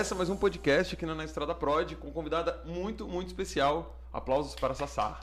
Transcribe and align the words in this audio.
Começa 0.00 0.14
mais 0.14 0.30
um 0.30 0.36
podcast 0.36 0.94
aqui 0.94 1.04
na 1.04 1.22
Estrada 1.26 1.54
Prod 1.54 1.92
com 1.96 2.10
convidada 2.10 2.58
muito, 2.64 3.06
muito 3.06 3.26
especial. 3.26 4.00
Aplausos 4.10 4.54
para 4.54 4.72
Sassá. 4.72 5.20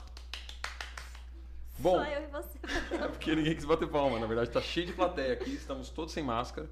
Bom, 1.76 1.96
Só 1.96 2.04
eu 2.04 2.22
e 2.22 2.26
você. 2.28 2.58
é 2.94 3.08
porque 3.08 3.34
ninguém 3.34 3.56
quis 3.56 3.64
bater 3.64 3.88
palma. 3.88 4.20
Na 4.20 4.26
verdade, 4.28 4.50
tá 4.50 4.60
cheio 4.60 4.86
de 4.86 4.92
plateia 4.92 5.32
aqui. 5.32 5.50
Estamos 5.50 5.90
todos 5.90 6.14
sem 6.14 6.22
máscara. 6.22 6.70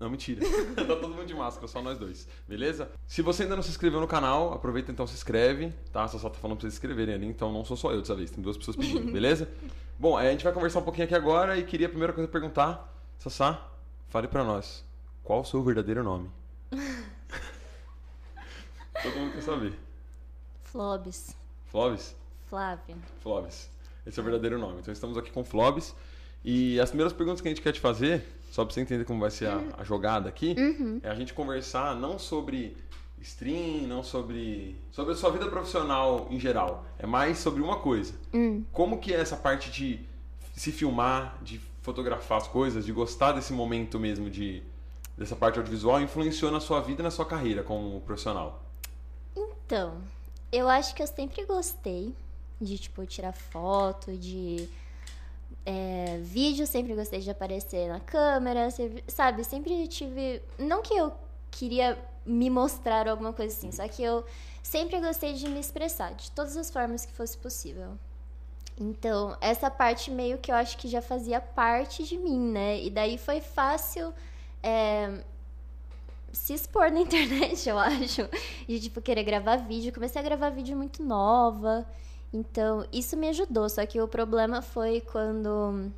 Não, 0.00 0.08
mentira. 0.08 0.40
tá 0.74 0.86
todo 0.86 1.10
mundo 1.10 1.26
de 1.26 1.34
máscara, 1.34 1.68
só 1.68 1.82
nós 1.82 1.98
dois. 1.98 2.26
Beleza? 2.48 2.90
Se 3.06 3.20
você 3.20 3.42
ainda 3.42 3.56
não 3.56 3.62
se 3.62 3.68
inscreveu 3.68 4.00
no 4.00 4.08
canal, 4.08 4.54
aproveita 4.54 4.90
então 4.90 5.06
se 5.06 5.12
inscreve, 5.12 5.70
tá? 5.92 6.04
A 6.04 6.08
Sassá 6.08 6.30
tá 6.30 6.38
falando 6.38 6.56
pra 6.56 6.62
vocês 6.62 6.72
se 6.72 6.78
inscreverem 6.78 7.14
ali, 7.14 7.26
então 7.26 7.52
não 7.52 7.62
sou 7.62 7.76
só 7.76 7.92
eu 7.92 8.00
dessa 8.00 8.14
vez, 8.14 8.30
tem 8.30 8.42
duas 8.42 8.56
pessoas 8.56 8.74
pedindo, 8.74 9.04
beleza? 9.12 9.46
Bom, 9.98 10.16
a 10.16 10.24
gente 10.30 10.44
vai 10.44 10.52
conversar 10.54 10.78
um 10.78 10.82
pouquinho 10.82 11.04
aqui 11.04 11.14
agora 11.14 11.58
e 11.58 11.62
queria 11.62 11.88
a 11.88 11.90
primeira 11.90 12.14
coisa 12.14 12.26
perguntar, 12.26 12.90
Sassá, 13.18 13.68
fale 14.08 14.28
pra 14.28 14.42
nós, 14.42 14.82
qual 15.22 15.42
o 15.42 15.44
seu 15.44 15.62
verdadeiro 15.62 16.02
nome? 16.02 16.30
Todo 19.02 19.16
mundo 19.16 19.32
quer 19.32 19.42
saber. 19.42 19.72
Flobis. 20.64 21.36
Flóvis? 21.66 22.16
Flávia. 22.48 22.96
Flóvis. 23.20 23.70
Esse 24.06 24.18
é 24.18 24.22
o 24.22 24.24
verdadeiro 24.24 24.58
nome. 24.58 24.80
Então 24.80 24.92
estamos 24.92 25.16
aqui 25.18 25.30
com 25.30 25.44
Flóvis. 25.44 25.94
E 26.44 26.80
as 26.80 26.88
primeiras 26.88 27.12
perguntas 27.12 27.40
que 27.40 27.48
a 27.48 27.50
gente 27.50 27.60
quer 27.60 27.72
te 27.72 27.80
fazer, 27.80 28.24
só 28.50 28.64
pra 28.64 28.72
você 28.72 28.80
entender 28.80 29.04
como 29.04 29.20
vai 29.20 29.30
ser 29.30 29.46
a, 29.46 29.62
a 29.78 29.84
jogada 29.84 30.28
aqui, 30.28 30.54
é 31.02 31.10
a 31.10 31.14
gente 31.14 31.34
conversar 31.34 31.94
não 31.94 32.18
sobre 32.18 32.76
stream, 33.20 33.86
não 33.86 34.02
sobre 34.02 34.76
sobre 34.92 35.12
a 35.12 35.16
sua 35.16 35.30
vida 35.30 35.48
profissional 35.48 36.26
em 36.30 36.40
geral. 36.40 36.86
É 36.98 37.06
mais 37.06 37.38
sobre 37.38 37.62
uma 37.62 37.76
coisa. 37.76 38.14
Como 38.72 38.98
que 38.98 39.12
é 39.12 39.20
essa 39.20 39.36
parte 39.36 39.70
de 39.70 40.00
se 40.56 40.72
filmar, 40.72 41.38
de 41.42 41.60
fotografar 41.82 42.38
as 42.38 42.48
coisas, 42.48 42.86
de 42.86 42.92
gostar 42.92 43.32
desse 43.32 43.52
momento 43.52 43.98
mesmo 43.98 44.30
de 44.30 44.62
dessa 45.16 45.34
parte 45.34 45.58
audiovisual 45.58 46.00
influenciou 46.00 46.50
na 46.52 46.60
sua 46.60 46.80
vida 46.80 47.02
e 47.02 47.04
na 47.04 47.10
sua 47.10 47.26
carreira 47.26 47.62
como 47.62 48.00
profissional? 48.02 48.67
Então, 49.38 50.02
eu 50.50 50.68
acho 50.68 50.94
que 50.94 51.02
eu 51.02 51.06
sempre 51.06 51.44
gostei 51.44 52.14
de, 52.60 52.78
tipo, 52.78 53.06
tirar 53.06 53.32
foto, 53.32 54.12
de. 54.16 54.68
é, 55.64 56.18
vídeo, 56.22 56.66
sempre 56.66 56.94
gostei 56.94 57.20
de 57.20 57.30
aparecer 57.30 57.88
na 57.88 58.00
câmera, 58.00 58.68
sabe? 59.06 59.44
Sempre 59.44 59.86
tive. 59.86 60.42
Não 60.58 60.82
que 60.82 60.94
eu 60.94 61.12
queria 61.50 61.98
me 62.26 62.50
mostrar 62.50 63.08
alguma 63.08 63.32
coisa 63.32 63.56
assim, 63.56 63.72
só 63.72 63.86
que 63.88 64.02
eu 64.02 64.24
sempre 64.62 65.00
gostei 65.00 65.32
de 65.34 65.48
me 65.48 65.60
expressar, 65.60 66.12
de 66.14 66.30
todas 66.32 66.56
as 66.56 66.70
formas 66.70 67.06
que 67.06 67.12
fosse 67.12 67.38
possível. 67.38 67.96
Então, 68.78 69.36
essa 69.40 69.70
parte 69.70 70.10
meio 70.10 70.38
que 70.38 70.50
eu 70.50 70.54
acho 70.54 70.76
que 70.78 70.88
já 70.88 71.02
fazia 71.02 71.40
parte 71.40 72.04
de 72.04 72.16
mim, 72.16 72.38
né? 72.38 72.80
E 72.80 72.90
daí 72.90 73.18
foi 73.18 73.40
fácil 73.40 74.12
é, 74.62 75.24
se 76.32 76.54
expor 76.54 76.90
na 76.90 77.00
internet, 77.02 77.68
eu 77.68 77.78
acho. 77.78 78.28
De, 78.66 78.80
tipo, 78.80 79.00
querer 79.00 79.22
gravar 79.22 79.56
vídeo. 79.56 79.92
Comecei 79.92 80.20
a 80.20 80.24
gravar 80.24 80.50
vídeo 80.50 80.76
muito 80.76 81.02
nova. 81.02 81.86
Então, 82.32 82.86
isso 82.92 83.16
me 83.16 83.28
ajudou. 83.28 83.68
Só 83.68 83.84
que 83.86 84.00
o 84.00 84.08
problema 84.08 84.62
foi 84.62 85.00
quando. 85.00 85.90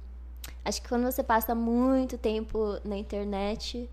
Acho 0.64 0.82
que 0.82 0.88
quando 0.88 1.04
você 1.04 1.22
passa 1.22 1.54
muito 1.54 2.16
tempo 2.18 2.78
na 2.84 2.96
internet, 2.96 3.88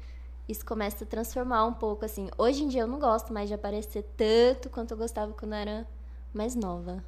isso 0.47 0.65
começa 0.65 1.03
a 1.03 1.07
transformar 1.07 1.65
um 1.65 1.73
pouco, 1.73 2.05
assim. 2.05 2.29
Hoje 2.37 2.63
em 2.63 2.67
dia 2.67 2.81
eu 2.81 2.87
não 2.87 2.99
gosto 2.99 3.33
mais 3.33 3.47
de 3.49 3.53
aparecer 3.53 4.03
tanto 4.15 4.69
quanto 4.69 4.91
eu 4.91 4.97
gostava 4.97 5.33
quando 5.33 5.53
eu 5.53 5.59
era 5.59 5.87
mais 6.33 6.55
nova. 6.55 7.03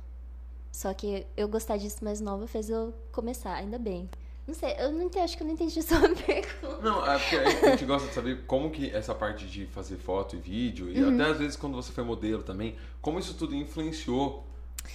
Só 0.71 0.93
que 0.93 1.25
eu 1.36 1.47
gostar 1.47 1.77
disso 1.77 2.03
mais 2.03 2.21
nova 2.21 2.47
fez 2.47 2.69
eu 2.69 2.93
começar, 3.11 3.53
ainda 3.53 3.80
bem. 3.80 4.09
Não 4.50 4.55
sei, 4.55 4.75
eu 4.80 4.92
não 4.92 5.03
entendi, 5.03 5.23
acho 5.23 5.38
que 5.38 5.44
eu 5.44 5.47
não 5.47 5.53
entendi 5.53 5.78
a 5.78 5.81
sua 5.83 6.00
pergunta. 6.00 6.82
Não, 6.82 7.05
é 7.05 7.20
porque 7.20 7.36
a 7.36 7.70
gente 7.70 7.86
gosta 7.86 8.08
de 8.08 8.14
saber 8.15 8.43
como 8.48 8.71
que 8.71 8.89
essa 8.89 9.14
parte 9.14 9.45
de 9.45 9.67
fazer 9.67 9.98
foto 9.98 10.36
e 10.36 10.39
vídeo, 10.39 10.89
e 10.89 11.04
Uhum. 11.04 11.14
até 11.14 11.30
às 11.32 11.37
vezes 11.37 11.55
quando 11.55 11.76
você 11.76 11.92
foi 11.92 12.04
modelo 12.04 12.42
também, 12.42 12.76
como 12.99 13.20
isso 13.20 13.36
tudo 13.36 13.55
influenciou 13.55 14.43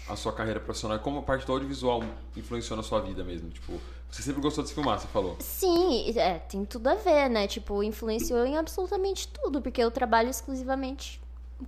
a 0.09 0.16
sua 0.16 0.32
carreira 0.32 0.59
profissional, 0.59 0.98
como 0.98 1.20
a 1.20 1.22
parte 1.22 1.47
do 1.47 1.53
audiovisual 1.53 2.03
influenciou 2.37 2.76
na 2.76 2.82
sua 2.82 3.00
vida 3.00 3.22
mesmo. 3.22 3.48
Tipo, 3.50 3.81
você 4.10 4.22
sempre 4.22 4.43
gostou 4.43 4.64
de 4.64 4.70
se 4.70 4.75
filmar, 4.75 4.98
você 4.98 5.06
falou. 5.06 5.37
Sim, 5.38 6.12
é, 6.19 6.38
tem 6.41 6.64
tudo 6.64 6.88
a 6.88 6.94
ver, 6.97 7.28
né? 7.31 7.47
Tipo, 7.47 7.81
influenciou 7.82 8.44
em 8.44 8.56
absolutamente 8.56 9.28
tudo, 9.28 9.62
porque 9.62 9.81
eu 9.81 9.91
trabalho 9.91 10.31
exclusivamente 10.31 11.20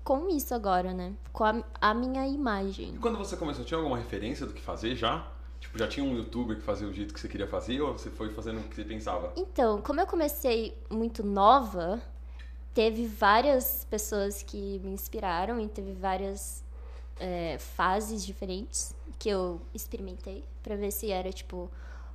com 0.02 0.28
isso 0.28 0.52
agora, 0.54 0.92
né? 0.92 1.12
Com 1.32 1.44
a, 1.44 1.62
a 1.80 1.94
minha 1.94 2.26
E 2.26 2.34
imagem. 2.34 2.96
quando 3.00 3.16
você 3.16 3.36
começou, 3.36 3.64
tinha 3.64 3.78
alguma 3.78 3.96
referência 3.96 4.44
do 4.44 4.52
que 4.52 4.60
fazer 4.60 4.96
já? 4.96 5.24
Tipo, 5.60 5.78
já 5.78 5.88
tinha 5.88 6.04
um 6.04 6.14
youtuber 6.16 6.56
que 6.56 6.62
fazia 6.62 6.86
o 6.86 6.92
jeito 6.92 7.12
que 7.14 7.20
você 7.20 7.28
queria 7.28 7.46
fazer, 7.46 7.80
ou 7.80 7.92
você 7.92 8.10
foi 8.10 8.30
fazendo 8.30 8.60
o 8.60 8.64
que 8.64 8.74
você 8.76 8.84
pensava? 8.84 9.32
Então, 9.36 9.80
como 9.82 10.00
eu 10.00 10.06
comecei 10.06 10.76
muito 10.90 11.24
nova, 11.24 12.00
teve 12.74 13.06
várias 13.06 13.86
pessoas 13.90 14.42
que 14.42 14.78
me 14.84 14.90
inspiraram 14.90 15.60
e 15.60 15.68
teve 15.68 15.92
várias 15.92 16.62
é, 17.18 17.58
fases 17.58 18.24
diferentes 18.24 18.94
que 19.18 19.28
eu 19.28 19.60
experimentei 19.74 20.44
pra 20.62 20.76
ver 20.76 20.90
se 20.90 21.10
era, 21.10 21.32
tipo, 21.32 21.70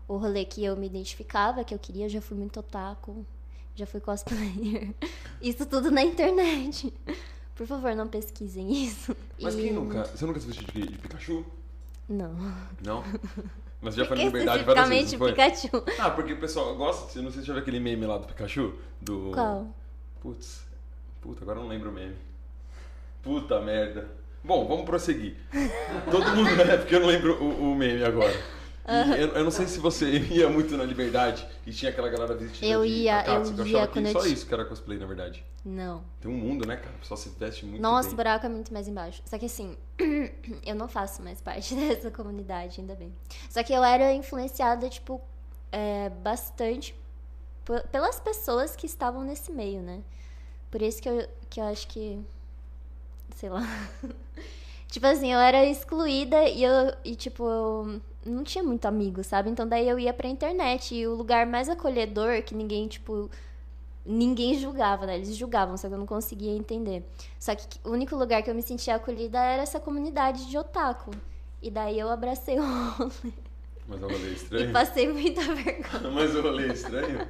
o 0.08 0.18
rolê 0.18 0.46
que 0.46 0.64
eu 0.64 0.76
me 0.76 0.86
identificava, 0.88 1.64
que 1.64 1.74
eu 1.74 1.80
queria. 1.80 2.06
Eu 2.06 2.10
já 2.10 2.22
fui 2.22 2.38
muito 2.38 2.60
otaku, 2.60 3.26
já 3.76 3.86
fui 3.86 4.00
cosplayer. 4.00 4.94
Isso 5.42 5.66
tudo 5.66 5.90
na 5.90 6.04
internet. 6.04 6.94
Por 7.56 7.66
favor, 7.68 7.94
não 7.96 8.08
pesquisem 8.08 8.72
isso. 8.86 9.16
Mas 9.40 9.54
E- 9.56 9.62
quem 9.62 9.74
nunca? 9.74 10.04
Você 10.06 10.26
nunca 10.26 10.40
se 10.40 10.48
vestiu 10.48 10.66
de 10.68 10.98
Pikachu? 10.98 11.46
Não. 12.12 12.36
Não? 12.84 13.04
Mas 13.82 13.96
já 13.96 14.06
Porque 14.06 14.24
liberdade 14.24 14.64
várias 14.64 14.90
vezes, 14.90 15.14
especificamente 15.14 15.70
foi? 15.70 15.82
Pikachu. 15.82 16.02
Ah, 16.02 16.12
porque 16.12 16.34
o 16.34 16.40
pessoal 16.40 16.76
gosta, 16.76 17.18
eu 17.18 17.24
não 17.24 17.32
sei 17.32 17.42
se 17.42 17.48
já 17.48 17.54
viu 17.54 17.62
aquele 17.62 17.80
meme 17.80 18.06
lá 18.06 18.18
do 18.18 18.28
Pikachu, 18.28 18.76
do... 19.02 19.32
Qual? 19.34 19.68
Putz, 20.22 20.64
puta, 21.22 21.44
agora 21.44 21.60
eu 21.60 21.64
não 21.64 21.70
lembro 21.70 21.90
o 21.90 21.94
meme. 21.94 22.16
Puta 23.24 23.60
merda. 23.62 24.08
Bom, 24.44 24.68
vamos 24.68 24.86
prosseguir. 24.86 25.36
Todo 26.12 26.36
mundo, 26.36 26.56
né? 26.56 26.78
Porque 26.78 26.96
eu 26.96 27.00
não 27.00 27.08
lembro 27.08 27.42
o, 27.42 27.72
o 27.72 27.76
meme 27.76 28.04
agora. 28.04 28.34
Eu, 28.94 29.28
eu 29.30 29.44
não 29.44 29.52
sei 29.52 29.68
se 29.68 29.80
você 29.80 30.10
ia 30.32 30.50
muito 30.50 30.76
na 30.78 30.84
Liberdade 30.84 31.48
e 31.66 31.72
tinha 31.72 31.92
aquela 31.92 32.10
galera 32.10 32.36
vestida 32.36 32.66
Eu 32.66 32.84
ia, 32.86 33.24
eu 33.26 33.34
eu 33.34 33.68
ia 33.68 33.78
achava 33.78 33.88
quando 33.88 34.06
que 34.06 34.10
eu 34.18 34.22
só 34.22 34.28
ti- 34.28 34.34
isso 34.34 34.46
que 34.46 34.54
era 34.54 34.66
cosplay, 34.66 34.98
na 34.98 35.06
verdade. 35.06 35.44
Não. 35.64 36.04
Tem 36.20 36.32
um 36.32 36.36
mundo, 36.38 36.66
né, 36.68 36.76
cara? 36.78 36.96
O 36.96 37.00
pessoal 37.00 37.18
se 37.18 37.30
veste 37.30 37.66
muito 37.66 37.82
Nossa, 37.82 38.08
o 38.08 38.12
bem. 38.12 38.16
buraco 38.18 38.46
é 38.46 38.50
muito 38.50 38.74
mais 38.74 38.88
embaixo. 38.88 39.22
Só 39.26 39.38
que 39.38 39.46
assim, 39.46 39.78
eu 40.66 40.76
não 40.76 40.88
faço 40.88 41.22
mais 41.22 41.40
parte 41.42 41.74
dessa 41.76 42.10
comunidade, 42.12 42.82
ainda 42.82 42.96
bem. 42.96 43.14
Só 43.50 43.62
que 43.64 43.72
eu 43.74 43.84
era 43.84 44.12
influenciada, 44.14 44.90
tipo, 44.90 45.22
é, 45.72 46.10
bastante 46.10 46.96
pelas 47.92 48.20
pessoas 48.20 48.76
que 48.76 48.86
estavam 48.86 49.24
nesse 49.24 49.52
meio, 49.52 49.82
né? 49.82 50.02
Por 50.70 50.82
isso 50.82 51.02
que 51.02 51.08
eu, 51.10 51.28
que 51.50 51.60
eu 51.62 51.66
acho 51.66 51.88
que. 51.88 52.20
Sei 53.36 53.50
lá. 53.50 53.62
tipo 54.90 55.06
assim, 55.06 55.32
eu 55.32 55.40
era 55.40 55.64
excluída 55.66 56.44
e 56.50 56.64
eu, 56.64 56.94
e, 57.06 57.16
tipo, 57.16 57.48
eu 57.48 58.02
não 58.26 58.44
tinha 58.44 58.64
muito 58.64 58.86
amigo, 58.86 59.24
sabe? 59.24 59.50
Então 59.50 59.68
daí 59.68 59.88
eu 59.88 59.98
ia 60.00 60.14
pra 60.14 60.28
internet 60.28 60.94
e 60.96 61.08
o 61.08 61.16
lugar 61.16 61.46
mais 61.46 61.70
acolhedor 61.70 62.42
que 62.44 62.54
ninguém, 62.56 62.88
tipo. 62.88 63.30
Ninguém 64.04 64.56
julgava, 64.58 65.06
né? 65.06 65.16
Eles 65.16 65.36
julgavam, 65.36 65.78
só 65.78 65.88
que 65.88 65.94
eu 65.94 65.98
não 66.00 66.08
conseguia 66.08 66.52
entender. 66.52 67.04
Só 67.40 67.54
que 67.54 67.68
o 67.84 67.92
único 67.92 68.16
lugar 68.16 68.42
que 68.42 68.50
eu 68.50 68.56
me 68.56 68.64
sentia 68.64 68.96
acolhida 68.96 69.38
era 69.40 69.62
essa 69.62 69.80
comunidade 69.80 70.50
de 70.50 70.58
otaku. 70.58 71.12
E 71.62 71.70
daí 71.70 72.00
eu 72.00 72.10
abracei 72.10 72.58
o 72.58 72.64
rolê 72.64 73.12
Mas 73.88 74.02
o 74.02 74.08
rolê 74.08 74.16
é 74.16 74.30
e 74.30 74.34
estranho. 74.34 74.74
passei 74.74 75.08
muita 75.08 75.42
vergonha. 75.54 76.10
Mas 76.12 76.36
o 76.36 76.42
rolê 76.42 76.70
é 76.70 76.74
estranho? 76.74 77.28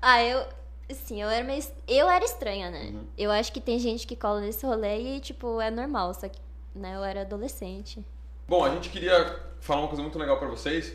Ah, 0.00 0.22
eu. 0.22 0.42
Sim, 0.90 1.20
eu 1.20 1.28
era 1.28 1.44
meio. 1.44 1.62
Eu 1.86 2.08
era 2.08 2.24
estranha, 2.24 2.70
né? 2.70 2.92
Uhum. 2.94 3.04
Eu 3.18 3.30
acho 3.30 3.52
que 3.52 3.60
tem 3.60 3.78
gente 3.78 4.06
que 4.06 4.16
cola 4.16 4.40
nesse 4.40 4.64
rolê 4.64 5.16
e, 5.16 5.20
tipo, 5.20 5.60
é 5.60 5.70
normal. 5.70 6.14
Só 6.14 6.28
que, 6.28 6.40
né, 6.74 6.96
eu 6.96 7.04
era 7.04 7.20
adolescente. 7.20 8.02
Bom, 8.50 8.64
a 8.64 8.70
gente 8.70 8.88
queria 8.88 9.38
falar 9.60 9.82
uma 9.82 9.86
coisa 9.86 10.02
muito 10.02 10.18
legal 10.18 10.36
pra 10.36 10.48
vocês, 10.48 10.92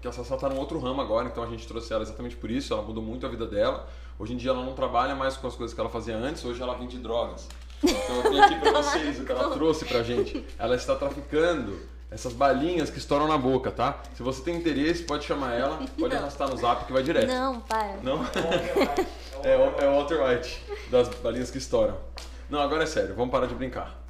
que 0.00 0.08
a 0.08 0.10
Sassá 0.10 0.36
tá 0.36 0.48
num 0.48 0.58
outro 0.58 0.80
ramo 0.80 1.00
agora, 1.00 1.28
então 1.28 1.44
a 1.44 1.46
gente 1.46 1.64
trouxe 1.64 1.92
ela 1.92 2.02
exatamente 2.02 2.34
por 2.34 2.50
isso, 2.50 2.72
ela 2.72 2.82
mudou 2.82 3.00
muito 3.00 3.24
a 3.24 3.28
vida 3.28 3.46
dela. 3.46 3.88
Hoje 4.18 4.32
em 4.32 4.36
dia 4.36 4.50
ela 4.50 4.64
não 4.64 4.74
trabalha 4.74 5.14
mais 5.14 5.36
com 5.36 5.46
as 5.46 5.54
coisas 5.54 5.72
que 5.72 5.80
ela 5.80 5.88
fazia 5.88 6.16
antes, 6.16 6.44
hoje 6.44 6.60
ela 6.60 6.74
vende 6.74 6.98
drogas. 6.98 7.46
Então 7.84 8.16
eu 8.16 8.22
tenho 8.24 8.42
aqui 8.42 8.56
pra 8.56 8.72
vocês 8.82 9.20
o 9.20 9.24
que 9.24 9.30
ela 9.30 9.50
trouxe 9.50 9.84
pra 9.84 10.02
gente. 10.02 10.44
Ela 10.58 10.74
está 10.74 10.96
traficando 10.96 11.78
essas 12.10 12.32
balinhas 12.32 12.90
que 12.90 12.98
estouram 12.98 13.28
na 13.28 13.38
boca, 13.38 13.70
tá? 13.70 14.02
Se 14.16 14.22
você 14.24 14.42
tem 14.42 14.56
interesse, 14.56 15.04
pode 15.04 15.24
chamar 15.24 15.54
ela, 15.54 15.78
pode 15.96 16.16
arrastar 16.16 16.50
no 16.50 16.56
zap 16.56 16.84
que 16.84 16.92
vai 16.92 17.04
direto. 17.04 17.28
Não, 17.28 17.60
para. 17.60 17.96
Não? 18.02 18.26
É 19.44 19.54
é 19.54 19.88
o 19.88 19.94
Walter 19.96 20.20
White, 20.20 20.64
das 20.90 21.08
balinhas 21.08 21.50
que 21.50 21.58
estouram. 21.58 21.96
Não, 22.50 22.60
agora 22.60 22.82
é 22.82 22.86
sério, 22.86 23.14
vamos 23.14 23.30
parar 23.30 23.46
de 23.46 23.54
brincar. 23.54 24.01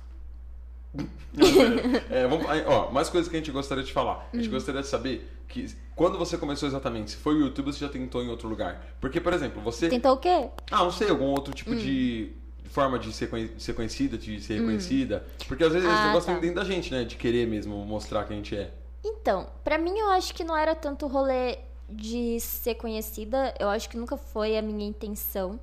Sério. 1.35 2.03
É, 2.11 2.27
vamos, 2.27 2.47
ó, 2.67 2.91
mais 2.91 3.09
coisas 3.09 3.29
que 3.31 3.37
a 3.37 3.39
gente 3.39 3.51
gostaria 3.51 3.83
de 3.85 3.93
falar. 3.93 4.29
A 4.33 4.37
gente 4.37 4.49
gostaria 4.49 4.83
de 4.83 4.87
saber 4.87 5.29
que 5.49 5.67
quando 5.97 6.19
você 6.19 6.37
começou 6.37 6.69
exatamente, 6.69 7.13
se 7.13 7.17
foi 7.17 7.35
o 7.37 7.41
YouTube 7.41 7.67
ou 7.69 7.73
se 7.73 7.81
já 7.81 7.89
tentou 7.89 8.23
em 8.23 8.29
outro 8.29 8.49
lugar. 8.49 8.85
Porque, 9.01 9.21
por 9.21 9.33
exemplo, 9.33 9.63
você. 9.63 9.89
Tentou 9.89 10.13
o 10.13 10.17
quê? 10.19 10.49
Ah, 10.71 10.79
não 10.85 10.91
sei, 10.91 11.09
algum 11.09 11.27
outro 11.27 11.55
tipo 11.55 11.75
de 11.75 12.33
forma 12.71 12.99
de 12.99 13.13
ser, 13.13 13.29
ser 13.59 13.75
conhecida, 13.75 14.17
de 14.17 14.41
ser 14.41 14.59
reconhecida. 14.61 15.25
Porque 15.47 15.63
às 15.65 15.73
vezes 15.73 15.89
esse 15.89 15.99
Ah, 15.99 16.07
negócio 16.07 16.27
tá. 16.27 16.33
vem 16.33 16.41
dentro 16.43 16.57
da 16.57 16.65
gente, 16.65 16.91
né? 16.93 17.05
De 17.05 17.17
querer 17.17 17.47
mesmo 17.47 17.77
mostrar 17.85 18.25
quem 18.25 18.35
a 18.35 18.37
gente 18.39 18.57
é. 18.57 18.71
Então, 19.05 19.49
pra 19.65 19.77
mim 19.79 19.99
eu 19.99 20.11
acho 20.11 20.35
que 20.35 20.45
não 20.45 20.57
era 20.57 20.75
tanto 20.75 21.07
o 21.07 21.09
rolê 21.09 21.59
de 21.89 22.39
ser 22.41 22.77
conhecida. 22.77 23.53
Eu 23.59 23.69
acho 23.69 23.89
que 23.91 23.97
nunca 23.97 24.17
foi 24.17 24.57
a 24.57 24.63
minha 24.63 24.87
intenção. 24.87 25.59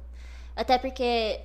Até 0.55 0.77
porque 0.77 1.39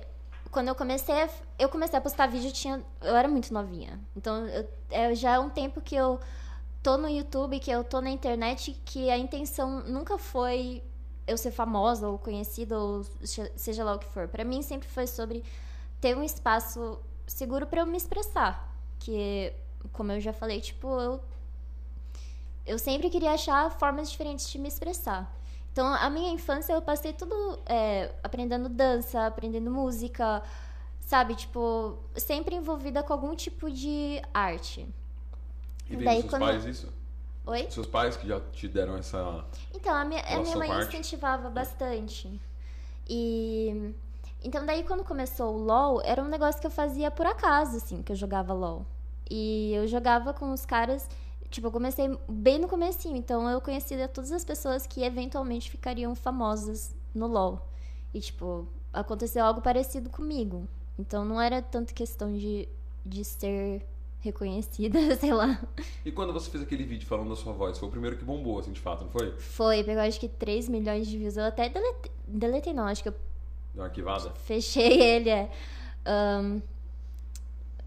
quando 0.55 0.69
eu 0.69 0.75
comecei, 0.75 1.21
a, 1.21 1.29
eu 1.59 1.67
comecei 1.67 1.99
a 1.99 2.01
postar 2.01 2.27
vídeo, 2.27 2.47
eu, 2.47 2.53
tinha, 2.53 2.81
eu 3.01 3.13
era 3.13 3.27
muito 3.27 3.53
novinha. 3.53 3.99
Então, 4.15 4.47
eu, 4.47 4.65
é, 4.89 5.13
já 5.13 5.33
é 5.33 5.39
um 5.39 5.49
tempo 5.49 5.81
que 5.81 5.93
eu 5.93 6.17
tô 6.81 6.97
no 6.97 7.09
YouTube, 7.09 7.59
que 7.59 7.69
eu 7.69 7.83
tô 7.83 7.99
na 7.99 8.09
internet, 8.09 8.71
que 8.85 9.09
a 9.09 9.17
intenção 9.17 9.81
nunca 9.81 10.17
foi 10.17 10.81
eu 11.27 11.37
ser 11.37 11.51
famosa 11.51 12.07
ou 12.07 12.17
conhecida 12.17 12.79
ou 12.79 13.03
seja 13.57 13.83
lá 13.83 13.95
o 13.95 13.99
que 13.99 14.05
for. 14.05 14.29
Para 14.29 14.45
mim 14.45 14.61
sempre 14.61 14.87
foi 14.87 15.05
sobre 15.07 15.43
ter 15.99 16.15
um 16.15 16.23
espaço 16.23 16.99
seguro 17.27 17.67
para 17.67 17.81
eu 17.81 17.85
me 17.85 17.97
expressar, 17.97 18.73
que 18.97 19.51
como 19.91 20.13
eu 20.13 20.21
já 20.21 20.31
falei, 20.31 20.61
tipo, 20.61 20.87
eu 21.01 21.19
eu 22.65 22.79
sempre 22.79 23.09
queria 23.09 23.33
achar 23.33 23.69
formas 23.71 24.09
diferentes 24.09 24.49
de 24.49 24.57
me 24.57 24.69
expressar. 24.69 25.29
Então, 25.75 25.93
a 25.93 26.09
minha 26.09 26.31
infância 26.31 26.71
eu 26.71 26.81
passei 26.81 27.11
tudo 27.11 27.59
é, 27.65 28.09
aprendendo 28.23 28.69
dança, 28.69 29.27
aprendendo 29.27 29.69
música, 29.69 30.41
sabe? 31.01 31.35
Tipo, 31.35 31.97
sempre 32.15 32.55
envolvida 32.55 33.03
com 33.03 33.11
algum 33.11 33.35
tipo 33.35 33.69
de 33.69 34.21
arte. 34.33 34.87
E 35.89 35.97
Daí, 35.97 36.21
seus 36.21 36.29
quando... 36.29 36.43
pais 36.43 36.63
isso? 36.63 36.93
Oi? 37.45 37.67
Seus 37.69 37.87
pais 37.87 38.15
que 38.15 38.25
já 38.25 38.39
te 38.39 38.69
deram 38.69 38.95
essa. 38.95 39.43
Então, 39.73 39.93
a 39.93 40.05
minha, 40.05 40.21
a 40.21 40.39
minha 40.39 40.55
mãe 40.55 40.69
incentivava 40.79 41.49
bastante. 41.49 42.39
E. 43.05 43.93
Então, 44.45 44.65
daí 44.65 44.81
quando 44.81 45.03
começou 45.03 45.55
o 45.55 45.57
LOL, 45.57 46.01
era 46.05 46.23
um 46.23 46.29
negócio 46.29 46.61
que 46.61 46.67
eu 46.67 46.71
fazia 46.71 47.11
por 47.11 47.25
acaso, 47.25 47.75
assim, 47.75 48.01
que 48.01 48.13
eu 48.13 48.15
jogava 48.15 48.53
LOL. 48.53 48.85
E 49.29 49.73
eu 49.73 49.85
jogava 49.87 50.33
com 50.33 50.53
os 50.53 50.65
caras. 50.65 51.05
Tipo, 51.49 51.67
eu 51.67 51.71
comecei 51.71 52.17
bem 52.27 52.59
no 52.59 52.67
comecinho, 52.67 53.15
então 53.15 53.49
eu 53.49 53.61
conhecia 53.61 54.07
todas 54.07 54.31
as 54.31 54.43
pessoas 54.43 54.85
que 54.85 55.03
eventualmente 55.03 55.69
ficariam 55.69 56.15
famosas 56.15 56.95
no 57.13 57.27
LoL. 57.27 57.69
E, 58.13 58.19
tipo, 58.19 58.67
aconteceu 58.91 59.43
algo 59.45 59.61
parecido 59.61 60.09
comigo. 60.09 60.67
Então 60.97 61.25
não 61.25 61.41
era 61.41 61.61
tanto 61.61 61.93
questão 61.93 62.33
de, 62.33 62.67
de 63.05 63.23
ser 63.23 63.85
reconhecida, 64.19 64.99
sei 65.17 65.33
lá. 65.33 65.61
E 66.03 66.11
quando 66.11 66.33
você 66.33 66.49
fez 66.49 66.63
aquele 66.63 66.83
vídeo 66.83 67.05
falando 67.05 67.29
da 67.29 67.35
sua 67.35 67.53
voz, 67.53 67.77
foi 67.77 67.87
o 67.87 67.91
primeiro 67.91 68.17
que 68.17 68.23
bombou, 68.23 68.59
assim, 68.59 68.71
de 68.71 68.79
fato, 68.79 69.03
não 69.03 69.11
foi? 69.11 69.31
Foi, 69.37 69.83
pegou 69.83 70.01
acho 70.01 70.19
que 70.19 70.27
3 70.27 70.67
milhões 70.69 71.07
de 71.07 71.17
views. 71.17 71.37
Eu 71.37 71.45
até 71.45 71.69
deletei, 71.69 72.11
deletei 72.27 72.73
não, 72.73 72.85
acho 72.87 73.03
que 73.03 73.09
eu. 73.09 73.15
Deu 73.73 73.83
uma 73.83 73.87
arquivada? 73.87 74.31
Fechei 74.31 75.01
ele, 75.01 75.29
é. 75.29 75.51
Um, 76.07 76.61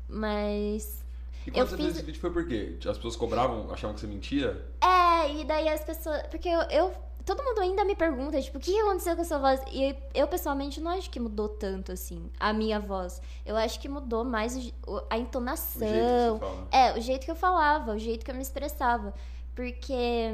mas. 0.08 1.04
E 1.48 1.50
quando 1.50 1.60
eu 1.60 1.66
você 1.66 1.76
fiz... 1.76 1.84
fez 1.86 1.96
esse 1.96 2.06
vídeo 2.06 2.20
foi 2.20 2.30
por 2.30 2.46
quê? 2.46 2.76
As 2.78 2.96
pessoas 2.96 3.16
cobravam, 3.16 3.70
achavam 3.72 3.94
que 3.94 4.00
você 4.00 4.06
mentia? 4.06 4.64
É, 4.80 5.32
e 5.34 5.44
daí 5.44 5.68
as 5.68 5.82
pessoas. 5.82 6.22
Porque 6.28 6.48
eu, 6.48 6.60
eu 6.62 6.94
todo 7.24 7.42
mundo 7.42 7.60
ainda 7.60 7.84
me 7.84 7.94
pergunta, 7.94 8.40
tipo, 8.40 8.58
o 8.58 8.60
que 8.60 8.78
aconteceu 8.78 9.16
com 9.16 9.22
a 9.22 9.24
sua 9.24 9.38
voz? 9.38 9.60
E 9.72 9.96
eu, 10.14 10.28
pessoalmente, 10.28 10.80
não 10.80 10.90
acho 10.90 11.10
que 11.10 11.18
mudou 11.18 11.48
tanto, 11.48 11.90
assim, 11.92 12.30
a 12.38 12.52
minha 12.52 12.78
voz. 12.78 13.22
Eu 13.46 13.56
acho 13.56 13.80
que 13.80 13.88
mudou 13.88 14.24
mais 14.24 14.72
a 15.08 15.18
entonação. 15.18 16.36
O 16.36 16.74
é, 16.74 16.98
o 16.98 17.00
jeito 17.00 17.24
que 17.24 17.30
eu 17.30 17.36
falava, 17.36 17.94
o 17.94 17.98
jeito 17.98 18.24
que 18.24 18.30
eu 18.30 18.34
me 18.34 18.42
expressava. 18.42 19.14
Porque. 19.54 20.30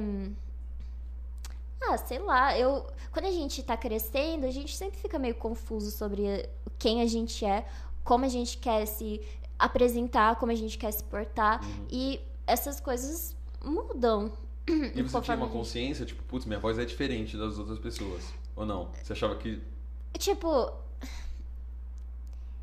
Ah, 1.80 1.96
sei 1.96 2.18
lá, 2.18 2.58
eu. 2.58 2.86
Quando 3.12 3.26
a 3.26 3.30
gente 3.30 3.62
tá 3.62 3.76
crescendo, 3.76 4.46
a 4.46 4.50
gente 4.50 4.76
sempre 4.76 4.98
fica 4.98 5.16
meio 5.16 5.36
confuso 5.36 5.92
sobre 5.92 6.48
quem 6.76 7.02
a 7.02 7.06
gente 7.06 7.44
é, 7.44 7.64
como 8.02 8.24
a 8.24 8.28
gente 8.28 8.58
quer 8.58 8.84
se 8.86 9.20
apresentar, 9.58 10.36
como 10.36 10.52
a 10.52 10.54
gente 10.54 10.78
quer 10.78 10.92
se 10.92 11.02
portar. 11.04 11.64
Uhum. 11.64 11.86
E 11.90 12.20
essas 12.46 12.80
coisas 12.80 13.36
mudam. 13.62 14.32
E 14.94 15.02
você 15.02 15.20
tinha 15.20 15.36
uma 15.36 15.48
consciência, 15.48 16.06
tipo, 16.06 16.22
putz, 16.22 16.46
minha 16.46 16.58
voz 16.58 16.78
é 16.78 16.84
diferente 16.84 17.36
das 17.36 17.58
outras 17.58 17.78
pessoas. 17.78 18.32
Ou 18.56 18.64
não? 18.64 18.90
Você 19.02 19.12
achava 19.12 19.36
que. 19.36 19.62
Tipo. 20.18 20.72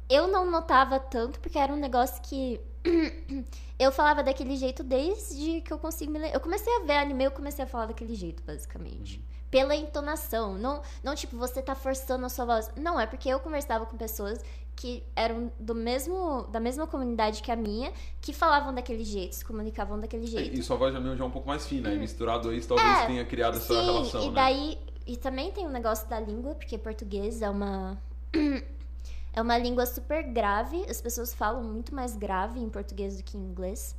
Eu 0.09 0.27
não 0.27 0.49
notava 0.49 0.99
tanto, 0.99 1.39
porque 1.39 1.57
era 1.57 1.71
um 1.71 1.77
negócio 1.77 2.21
que. 2.23 2.59
eu 3.77 3.91
falava 3.91 4.23
daquele 4.23 4.55
jeito 4.55 4.83
desde 4.83 5.61
que 5.61 5.71
eu 5.71 5.77
consigo 5.77 6.11
me 6.11 6.19
lembrar. 6.19 6.35
Eu 6.35 6.41
comecei 6.41 6.73
a 6.73 6.79
ver 6.79 6.93
anime, 6.93 7.23
eu 7.23 7.31
comecei 7.31 7.63
a 7.63 7.67
falar 7.67 7.85
daquele 7.85 8.15
jeito, 8.15 8.41
basicamente. 8.43 9.17
Uhum. 9.17 9.40
Pela 9.51 9.75
entonação. 9.75 10.57
Não, 10.57 10.81
não, 11.03 11.13
tipo, 11.13 11.37
você 11.37 11.61
tá 11.61 11.75
forçando 11.75 12.25
a 12.25 12.29
sua 12.29 12.45
voz. 12.45 12.71
Não, 12.75 12.99
é 12.99 13.05
porque 13.05 13.29
eu 13.29 13.39
conversava 13.39 13.85
com 13.85 13.97
pessoas 13.97 14.41
que 14.75 15.03
eram 15.15 15.51
do 15.59 15.75
mesmo 15.75 16.43
da 16.51 16.59
mesma 16.59 16.87
comunidade 16.87 17.43
que 17.43 17.51
a 17.51 17.55
minha, 17.55 17.91
que 18.19 18.33
falavam 18.33 18.73
daquele 18.73 19.03
jeito, 19.03 19.35
se 19.35 19.45
comunicavam 19.45 19.99
daquele 19.99 20.25
jeito. 20.25 20.57
E 20.59 20.63
sua 20.63 20.75
voz 20.75 20.93
já 20.93 20.99
é 20.99 21.23
um 21.23 21.29
pouco 21.29 21.47
mais 21.47 21.67
fina, 21.67 21.89
hum. 21.89 21.93
e 21.93 21.99
misturado 21.99 22.53
isso 22.53 22.69
talvez 22.69 22.99
é, 22.99 23.05
tenha 23.05 23.25
criado 23.25 23.57
essa 23.57 23.73
sim, 23.73 23.85
relação, 23.85 24.23
e 24.23 24.27
né? 24.29 24.33
daí 24.33 24.79
e 25.05 25.17
também 25.17 25.51
tem 25.51 25.65
o 25.65 25.69
um 25.69 25.71
negócio 25.71 26.07
da 26.07 26.19
língua, 26.19 26.55
porque 26.55 26.77
português 26.77 27.41
é 27.41 27.49
uma 27.49 28.01
é 29.33 29.41
uma 29.41 29.57
língua 29.57 29.85
super 29.85 30.23
grave, 30.23 30.83
as 30.89 31.01
pessoas 31.01 31.33
falam 31.33 31.63
muito 31.63 31.93
mais 31.93 32.15
grave 32.15 32.59
em 32.59 32.69
português 32.69 33.17
do 33.17 33.23
que 33.23 33.37
em 33.37 33.41
inglês. 33.41 33.95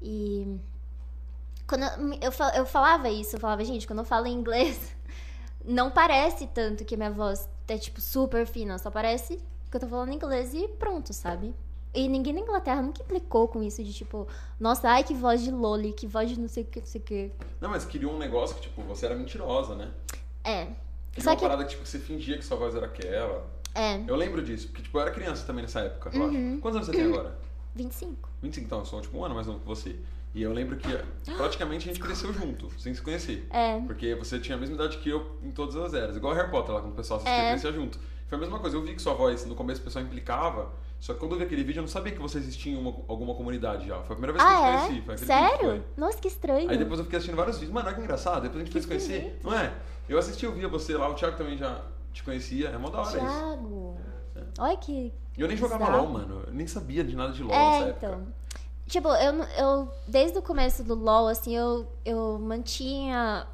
E 0.00 0.58
quando 1.66 1.82
eu, 1.82 2.30
eu, 2.30 2.32
eu 2.54 2.66
falava 2.66 3.08
isso, 3.08 3.36
eu 3.36 3.40
falava, 3.40 3.64
gente, 3.64 3.86
quando 3.86 4.00
eu 4.00 4.04
falo 4.04 4.26
em 4.26 4.34
inglês, 4.34 4.94
não 5.64 5.90
parece 5.90 6.46
tanto 6.46 6.84
que 6.84 6.96
minha 6.96 7.10
voz 7.10 7.48
é 7.68 7.76
tipo 7.76 8.00
super 8.00 8.46
fina, 8.46 8.78
só 8.78 8.90
parece 8.90 9.40
que 9.70 9.76
eu 9.76 9.80
tô 9.80 9.88
falando 9.88 10.12
inglês 10.12 10.54
e 10.54 10.68
pronto, 10.68 11.12
sabe? 11.12 11.54
E 11.96 12.08
ninguém 12.08 12.34
na 12.34 12.40
Inglaterra 12.40 12.82
nunca 12.82 13.02
implicou 13.02 13.48
com 13.48 13.62
isso 13.62 13.82
de 13.82 13.92
tipo, 13.92 14.28
nossa, 14.60 14.90
ai 14.90 15.02
que 15.02 15.14
voz 15.14 15.42
de 15.42 15.50
Loli, 15.50 15.94
que 15.94 16.06
voz 16.06 16.28
de 16.28 16.38
não 16.38 16.46
sei 16.46 16.62
o 16.62 16.66
que, 16.66 16.80
não 16.80 16.86
sei 16.86 17.00
o 17.00 17.04
que. 17.04 17.32
Não, 17.58 17.70
mas 17.70 17.86
queria 17.86 18.08
um 18.08 18.18
negócio 18.18 18.54
que, 18.56 18.62
tipo, 18.62 18.82
você 18.82 19.06
era 19.06 19.14
mentirosa, 19.14 19.74
né? 19.74 19.90
É. 20.44 20.66
Queria 21.10 21.24
Só 21.24 21.30
uma 21.30 21.36
que... 21.36 21.42
parada 21.42 21.64
que, 21.64 21.70
tipo, 21.70 21.86
você 21.86 21.98
fingia 21.98 22.36
que 22.36 22.44
sua 22.44 22.58
voz 22.58 22.74
era 22.74 22.84
aquela. 22.84 23.46
É. 23.74 24.02
Eu 24.06 24.14
lembro 24.14 24.42
disso, 24.44 24.66
porque, 24.68 24.82
tipo, 24.82 24.98
eu 24.98 25.00
era 25.00 25.10
criança 25.10 25.46
também 25.46 25.62
nessa 25.62 25.80
época, 25.80 26.10
eu 26.12 26.20
uhum. 26.20 26.28
acho. 26.28 26.60
Quantos 26.60 26.76
anos 26.76 26.86
você 26.86 26.92
tem 26.92 27.06
agora? 27.06 27.38
25. 27.74 28.28
25, 28.42 28.66
então, 28.66 28.78
eu 28.80 28.84
sou, 28.84 29.00
tipo, 29.00 29.16
um 29.16 29.24
ano 29.24 29.34
mais 29.34 29.46
novo 29.46 29.60
que 29.60 29.66
você. 29.66 29.96
E 30.36 30.42
eu 30.42 30.52
lembro 30.52 30.76
que 30.76 30.86
praticamente 31.34 31.88
a 31.88 31.92
gente 31.94 31.98
cresceu 31.98 32.30
junto, 32.30 32.68
sem 32.78 32.92
se 32.92 33.00
conhecer. 33.00 33.48
É. 33.50 33.80
Porque 33.80 34.14
você 34.14 34.38
tinha 34.38 34.54
a 34.54 34.60
mesma 34.60 34.74
idade 34.74 34.98
que 34.98 35.08
eu 35.08 35.34
em 35.42 35.50
todas 35.50 35.74
as 35.76 35.94
eras. 35.94 36.14
Igual 36.14 36.34
Harry 36.34 36.50
Potter 36.50 36.74
lá, 36.74 36.82
quando 36.82 36.92
o 36.92 36.94
pessoal 36.94 37.16
assistia 37.16 37.42
é. 37.42 37.50
crescia 37.52 37.72
junto. 37.72 37.98
Foi 38.28 38.36
a 38.36 38.40
mesma 38.42 38.58
coisa. 38.58 38.76
Eu 38.76 38.82
vi 38.82 38.94
que 38.94 39.00
sua 39.00 39.14
voz, 39.14 39.46
no 39.46 39.54
começo, 39.54 39.80
o 39.80 39.84
pessoal 39.84 40.04
implicava. 40.04 40.70
Só 41.00 41.14
que 41.14 41.20
quando 41.20 41.32
eu 41.32 41.38
vi 41.38 41.44
aquele 41.44 41.64
vídeo, 41.64 41.78
eu 41.78 41.84
não 41.84 41.88
sabia 41.88 42.12
que 42.12 42.20
vocês 42.20 42.44
existiam 42.44 42.78
uma, 42.82 42.94
alguma 43.08 43.34
comunidade 43.34 43.88
já. 43.88 43.94
Foi 44.02 44.14
a 44.14 44.18
primeira 44.18 44.34
vez 44.34 44.44
que 44.44 44.50
ah, 44.50 44.52
eu 44.52 44.60
te 44.60 44.66
é? 44.66 44.86
conheci. 44.86 45.06
Foi 45.06 45.16
Sério? 45.16 45.84
Nossa, 45.96 46.18
que 46.18 46.28
estranho. 46.28 46.68
Aí 46.68 46.76
depois 46.76 46.98
eu 46.98 47.04
fiquei 47.06 47.16
assistindo 47.16 47.36
vários 47.36 47.56
vídeos. 47.56 47.72
Mano, 47.72 47.86
olha 47.86 47.96
que 47.96 48.02
engraçado. 48.02 48.42
Depois 48.42 48.56
a 48.56 48.58
gente 48.58 48.66
que 48.66 48.72
foi 48.72 48.82
se 48.82 48.88
conhecer. 48.88 49.22
Bonito. 49.22 49.46
Não 49.46 49.58
é? 49.58 49.72
Eu 50.06 50.18
assisti, 50.18 50.44
eu 50.44 50.52
via 50.52 50.68
você 50.68 50.98
lá. 50.98 51.08
O 51.08 51.14
Thiago 51.14 51.38
também 51.38 51.56
já 51.56 51.80
te 52.12 52.22
conhecia. 52.22 52.68
É 52.68 52.76
mó 52.76 52.90
da 52.90 53.00
hora 53.00 53.10
Thiago. 53.10 53.26
isso. 53.26 53.40
Thiago. 53.40 53.98
É. 54.36 54.40
Olha 54.58 54.76
que. 54.76 55.14
Eu 55.38 55.48
nem 55.48 55.56
jogava 55.56 55.96
LOL, 55.96 56.08
mano. 56.08 56.44
Eu 56.46 56.52
nem 56.52 56.66
sabia 56.66 57.02
de 57.02 57.16
nada 57.16 57.32
de 57.32 57.42
LOL 57.42 57.54
é, 57.54 57.80
nessa 57.80 57.96
então. 57.96 58.26
Tipo, 58.86 59.08
eu, 59.08 59.42
eu. 59.42 59.92
Desde 60.06 60.38
o 60.38 60.42
começo 60.42 60.84
do 60.84 60.94
LOL, 60.94 61.28
assim, 61.28 61.56
eu, 61.56 61.86
eu 62.04 62.38
mantinha 62.38 63.46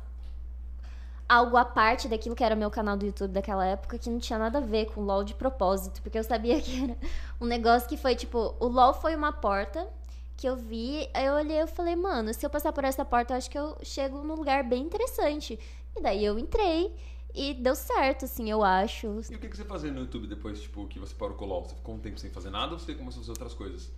algo 1.29 1.57
à 1.57 1.65
parte 1.65 2.09
daquilo 2.09 2.35
que 2.35 2.45
era 2.45 2.55
o 2.55 2.59
meu 2.59 2.71
canal 2.71 2.97
do 2.97 3.07
YouTube 3.07 3.33
daquela 3.33 3.65
época, 3.65 3.99
que 3.99 4.11
não 4.11 4.19
tinha 4.19 4.39
nada 4.39 4.59
a 4.59 4.61
ver 4.61 4.87
com 4.87 5.01
o 5.01 5.05
LOL 5.05 5.25
de 5.25 5.35
propósito, 5.35 6.03
porque 6.03 6.19
eu 6.19 6.25
sabia 6.25 6.61
que 6.61 6.85
era 6.85 6.97
um 7.41 7.47
negócio 7.47 7.89
que 7.89 7.97
foi 7.97 8.15
tipo, 8.15 8.55
o 8.61 8.67
LOL 8.67 8.93
foi 8.93 9.17
uma 9.17 9.33
porta 9.33 9.89
que 10.37 10.47
eu 10.47 10.57
vi, 10.57 11.09
aí 11.15 11.27
eu 11.27 11.35
olhei 11.35 11.61
e 11.61 11.67
falei, 11.67 11.97
mano, 11.97 12.35
se 12.35 12.45
eu 12.45 12.51
passar 12.51 12.73
por 12.73 12.85
essa 12.85 13.05
porta, 13.05 13.33
eu 13.33 13.39
acho 13.39 13.49
que 13.49 13.59
eu 13.59 13.79
chego 13.83 14.23
num 14.23 14.35
lugar 14.35 14.65
bem 14.65 14.83
interessante. 14.83 15.59
E 15.97 16.03
daí 16.03 16.25
eu 16.25 16.39
entrei 16.39 16.95
e 17.35 17.55
deu 17.55 17.75
certo, 17.75 18.25
assim, 18.25 18.51
eu 18.51 18.63
acho. 18.63 19.07
E 19.31 19.37
o 19.37 19.39
que, 19.39 19.49
que 19.49 19.57
você 19.57 19.65
fazia 19.65 19.91
no 19.91 20.01
YouTube 20.01 20.27
depois, 20.27 20.61
tipo, 20.61 20.87
que 20.87 20.99
você 20.99 21.15
parou 21.15 21.37
com 21.37 21.45
o 21.45 21.49
LOL? 21.49 21.65
Você 21.65 21.75
ficou 21.75 21.95
um 21.95 21.99
tempo 21.99 22.19
sem 22.19 22.31
fazer 22.31 22.51
nada 22.51 22.73
ou 22.73 22.79
você 22.79 22.95
começou 22.95 23.21
a 23.21 23.25
fazer 23.25 23.31
outras 23.31 23.55
coisas? 23.55 23.91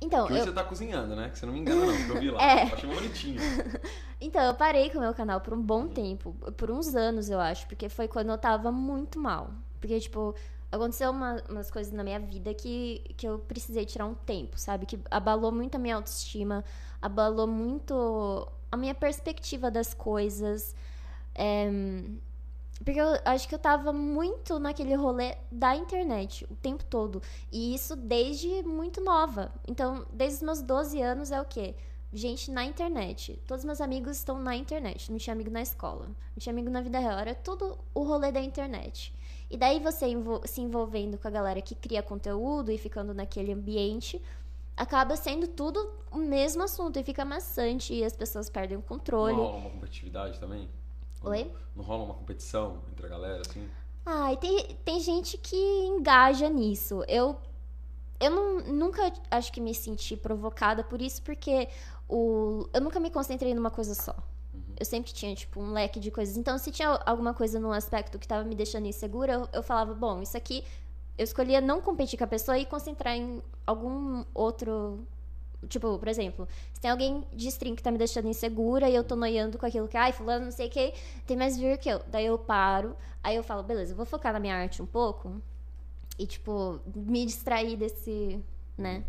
Então, 0.00 0.26
que 0.26 0.32
hoje 0.32 0.42
eu... 0.42 0.46
você 0.46 0.52
tá 0.52 0.64
cozinhando, 0.64 1.14
né? 1.14 1.28
Que 1.28 1.38
você 1.38 1.46
não 1.46 1.52
me 1.52 1.60
engana, 1.60 1.86
não, 1.86 2.06
que 2.06 2.10
eu 2.10 2.20
vi 2.20 2.30
lá. 2.30 2.40
é. 2.42 2.68
Eu 2.68 2.74
achei 2.74 2.94
bonitinho. 2.94 3.40
então, 4.20 4.42
eu 4.42 4.54
parei 4.54 4.88
com 4.90 4.98
o 4.98 5.00
meu 5.00 5.12
canal 5.12 5.40
por 5.40 5.52
um 5.52 5.60
bom 5.60 5.86
tempo. 5.86 6.34
Por 6.56 6.70
uns 6.70 6.94
anos, 6.94 7.28
eu 7.28 7.38
acho. 7.38 7.66
Porque 7.66 7.88
foi 7.88 8.08
quando 8.08 8.30
eu 8.30 8.38
tava 8.38 8.72
muito 8.72 9.18
mal. 9.18 9.50
Porque, 9.78 10.00
tipo, 10.00 10.34
aconteceu 10.72 11.10
uma, 11.10 11.42
umas 11.50 11.70
coisas 11.70 11.92
na 11.92 12.02
minha 12.02 12.18
vida 12.18 12.54
que, 12.54 13.14
que 13.16 13.28
eu 13.28 13.38
precisei 13.40 13.84
tirar 13.84 14.06
um 14.06 14.14
tempo, 14.14 14.58
sabe? 14.58 14.86
Que 14.86 14.98
abalou 15.10 15.52
muito 15.52 15.74
a 15.74 15.78
minha 15.78 15.96
autoestima. 15.96 16.64
Abalou 17.02 17.46
muito 17.46 18.50
a 18.72 18.76
minha 18.76 18.94
perspectiva 18.94 19.70
das 19.70 19.92
coisas. 19.92 20.74
É, 21.34 21.70
porque 22.84 23.00
eu 23.00 23.08
acho 23.24 23.46
que 23.46 23.54
eu 23.54 23.58
tava 23.58 23.92
muito 23.92 24.58
naquele 24.58 24.94
rolê 24.94 25.36
da 25.52 25.76
internet 25.76 26.46
o 26.50 26.56
tempo 26.56 26.84
todo. 26.84 27.22
E 27.52 27.74
isso 27.74 27.94
desde 27.94 28.62
muito 28.62 29.02
nova. 29.02 29.52
Então, 29.68 30.06
desde 30.12 30.36
os 30.36 30.42
meus 30.42 30.62
12 30.62 31.00
anos 31.02 31.30
é 31.30 31.40
o 31.40 31.44
quê? 31.44 31.74
Gente 32.12 32.50
na 32.50 32.64
internet. 32.64 33.40
Todos 33.46 33.64
meus 33.64 33.80
amigos 33.80 34.16
estão 34.16 34.38
na 34.38 34.56
internet. 34.56 35.10
Não 35.10 35.18
tinha 35.18 35.34
amigo 35.34 35.50
na 35.50 35.60
escola. 35.60 36.06
Não 36.06 36.38
tinha 36.38 36.52
amigo 36.52 36.70
na 36.70 36.80
vida 36.80 36.98
real. 36.98 37.18
Era 37.18 37.34
tudo 37.34 37.78
o 37.94 38.02
rolê 38.02 38.32
da 38.32 38.40
internet. 38.40 39.14
E 39.50 39.56
daí 39.56 39.78
você 39.78 40.06
se 40.44 40.60
envolvendo 40.60 41.18
com 41.18 41.28
a 41.28 41.30
galera 41.30 41.60
que 41.60 41.74
cria 41.74 42.02
conteúdo 42.02 42.72
e 42.72 42.78
ficando 42.78 43.12
naquele 43.12 43.52
ambiente, 43.52 44.22
acaba 44.76 45.16
sendo 45.16 45.46
tudo 45.46 45.92
o 46.10 46.16
mesmo 46.16 46.62
assunto 46.62 46.98
e 46.98 47.02
fica 47.02 47.24
maçante 47.24 47.92
e 47.92 48.02
as 48.02 48.16
pessoas 48.16 48.48
perdem 48.48 48.78
o 48.78 48.82
controle. 48.82 49.34
Rola 49.34 49.56
uma 49.56 49.70
competitividade 49.70 50.40
também? 50.40 50.68
Oi? 51.22 51.52
Não 51.76 51.84
rola 51.84 52.04
uma 52.04 52.14
competição 52.14 52.82
entre 52.90 53.06
a 53.06 53.08
galera, 53.08 53.42
assim? 53.46 53.68
Ai, 54.06 54.36
tem, 54.36 54.76
tem 54.84 55.00
gente 55.00 55.36
que 55.36 55.56
engaja 55.56 56.48
nisso. 56.48 57.04
Eu, 57.06 57.36
eu 58.18 58.30
não, 58.30 58.60
nunca 58.60 59.12
acho 59.30 59.52
que 59.52 59.60
me 59.60 59.74
senti 59.74 60.16
provocada 60.16 60.82
por 60.82 61.00
isso, 61.00 61.22
porque 61.22 61.68
o, 62.08 62.68
eu 62.72 62.80
nunca 62.80 62.98
me 62.98 63.10
concentrei 63.10 63.54
numa 63.54 63.70
coisa 63.70 63.94
só. 63.94 64.16
Eu 64.78 64.86
sempre 64.86 65.12
tinha, 65.12 65.34
tipo, 65.34 65.60
um 65.60 65.72
leque 65.72 66.00
de 66.00 66.10
coisas. 66.10 66.38
Então, 66.38 66.56
se 66.56 66.70
tinha 66.70 66.88
alguma 67.04 67.34
coisa 67.34 67.60
num 67.60 67.70
aspecto 67.70 68.18
que 68.18 68.26
tava 68.26 68.44
me 68.44 68.54
deixando 68.54 68.86
insegura, 68.86 69.34
eu, 69.34 69.48
eu 69.52 69.62
falava, 69.62 69.92
bom, 69.94 70.22
isso 70.22 70.36
aqui. 70.36 70.64
Eu 71.18 71.24
escolhia 71.24 71.60
não 71.60 71.82
competir 71.82 72.18
com 72.18 72.24
a 72.24 72.26
pessoa 72.26 72.56
e 72.56 72.64
concentrar 72.64 73.14
em 73.14 73.42
algum 73.66 74.24
outro 74.32 75.06
Tipo, 75.68 75.98
por 75.98 76.08
exemplo, 76.08 76.48
se 76.72 76.80
tem 76.80 76.90
alguém 76.90 77.24
de 77.32 77.48
stream 77.48 77.76
que 77.76 77.82
tá 77.82 77.90
me 77.90 77.98
deixando 77.98 78.28
insegura 78.28 78.88
e 78.88 78.94
eu 78.94 79.04
tô 79.04 79.14
noiando 79.14 79.58
com 79.58 79.66
aquilo 79.66 79.86
que, 79.86 79.96
ai, 79.96 80.12
fulano, 80.12 80.46
não 80.46 80.52
sei 80.52 80.68
o 80.68 80.70
que, 80.70 80.94
tem 81.26 81.36
mais 81.36 81.56
viewer 81.56 81.78
que 81.78 81.88
eu. 81.88 82.02
Daí 82.08 82.26
eu 82.26 82.38
paro, 82.38 82.96
aí 83.22 83.36
eu 83.36 83.42
falo, 83.42 83.62
beleza, 83.62 83.92
eu 83.92 83.96
vou 83.96 84.06
focar 84.06 84.32
na 84.32 84.40
minha 84.40 84.56
arte 84.56 84.80
um 84.80 84.86
pouco 84.86 85.40
e, 86.18 86.26
tipo, 86.26 86.80
me 86.94 87.24
distrair 87.26 87.76
desse, 87.76 88.42
né? 88.76 89.04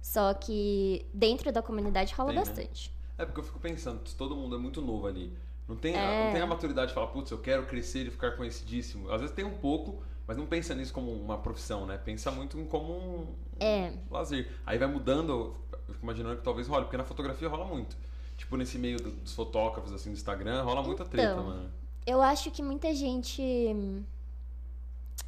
Só 0.00 0.34
que 0.34 1.06
dentro 1.14 1.50
da 1.50 1.62
comunidade 1.62 2.14
rola 2.14 2.30
tem, 2.30 2.38
né? 2.38 2.44
bastante. 2.44 2.90
Né? 2.90 2.94
É 3.16 3.24
porque 3.24 3.40
eu 3.40 3.44
fico 3.44 3.58
pensando, 3.58 4.00
todo 4.18 4.36
mundo 4.36 4.56
é 4.56 4.58
muito 4.58 4.82
novo 4.82 5.06
ali. 5.06 5.32
Não 5.66 5.76
tem, 5.76 5.94
é... 5.94 6.26
não 6.26 6.32
tem 6.32 6.42
a 6.42 6.46
maturidade 6.46 6.88
de 6.88 6.94
falar, 6.94 7.06
putz, 7.06 7.30
eu 7.30 7.38
quero 7.38 7.66
crescer 7.66 8.06
e 8.06 8.10
ficar 8.10 8.32
conhecidíssimo. 8.32 9.10
Às 9.10 9.20
vezes 9.20 9.34
tem 9.34 9.44
um 9.44 9.56
pouco, 9.56 10.02
mas 10.26 10.36
não 10.36 10.46
pensa 10.46 10.74
nisso 10.74 10.92
como 10.92 11.10
uma 11.10 11.38
profissão, 11.38 11.86
né? 11.86 11.96
Pensa 11.96 12.30
muito 12.30 12.62
como 12.66 12.92
um, 12.92 13.34
é. 13.58 13.92
um 14.10 14.12
lazer. 14.12 14.50
Aí 14.66 14.76
vai 14.76 14.88
mudando, 14.88 15.56
eu 15.88 15.94
fico 15.94 16.04
imaginando 16.04 16.36
que 16.36 16.42
talvez 16.42 16.66
role, 16.66 16.84
porque 16.84 16.96
na 16.96 17.04
fotografia 17.04 17.48
rola 17.48 17.64
muito. 17.64 17.96
Tipo, 18.36 18.56
nesse 18.56 18.78
meio 18.78 18.98
dos 19.00 19.34
fotógrafos, 19.34 19.92
assim, 19.92 20.10
do 20.10 20.14
Instagram, 20.14 20.62
rola 20.62 20.82
muita 20.82 21.02
então, 21.02 21.12
treta, 21.12 21.36
mano. 21.36 21.70
Eu 22.06 22.20
acho 22.20 22.50
que 22.50 22.62
muita 22.62 22.94
gente 22.94 23.42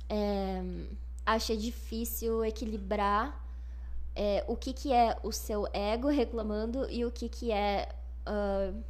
é, 0.09 0.63
acha 1.25 1.57
difícil 1.57 2.45
equilibrar 2.45 3.45
é, 4.15 4.45
o 4.49 4.57
que, 4.57 4.73
que 4.73 4.93
é 4.93 5.17
o 5.23 5.31
seu 5.31 5.69
ego 5.73 6.09
reclamando 6.09 6.91
e 6.91 7.05
o 7.05 7.11
que, 7.11 7.29
que 7.29 7.53
é. 7.53 7.89
Uh, 8.27 8.83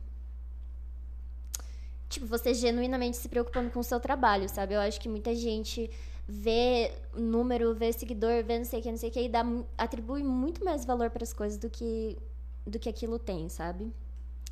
tipo, 2.09 2.27
você 2.27 2.55
genuinamente 2.55 3.17
se 3.17 3.29
preocupando 3.29 3.71
com 3.71 3.81
o 3.81 3.85
seu 3.85 4.01
trabalho, 4.01 4.49
sabe? 4.49 4.75
Eu 4.75 4.81
acho 4.81 5.01
que 5.01 5.09
muita 5.09 5.35
gente 5.35 5.91
vê 6.29 6.93
número, 7.15 7.75
vê 7.75 7.93
seguidor, 7.93 8.43
vê 8.45 8.59
não 8.59 8.65
sei 8.65 8.81
o 8.81 8.83
que, 8.83 8.91
não 8.91 8.99
sei 8.99 9.11
o 9.11 9.13
que, 9.13 9.21
e 9.21 9.29
dá, 9.29 9.45
atribui 9.79 10.23
muito 10.23 10.65
mais 10.65 10.85
valor 10.85 11.11
para 11.11 11.23
as 11.23 11.33
coisas 11.33 11.59
do 11.59 11.71
que, 11.71 12.19
do 12.67 12.79
que 12.79 12.89
aquilo 12.89 13.19
tem, 13.19 13.49
sabe? 13.49 13.93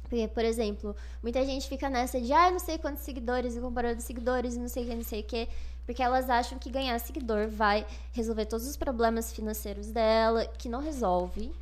Porque, 0.03 0.29
por 0.29 0.45
exemplo, 0.45 0.95
muita 1.23 1.45
gente 1.45 1.69
fica 1.69 1.89
nessa 1.91 2.21
de, 2.21 2.33
ah, 2.33 2.51
não 2.51 2.59
sei 2.59 2.79
quantos 2.79 3.03
seguidores, 3.03 3.57
e 3.57 3.61
comparando 3.61 4.01
seguidores, 4.01 4.57
não 4.57 4.69
sei 4.69 4.85
o 4.85 4.87
que, 4.87 4.95
não 4.95 5.03
sei 5.03 5.21
o 5.21 5.25
que, 5.25 5.49
porque 5.85 6.03
elas 6.03 6.31
acham 6.31 6.59
que 6.59 6.71
ganhar 6.71 6.99
seguidor 7.01 7.49
vai 7.49 7.87
resolver 8.13 8.47
todos 8.47 8.67
os 8.67 8.77
problemas 8.77 9.33
financeiros 9.33 9.89
dela, 9.89 10.47
que 10.47 10.69
não 10.69 10.81
resolve, 10.81 11.53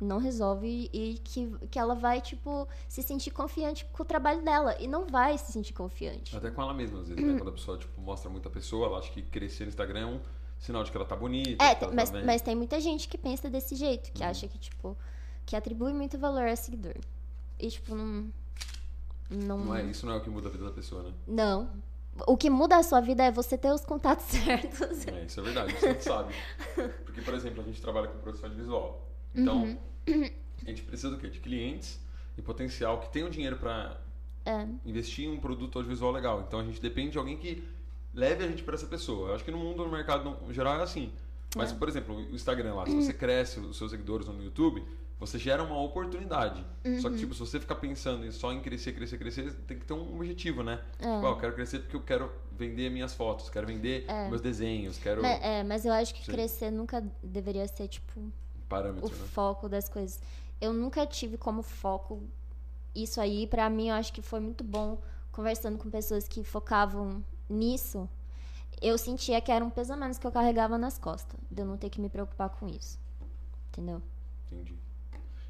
não 0.00 0.18
resolve 0.18 0.88
e 0.92 1.20
que, 1.24 1.50
que 1.70 1.78
ela 1.78 1.94
vai, 1.94 2.20
tipo, 2.20 2.68
se 2.88 3.02
sentir 3.02 3.30
confiante 3.30 3.84
com 3.86 4.02
o 4.02 4.06
trabalho 4.06 4.42
dela. 4.42 4.76
E 4.80 4.86
não 4.86 5.06
vai 5.06 5.36
se 5.36 5.52
sentir 5.52 5.72
confiante. 5.72 6.36
Até 6.36 6.50
com 6.50 6.62
ela 6.62 6.72
mesma, 6.72 7.00
às 7.00 7.08
vezes, 7.08 7.24
né? 7.24 7.36
Quando 7.36 7.48
a 7.48 7.52
pessoa, 7.52 7.78
tipo, 7.78 8.00
mostra 8.00 8.30
muita 8.30 8.48
pessoa, 8.48 8.86
ela 8.86 8.98
acha 8.98 9.10
que 9.10 9.22
crescer 9.22 9.64
no 9.64 9.70
Instagram 9.70 10.00
é 10.00 10.06
um 10.06 10.20
sinal 10.58 10.84
de 10.84 10.90
que 10.90 10.96
ela 10.96 11.06
tá 11.06 11.16
bonita. 11.16 11.64
É, 11.64 11.74
tá 11.74 11.90
mas, 11.92 12.10
mas 12.10 12.42
tem 12.42 12.54
muita 12.54 12.80
gente 12.80 13.08
que 13.08 13.18
pensa 13.18 13.50
desse 13.50 13.74
jeito, 13.74 14.12
que 14.12 14.22
uhum. 14.22 14.30
acha 14.30 14.46
que, 14.46 14.58
tipo, 14.58 14.96
que 15.44 15.56
atribui 15.56 15.92
muito 15.92 16.18
valor 16.18 16.46
a 16.46 16.56
seguidor. 16.56 16.96
E, 17.58 17.68
tipo, 17.68 17.94
não. 17.94 18.32
Não, 19.30 19.58
não 19.58 19.76
é, 19.76 19.82
isso 19.84 20.06
não 20.06 20.14
é 20.14 20.16
o 20.16 20.20
que 20.22 20.30
muda 20.30 20.48
a 20.48 20.50
vida 20.50 20.64
da 20.64 20.70
pessoa, 20.70 21.02
né? 21.02 21.12
Não. 21.26 21.70
O 22.26 22.36
que 22.36 22.48
muda 22.48 22.76
a 22.76 22.82
sua 22.82 23.00
vida 23.00 23.22
é 23.22 23.30
você 23.30 23.58
ter 23.58 23.70
os 23.70 23.84
contatos 23.84 24.24
certos. 24.30 25.06
É, 25.06 25.24
isso 25.24 25.40
é 25.40 25.42
verdade, 25.42 25.78
gente 25.78 26.02
sabe. 26.02 26.34
Porque, 27.04 27.20
por 27.20 27.34
exemplo, 27.34 27.60
a 27.60 27.64
gente 27.64 27.80
trabalha 27.80 28.08
com 28.08 28.18
produção 28.20 28.48
de 28.48 28.56
visual. 28.56 29.07
Então, 29.40 29.62
uhum. 29.62 29.78
a 30.64 30.68
gente 30.68 30.82
precisa 30.82 31.10
do 31.10 31.18
quê? 31.18 31.28
De 31.28 31.40
clientes 31.40 32.00
e 32.36 32.42
potencial 32.42 33.00
que 33.00 33.12
tenham 33.12 33.30
dinheiro 33.30 33.56
para 33.56 34.00
é. 34.44 34.66
investir 34.84 35.26
em 35.26 35.32
um 35.32 35.38
produto 35.38 35.78
audiovisual 35.78 36.12
legal. 36.12 36.44
Então, 36.46 36.60
a 36.60 36.64
gente 36.64 36.80
depende 36.80 37.12
de 37.12 37.18
alguém 37.18 37.36
que 37.36 37.62
leve 38.14 38.44
a 38.44 38.48
gente 38.48 38.62
para 38.62 38.74
essa 38.74 38.86
pessoa. 38.86 39.28
Eu 39.28 39.34
acho 39.34 39.44
que 39.44 39.50
no 39.50 39.58
mundo, 39.58 39.84
no 39.84 39.90
mercado 39.90 40.36
no 40.44 40.52
geral, 40.52 40.78
é 40.80 40.82
assim. 40.82 41.12
Mas, 41.56 41.72
é. 41.72 41.74
por 41.74 41.88
exemplo, 41.88 42.16
o 42.16 42.34
Instagram 42.34 42.74
lá, 42.74 42.86
se 42.86 42.94
você 42.96 43.12
cresce 43.12 43.60
os 43.60 43.76
seus 43.76 43.90
seguidores 43.90 44.26
no 44.26 44.42
YouTube, 44.42 44.84
você 45.18 45.38
gera 45.38 45.62
uma 45.62 45.80
oportunidade. 45.80 46.64
Uhum. 46.84 47.00
Só 47.00 47.10
que, 47.10 47.16
tipo, 47.16 47.34
se 47.34 47.40
você 47.40 47.58
ficar 47.58 47.74
pensando 47.76 48.30
só 48.30 48.52
em 48.52 48.60
crescer, 48.60 48.92
crescer, 48.92 49.18
crescer, 49.18 49.52
tem 49.66 49.78
que 49.78 49.84
ter 49.84 49.94
um 49.94 50.14
objetivo, 50.14 50.62
né? 50.62 50.80
É. 50.98 51.02
Tipo, 51.02 51.26
ah, 51.26 51.30
eu 51.30 51.36
quero 51.36 51.54
crescer 51.54 51.80
porque 51.80 51.96
eu 51.96 52.02
quero 52.02 52.30
vender 52.56 52.90
minhas 52.90 53.14
fotos, 53.14 53.50
quero 53.50 53.66
vender 53.66 54.04
é. 54.06 54.28
meus 54.28 54.40
desenhos, 54.40 54.96
quero... 54.98 55.22
Mas, 55.22 55.42
é, 55.42 55.64
mas 55.64 55.84
eu 55.84 55.92
acho 55.92 56.14
que 56.14 56.24
Sim. 56.24 56.32
crescer 56.32 56.70
nunca 56.70 57.04
deveria 57.22 57.66
ser, 57.66 57.88
tipo, 57.88 58.32
Parâmetro, 58.68 59.06
o 59.06 59.10
né? 59.10 59.26
foco 59.28 59.68
das 59.68 59.88
coisas. 59.88 60.20
Eu 60.60 60.72
nunca 60.72 61.06
tive 61.06 61.36
como 61.36 61.62
foco 61.62 62.22
isso 62.94 63.20
aí. 63.20 63.46
Para 63.46 63.68
mim, 63.70 63.88
eu 63.88 63.94
acho 63.94 64.12
que 64.12 64.22
foi 64.22 64.40
muito 64.40 64.64
bom 64.64 64.98
conversando 65.30 65.78
com 65.78 65.90
pessoas 65.90 66.26
que 66.26 66.42
focavam 66.42 67.24
nisso. 67.48 68.08
Eu 68.80 68.98
sentia 68.98 69.40
que 69.40 69.50
era 69.50 69.64
um 69.64 69.70
peso 69.70 69.92
a 69.92 69.96
menos 69.96 70.18
que 70.18 70.26
eu 70.26 70.32
carregava 70.32 70.78
nas 70.78 70.98
costas, 70.98 71.38
de 71.50 71.62
eu 71.62 71.66
não 71.66 71.76
ter 71.76 71.90
que 71.90 72.00
me 72.00 72.08
preocupar 72.08 72.48
com 72.50 72.68
isso. 72.68 72.98
Entendeu? 73.68 74.02
Entendi. 74.50 74.74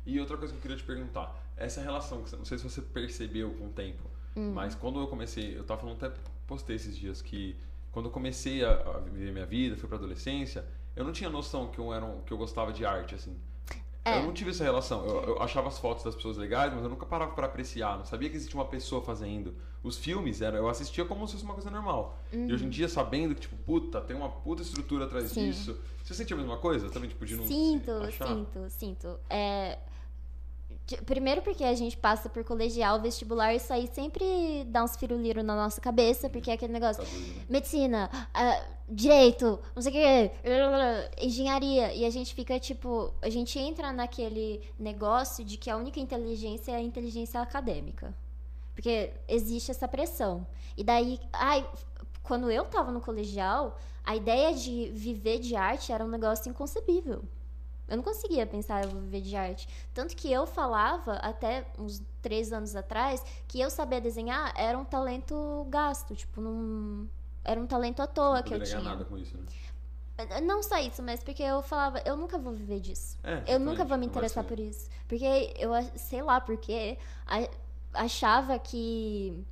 E 0.07 0.19
outra 0.19 0.37
coisa 0.37 0.53
que 0.53 0.59
eu 0.59 0.63
queria 0.63 0.77
te 0.77 0.85
perguntar, 0.85 1.35
essa 1.57 1.83
relação, 1.83 2.25
não 2.37 2.45
sei 2.45 2.57
se 2.57 2.65
você 2.65 2.81
percebeu 2.81 3.53
com 3.55 3.67
o 3.67 3.71
tempo, 3.71 4.03
hum. 4.35 4.53
mas 4.55 4.75
quando 4.75 5.01
eu 5.01 5.07
comecei, 5.07 5.59
eu 5.59 5.65
tava 5.65 5.81
falando 5.81 6.03
até 6.03 6.19
postei 6.47 6.77
esses 6.77 6.97
dias 6.97 7.21
que 7.21 7.57
quando 7.93 8.07
eu 8.07 8.13
comecei 8.13 8.65
a, 8.65 8.71
a 8.71 8.99
viver 9.01 9.33
minha 9.33 9.45
vida, 9.45 9.77
fui 9.77 9.89
para 9.89 9.99
adolescência, 9.99 10.65
eu 10.99 11.05
não 11.05 11.13
tinha 11.13 11.31
noção 11.31 11.69
que 11.69 11.79
eu, 11.79 11.95
era 11.95 12.05
um, 12.05 12.21
que 12.23 12.33
eu 12.33 12.37
gostava 12.37 12.73
de 12.73 12.85
arte, 12.85 13.15
assim. 13.15 13.37
É. 14.05 14.19
Eu 14.19 14.25
não 14.25 14.33
tive 14.33 14.51
essa 14.51 14.65
relação. 14.65 15.07
Eu, 15.07 15.23
eu, 15.23 15.43
achava 15.43 15.69
as 15.69 15.79
fotos 15.79 16.03
das 16.03 16.15
pessoas 16.15 16.37
legais, 16.37 16.75
mas 16.75 16.83
eu 16.83 16.91
nunca 16.91 17.07
parava 17.07 17.33
para 17.33 17.47
apreciar. 17.47 17.97
Não 17.97 18.05
sabia 18.05 18.29
que 18.29 18.37
existia 18.37 18.59
uma 18.59 18.67
pessoa 18.67 19.01
fazendo. 19.01 19.55
Os 19.81 19.97
filmes, 19.97 20.43
era, 20.43 20.57
eu 20.57 20.69
assistia 20.69 21.05
como 21.05 21.25
se 21.29 21.35
fosse 21.35 21.45
uma 21.45 21.55
coisa 21.55 21.71
normal. 21.71 22.19
Uhum. 22.33 22.49
E 22.49 22.53
hoje 22.53 22.65
em 22.65 22.67
uhum. 22.67 22.71
dia, 22.71 22.89
sabendo 22.89 23.33
que, 23.33 23.43
tipo, 23.43 23.55
puta, 23.59 24.01
tem 24.01 24.17
uma 24.17 24.29
puta 24.29 24.61
estrutura 24.61 25.05
atrás 25.05 25.31
Sim. 25.31 25.47
disso. 25.47 25.79
Você 26.03 26.15
sentia 26.15 26.35
a 26.35 26.39
mesma 26.39 26.57
coisa? 26.57 26.91
Também, 26.91 27.09
tipo, 27.09 27.25
de 27.25 27.37
não 27.37 27.47
Sinto, 27.47 27.93
sinto, 28.11 28.71
sinto. 28.71 29.21
É, 29.31 29.79
Primeiro 30.97 31.43
porque 31.43 31.65
a 31.65 31.75
gente 31.75 31.97
passa 31.97 32.29
por 32.29 32.43
colegial, 32.45 33.01
vestibular, 33.01 33.55
isso 33.55 33.73
aí 33.73 33.87
sempre 33.93 34.65
dá 34.67 34.83
uns 34.83 34.97
firuliros 34.97 35.45
na 35.45 35.55
nossa 35.55 35.81
cabeça, 35.81 36.31
porque 36.31 36.51
é 36.51 36.55
aquele 36.55 36.73
negócio. 36.73 37.05
Tá 37.05 37.11
né? 37.11 37.45
Medicina, 37.49 38.11
uh, 38.15 38.75
direito, 38.89 39.59
não 39.75 39.83
sei 39.83 39.93
o 39.93 39.95
que, 39.95 41.25
engenharia. 41.25 41.93
E 41.95 42.05
a 42.05 42.11
gente 42.11 42.35
fica 42.35 42.59
tipo. 42.59 43.13
A 43.21 43.29
gente 43.29 43.59
entra 43.59 43.93
naquele 43.93 44.63
negócio 44.79 45.45
de 45.45 45.57
que 45.57 45.69
a 45.69 45.77
única 45.77 46.01
inteligência 46.01 46.73
é 46.73 46.77
a 46.77 46.83
inteligência 46.83 47.41
acadêmica. 47.41 48.15
Porque 48.75 49.13
existe 49.27 49.71
essa 49.71 49.89
pressão. 49.89 50.47
E 50.77 50.85
daí, 50.85 51.19
ai, 51.33 51.69
quando 52.23 52.51
eu 52.51 52.65
tava 52.65 52.93
no 52.93 53.01
colegial, 53.01 53.77
a 54.05 54.15
ideia 54.17 54.55
de 54.55 54.91
viver 54.91 55.39
de 55.39 55.57
arte 55.57 55.93
era 55.93 56.05
um 56.05 56.09
negócio 56.09 56.49
inconcebível. 56.49 57.25
Eu 57.89 57.97
não 57.97 58.05
conseguia 58.05 58.47
pensar, 58.47 58.85
eu 58.85 58.91
vou 58.91 59.01
viver 59.01 59.23
de 59.23 59.35
arte. 59.35 59.69
Tanto 59.95 60.15
que 60.15 60.31
eu 60.31 60.47
falava, 60.47 61.15
até 61.15 61.67
uns 61.79 62.03
três 62.21 62.53
anos 62.53 62.77
atrás, 62.77 63.25
que 63.49 63.59
eu 63.61 63.71
sabia 63.71 64.01
desenhar 64.01 64.53
era 64.57 64.79
um 64.79 64.85
talento 64.85 65.67
gasto. 65.71 66.15
Tipo, 66.15 66.41
não. 66.41 67.09
Era 67.43 67.59
um 67.59 67.67
talento 67.67 68.01
à 68.01 68.07
toa 68.07 68.43
que 68.43 68.53
eu 68.53 68.63
tinha. 68.63 68.81
nada 68.81 69.05
com 69.05 69.17
isso, 69.17 69.37
né? 69.39 69.45
Não 70.43 70.63
só 70.63 70.79
isso, 70.79 71.01
mas 71.03 71.23
porque 71.23 71.43
eu 71.43 71.63
falava, 71.63 72.03
eu 72.05 72.17
nunca 72.17 72.37
vou 72.37 72.53
viver 72.53 72.81
disso. 72.81 73.17
É, 73.23 73.55
eu 73.55 73.61
nunca 73.61 73.85
vou 73.85 73.97
me 73.97 74.05
interessar 74.05 74.45
por 74.45 74.59
isso. 74.59 74.91
Porque 75.07 75.55
eu, 75.57 75.71
sei 75.95 76.23
lá 76.23 76.41
porque, 76.41 76.99
achava 77.95 78.59
que 78.59 79.45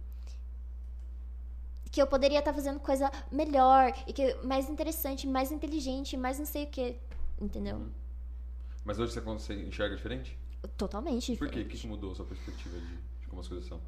que 1.91 2.03
eu 2.03 2.07
poderia 2.07 2.41
estar 2.41 2.53
fazendo 2.53 2.79
coisa 2.79 3.11
melhor 3.33 3.91
e 4.07 4.13
que 4.13 4.35
mais 4.43 4.69
interessante, 4.69 5.27
mais 5.27 5.51
inteligente, 5.51 6.15
mais 6.15 6.39
não 6.39 6.45
sei 6.45 6.65
o 6.65 6.67
que, 6.67 6.97
entendeu? 7.41 7.77
Uhum. 7.77 7.89
Mas 8.87 9.01
hoje 9.01 9.21
você 9.21 9.53
enxerga 9.55 9.97
diferente? 9.97 10.39
Totalmente 10.77 11.33
diferente. 11.33 11.39
Por 11.39 11.49
quê? 11.51 11.61
O 11.61 11.69
que 11.69 11.87
mudou 11.89 12.13
a 12.13 12.15
sua 12.15 12.25
perspectiva 12.25 12.79
de, 12.79 12.97
de 13.21 13.27
como 13.27 13.41
as 13.41 13.49
coisas 13.49 13.67
são? 13.67 13.81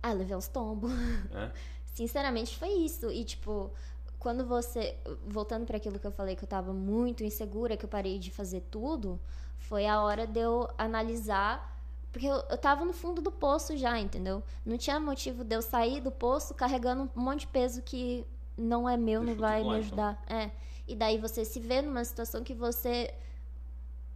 Ah, 0.00 0.12
levei 0.12 0.36
uns 0.36 0.46
tombos. 0.46 0.92
É? 1.32 1.50
Sinceramente, 1.92 2.56
foi 2.56 2.68
isso. 2.68 3.10
E, 3.10 3.24
tipo, 3.24 3.72
quando 4.20 4.46
você. 4.46 4.96
Voltando 5.26 5.66
para 5.66 5.78
aquilo 5.78 5.98
que 5.98 6.06
eu 6.06 6.12
falei, 6.12 6.36
que 6.36 6.44
eu 6.44 6.48
tava 6.48 6.72
muito 6.72 7.24
insegura, 7.24 7.76
que 7.76 7.84
eu 7.84 7.88
parei 7.88 8.20
de 8.20 8.30
fazer 8.30 8.62
tudo, 8.70 9.18
foi 9.58 9.84
a 9.84 10.00
hora 10.00 10.28
de 10.28 10.38
eu 10.38 10.70
analisar. 10.78 11.76
Porque 12.12 12.26
eu, 12.26 12.36
eu 12.48 12.56
tava 12.56 12.84
no 12.84 12.92
fundo 12.92 13.20
do 13.20 13.32
poço 13.32 13.76
já, 13.76 13.98
entendeu? 13.98 14.44
Não 14.64 14.78
tinha 14.78 15.00
motivo 15.00 15.42
de 15.42 15.56
eu 15.56 15.60
sair 15.60 16.00
do 16.00 16.12
poço 16.12 16.54
carregando 16.54 17.10
um 17.16 17.20
monte 17.20 17.40
de 17.40 17.46
peso 17.48 17.82
que 17.82 18.24
não 18.56 18.88
é 18.88 18.96
meu, 18.96 19.22
Deixa 19.22 19.34
não 19.34 19.40
vai 19.40 19.56
me 19.58 19.66
então. 19.66 19.78
ajudar. 19.78 20.22
Então. 20.24 20.36
É. 20.36 20.52
E 20.86 20.94
daí 20.94 21.18
você 21.18 21.44
se 21.44 21.58
vê 21.58 21.82
numa 21.82 22.04
situação 22.04 22.44
que 22.44 22.54
você 22.54 23.12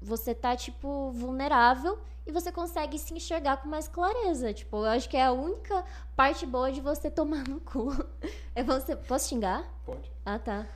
você 0.00 0.34
tá, 0.34 0.56
tipo, 0.56 1.10
vulnerável 1.12 1.98
e 2.26 2.32
você 2.32 2.50
consegue 2.52 2.98
se 2.98 3.12
enxergar 3.14 3.58
com 3.58 3.68
mais 3.68 3.88
clareza. 3.88 4.52
Tipo, 4.54 4.78
eu 4.78 4.86
acho 4.86 5.08
que 5.08 5.16
é 5.16 5.24
a 5.24 5.32
única 5.32 5.84
parte 6.16 6.46
boa 6.46 6.70
de 6.72 6.80
você 6.80 7.10
tomar 7.10 7.46
no 7.48 7.60
cu. 7.60 7.88
É 8.54 8.62
você. 8.64 8.96
Posso 8.96 9.28
xingar? 9.28 9.64
Pode. 9.86 10.10
Ah, 10.26 10.38
tá. 10.38 10.66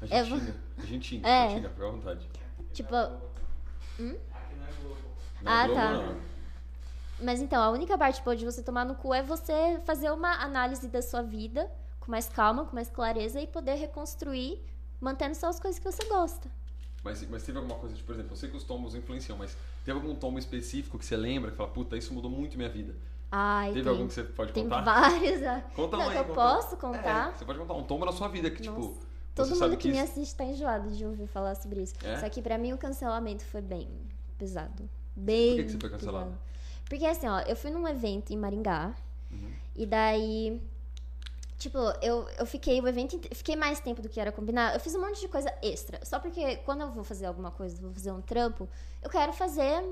A 0.00 0.06
gente 0.06 0.14
É, 0.14 0.24
xinga. 0.24 0.56
A 0.76 0.86
gente 0.86 1.08
xinga. 1.08 1.28
É. 1.28 1.40
Pode 1.42 1.54
xingar, 1.56 1.70
fica 1.70 1.86
à 1.86 1.90
vontade. 1.90 2.28
Tipo. 2.72 2.92
Não 3.98 4.10
é 4.10 4.16
Ah, 5.44 5.66
Globo, 5.66 5.80
tá. 5.80 5.92
não. 5.92 6.20
Mas 7.20 7.40
então, 7.40 7.60
a 7.62 7.70
única 7.70 7.98
parte 7.98 8.22
boa 8.22 8.36
de 8.36 8.44
você 8.44 8.62
tomar 8.62 8.84
no 8.84 8.94
cu 8.94 9.12
é 9.12 9.22
você 9.22 9.80
fazer 9.84 10.10
uma 10.12 10.40
análise 10.42 10.86
da 10.88 11.02
sua 11.02 11.22
vida 11.22 11.68
com 11.98 12.10
mais 12.10 12.28
calma, 12.28 12.64
com 12.64 12.74
mais 12.74 12.88
clareza 12.90 13.40
e 13.40 13.46
poder 13.46 13.74
reconstruir, 13.74 14.62
mantendo 15.00 15.34
só 15.34 15.48
as 15.48 15.58
coisas 15.58 15.78
que 15.80 15.90
você 15.90 16.04
gosta. 16.04 16.48
Mas, 17.08 17.26
mas 17.30 17.42
teve 17.42 17.56
alguma 17.58 17.76
coisa, 17.78 17.94
tipo, 17.94 18.06
por 18.06 18.14
exemplo, 18.14 18.32
eu 18.32 18.36
sei 18.36 18.50
que 18.50 18.56
os 18.56 18.64
tombos 18.64 18.94
influenciam, 18.94 19.36
mas 19.38 19.56
teve 19.84 19.98
algum 19.98 20.14
tombo 20.14 20.38
específico 20.38 20.98
que 20.98 21.04
você 21.06 21.16
lembra 21.16 21.50
que 21.50 21.56
fala, 21.56 21.70
puta, 21.70 21.96
isso 21.96 22.12
mudou 22.12 22.30
muito 22.30 22.56
minha 22.56 22.68
vida? 22.68 22.94
Ai, 23.32 23.68
teve 23.72 23.82
tem, 23.82 23.92
algum 23.92 24.06
que 24.08 24.14
você 24.14 24.24
pode 24.24 24.52
tem 24.52 24.64
contar? 24.64 24.82
vários. 24.82 25.42
ah. 25.42 25.62
Conta 25.74 25.96
Não, 25.96 26.06
um 26.06 26.10
que 26.10 26.16
eu 26.16 26.24
conta. 26.24 26.34
posso 26.34 26.76
contar. 26.76 27.28
É, 27.30 27.36
você 27.38 27.44
pode 27.44 27.58
contar 27.58 27.74
um 27.74 27.82
tombo 27.84 28.04
na 28.04 28.12
sua 28.12 28.28
vida 28.28 28.50
que, 28.50 28.60
tipo, 28.62 28.78
Nossa, 28.78 28.94
você 28.94 29.04
Todo 29.34 29.60
mundo 29.70 29.76
que 29.78 29.88
me 29.88 29.94
isso- 29.94 30.04
assiste 30.04 30.34
tá 30.34 30.44
enjoado 30.44 30.90
de 30.90 31.04
ouvir 31.06 31.26
falar 31.28 31.54
sobre 31.54 31.82
isso. 31.82 31.94
É? 32.02 32.18
Só 32.18 32.28
que 32.28 32.42
pra 32.42 32.58
mim 32.58 32.72
o 32.72 32.78
cancelamento 32.78 33.44
foi 33.44 33.60
bem 33.60 33.88
pesado. 34.36 34.88
Bem. 35.14 35.50
Por 35.50 35.56
que 35.56 35.64
que 35.64 35.70
você 35.72 35.78
foi 35.78 35.90
cancelado? 35.90 36.24
pesado. 36.26 36.38
Porque 36.88 37.04
assim, 37.06 37.26
ó, 37.28 37.40
eu 37.40 37.54
fui 37.56 37.70
num 37.70 37.86
evento 37.86 38.32
em 38.32 38.36
Maringá. 38.36 38.94
Uhum. 39.30 39.50
E 39.76 39.86
daí. 39.86 40.60
Tipo, 41.58 41.78
eu, 42.00 42.28
eu 42.38 42.46
fiquei 42.46 42.80
o 42.80 42.86
evento 42.86 43.18
fiquei 43.34 43.56
mais 43.56 43.80
tempo 43.80 44.00
do 44.00 44.08
que 44.08 44.20
era 44.20 44.30
combinado. 44.30 44.76
Eu 44.76 44.80
fiz 44.80 44.94
um 44.94 45.00
monte 45.00 45.20
de 45.20 45.26
coisa 45.26 45.52
extra. 45.60 45.98
Só 46.04 46.20
porque 46.20 46.56
quando 46.58 46.82
eu 46.82 46.90
vou 46.92 47.02
fazer 47.02 47.26
alguma 47.26 47.50
coisa, 47.50 47.82
vou 47.82 47.92
fazer 47.92 48.12
um 48.12 48.20
trampo, 48.20 48.68
eu 49.02 49.10
quero 49.10 49.32
fazer 49.32 49.82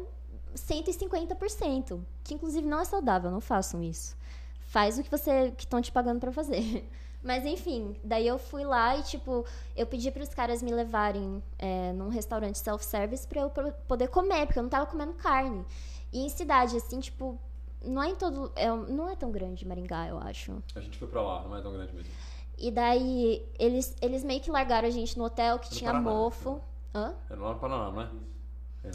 150%. 0.54 2.00
Que 2.22 2.34
inclusive 2.34 2.66
não 2.66 2.80
é 2.80 2.84
saudável, 2.84 3.32
não 3.32 3.40
façam 3.40 3.82
isso. 3.82 4.16
Faz 4.60 4.96
o 4.96 5.02
que 5.02 5.10
você 5.10 5.50
que 5.56 5.64
estão 5.64 5.82
te 5.82 5.90
pagando 5.90 6.20
pra 6.20 6.30
fazer. 6.30 6.88
Mas 7.20 7.44
enfim, 7.44 7.96
daí 8.04 8.28
eu 8.28 8.38
fui 8.38 8.64
lá 8.64 8.96
e, 8.96 9.02
tipo, 9.02 9.44
eu 9.76 9.84
pedi 9.84 10.12
para 10.12 10.22
os 10.22 10.28
caras 10.28 10.62
me 10.62 10.70
levarem 10.70 11.42
é, 11.58 11.92
num 11.92 12.08
restaurante 12.08 12.56
self-service 12.58 13.26
pra 13.26 13.40
eu 13.40 13.50
poder 13.88 14.06
comer, 14.06 14.46
porque 14.46 14.60
eu 14.60 14.62
não 14.62 14.70
tava 14.70 14.86
comendo 14.86 15.14
carne. 15.14 15.66
E 16.12 16.20
em 16.20 16.28
cidade, 16.28 16.76
assim, 16.76 17.00
tipo, 17.00 17.36
não 17.84 18.02
é 18.02 18.08
em 18.10 18.16
todo. 18.16 18.52
É, 18.56 18.68
não 18.68 19.08
é 19.08 19.16
tão 19.16 19.30
grande 19.30 19.66
Maringá, 19.66 20.08
eu 20.08 20.18
acho. 20.18 20.62
A 20.74 20.80
gente 20.80 20.98
foi 20.98 21.08
pra 21.08 21.22
lá, 21.22 21.42
não 21.42 21.56
é 21.56 21.62
tão 21.62 21.72
grande 21.72 21.92
mesmo. 21.94 22.12
E 22.58 22.70
daí 22.70 23.46
eles, 23.58 23.94
eles 24.00 24.24
meio 24.24 24.40
que 24.40 24.50
largaram 24.50 24.88
a 24.88 24.90
gente 24.90 25.18
no 25.18 25.24
hotel 25.24 25.58
que 25.58 25.70
No 25.70 25.76
tinha 25.76 25.92
Paraná, 25.92 26.10
mofo. 26.10 26.60
Hã? 26.94 27.14
Era 27.28 27.40
lá 27.40 27.52
no 27.52 27.58
Paraná, 27.58 27.90
não 27.90 28.00
é? 28.02 28.08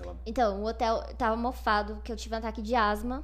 Lá. 0.05 0.15
Então, 0.25 0.61
o 0.61 0.65
hotel 0.65 1.03
tava 1.17 1.35
mofado, 1.35 1.97
que 2.03 2.11
eu 2.11 2.15
tive 2.15 2.33
um 2.33 2.37
ataque 2.37 2.61
de 2.61 2.73
asma. 2.73 3.23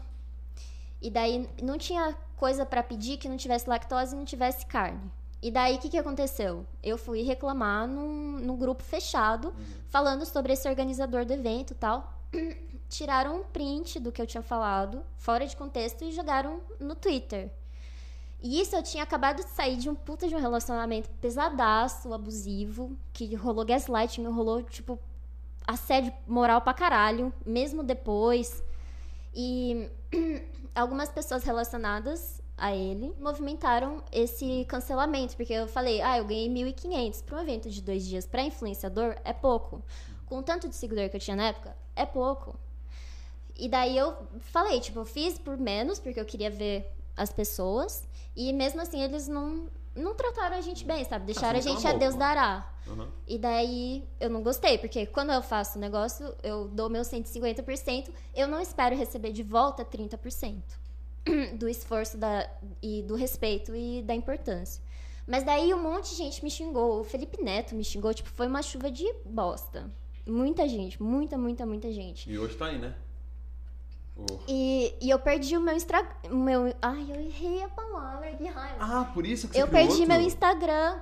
E 1.02 1.10
daí 1.10 1.50
não 1.62 1.78
tinha 1.78 2.16
coisa 2.36 2.66
pra 2.66 2.84
pedir 2.84 3.18
que 3.18 3.30
não 3.30 3.38
tivesse 3.38 3.70
lactose 3.70 4.14
e 4.14 4.18
não 4.18 4.26
tivesse 4.26 4.66
carne. 4.66 5.12
E 5.42 5.52
daí 5.52 5.76
o 5.76 5.80
que, 5.80 5.90
que 5.90 5.98
aconteceu? 5.98 6.66
Eu 6.84 6.98
fui 6.98 7.22
reclamar 7.22 7.88
num, 7.88 8.40
num 8.40 8.58
grupo 8.58 8.84
fechado, 8.84 9.54
falando 9.88 10.26
sobre 10.26 10.54
esse 10.54 10.68
organizador 10.68 11.26
do 11.26 11.34
evento 11.34 11.72
e 11.72 11.76
tal. 11.76 12.17
Tiraram 12.90 13.42
um 13.42 13.44
print 13.44 14.00
do 14.00 14.12
que 14.12 14.22
eu 14.22 14.28
tinha 14.28 14.44
falado, 14.44 15.04
fora 15.18 15.46
de 15.46 15.56
contexto, 15.56 16.04
e 16.04 16.12
jogaram 16.12 16.62
no 16.80 16.96
Twitter. 16.96 17.52
E 18.42 18.62
isso 18.62 18.76
eu 18.76 18.84
tinha 18.84 19.04
acabado 19.04 19.38
de 19.38 19.50
sair 19.50 19.78
de 19.78 19.90
um 19.90 19.96
puta 19.96 20.28
de 20.28 20.36
um 20.36 20.40
relacionamento 20.40 21.10
pesadaço, 21.22 22.14
abusivo, 22.14 22.96
que 23.12 23.36
rolou 23.36 23.66
gaslighting, 23.66 24.26
rolou, 24.26 24.62
tipo, 24.62 25.00
assédio 25.66 26.14
moral 26.28 26.62
pra 26.62 26.74
caralho, 26.74 27.34
mesmo 27.46 27.84
depois. 27.84 28.64
E 29.34 29.90
algumas 30.76 31.10
pessoas 31.10 31.44
relacionadas 31.44 32.42
a 32.58 32.76
ele 32.76 33.14
movimentaram 33.20 34.04
esse 34.12 34.66
cancelamento, 34.66 35.36
porque 35.36 35.54
eu 35.54 35.68
falei, 35.68 36.02
ah, 36.02 36.18
eu 36.18 36.26
ganhei 36.26 36.50
1.500 36.50 37.24
para 37.24 37.38
um 37.38 37.42
evento 37.42 37.70
de 37.70 37.82
dois 37.82 38.06
dias 38.06 38.26
para 38.26 38.42
influenciador, 38.42 39.16
é 39.24 39.34
pouco. 39.34 39.84
Com 40.28 40.40
o 40.40 40.44
tanto 40.44 40.70
de 40.70 40.76
seguidor 40.76 41.10
que 41.10 41.16
eu 41.16 41.22
tinha 41.22 41.36
na 41.36 41.48
época, 41.48 41.76
é 41.96 42.06
pouco. 42.06 42.56
E 43.58 43.68
daí 43.68 43.98
eu 43.98 44.16
falei, 44.40 44.80
tipo, 44.80 45.00
eu 45.00 45.06
fiz 45.06 45.40
por 45.40 45.58
menos, 45.58 46.00
porque 46.00 46.20
eu 46.20 46.26
queria 46.26 46.52
ver 46.52 46.92
as 47.16 47.32
pessoas, 47.32 48.08
e 48.36 48.54
mesmo 48.54 48.80
assim 48.80 49.02
eles 49.02 49.28
não, 49.28 49.68
não 49.96 50.14
trataram 50.14 50.56
a 50.56 50.62
gente 50.62 50.86
bem, 50.86 51.04
sabe? 51.04 51.26
Deixaram 51.26 51.58
a 51.58 51.62
gente 51.62 51.86
a 51.88 51.94
Deus 51.94 52.14
dará. 52.14 52.72
Uhum. 52.86 53.08
E 53.28 53.38
daí 53.38 54.08
eu 54.20 54.30
não 54.30 54.44
gostei, 54.44 54.78
porque 54.78 55.08
quando 55.08 55.32
eu 55.32 55.42
faço 55.42 55.78
o 55.78 55.82
negócio, 55.82 56.34
eu 56.44 56.68
dou 56.68 56.90
meu 56.90 57.02
150%, 57.02 58.10
eu 58.36 58.48
não 58.48 58.62
espero 58.62 58.96
receber 58.96 59.32
de 59.32 59.42
volta 59.42 59.84
30% 59.84 60.62
do 61.58 61.68
esforço 61.68 62.18
da, 62.18 62.48
e 62.82 63.02
do 63.02 63.16
respeito 63.16 63.76
e 63.76 64.04
da 64.04 64.14
importância. 64.14 64.82
Mas 65.26 65.44
daí 65.44 65.74
um 65.74 65.82
monte 65.82 66.12
de 66.12 66.16
gente 66.16 66.44
me 66.44 66.50
xingou, 66.50 67.02
o 67.02 67.04
Felipe 67.04 67.44
Neto 67.44 67.76
me 67.76 67.84
xingou, 67.84 68.14
tipo, 68.14 68.30
foi 68.30 68.48
uma 68.48 68.62
chuva 68.62 68.90
de 68.90 69.12
bosta. 69.26 69.92
Muita 70.28 70.68
gente, 70.68 71.02
muita, 71.02 71.38
muita, 71.38 71.66
muita 71.66 71.92
gente. 71.92 72.30
E 72.30 72.38
hoje 72.38 72.56
tá 72.56 72.66
aí, 72.68 72.78
né? 72.78 72.94
O- 74.16 74.26
E, 74.48 74.96
e 75.02 75.10
eu 75.10 75.20
perdi 75.20 75.56
o 75.56 75.62
meu 75.62 75.76
Instagram. 75.76 76.10
Meu, 76.30 76.74
ai, 76.82 77.06
eu 77.10 77.20
errei 77.22 77.64
a 77.64 77.70
palavra, 77.70 78.32
que 78.34 78.46
raiva. 78.48 78.76
Ah, 78.80 79.06
por 79.14 79.26
isso 79.26 79.48
que 79.48 79.56
você 79.56 79.62
eu 79.64 79.68
perdi 79.68 79.92
outro? 80.02 80.08
meu 80.08 80.22
Instagram. 80.22 81.00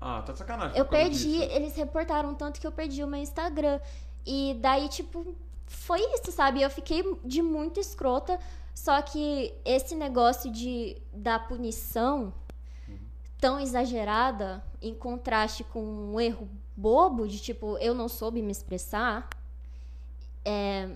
Ah, 0.00 0.22
tá 0.22 0.32
de 0.32 0.38
sacanagem. 0.38 0.78
Eu 0.78 0.84
perdi, 0.86 1.38
disso. 1.38 1.50
eles 1.52 1.74
reportaram 1.76 2.34
tanto 2.34 2.60
que 2.60 2.66
eu 2.66 2.72
perdi 2.72 3.02
o 3.02 3.06
meu 3.06 3.20
Instagram. 3.20 3.80
E 4.26 4.56
daí, 4.60 4.88
tipo, 4.88 5.34
foi 5.66 6.00
isso, 6.14 6.30
sabe? 6.32 6.62
Eu 6.62 6.70
fiquei 6.70 7.02
de 7.24 7.42
muito 7.42 7.80
escrota. 7.80 8.38
Só 8.74 9.00
que 9.02 9.52
esse 9.64 9.94
negócio 9.94 10.50
de 10.50 10.96
da 11.12 11.38
punição 11.38 12.32
tão 13.40 13.58
exagerada, 13.58 14.62
em 14.82 14.94
contraste 14.94 15.64
com 15.64 15.82
um 15.82 16.20
erro 16.20 16.48
bobo, 16.76 17.26
de 17.26 17.38
tipo, 17.40 17.76
eu 17.78 17.94
não 17.94 18.08
soube 18.08 18.42
me 18.42 18.52
expressar, 18.52 19.28
é, 20.44 20.88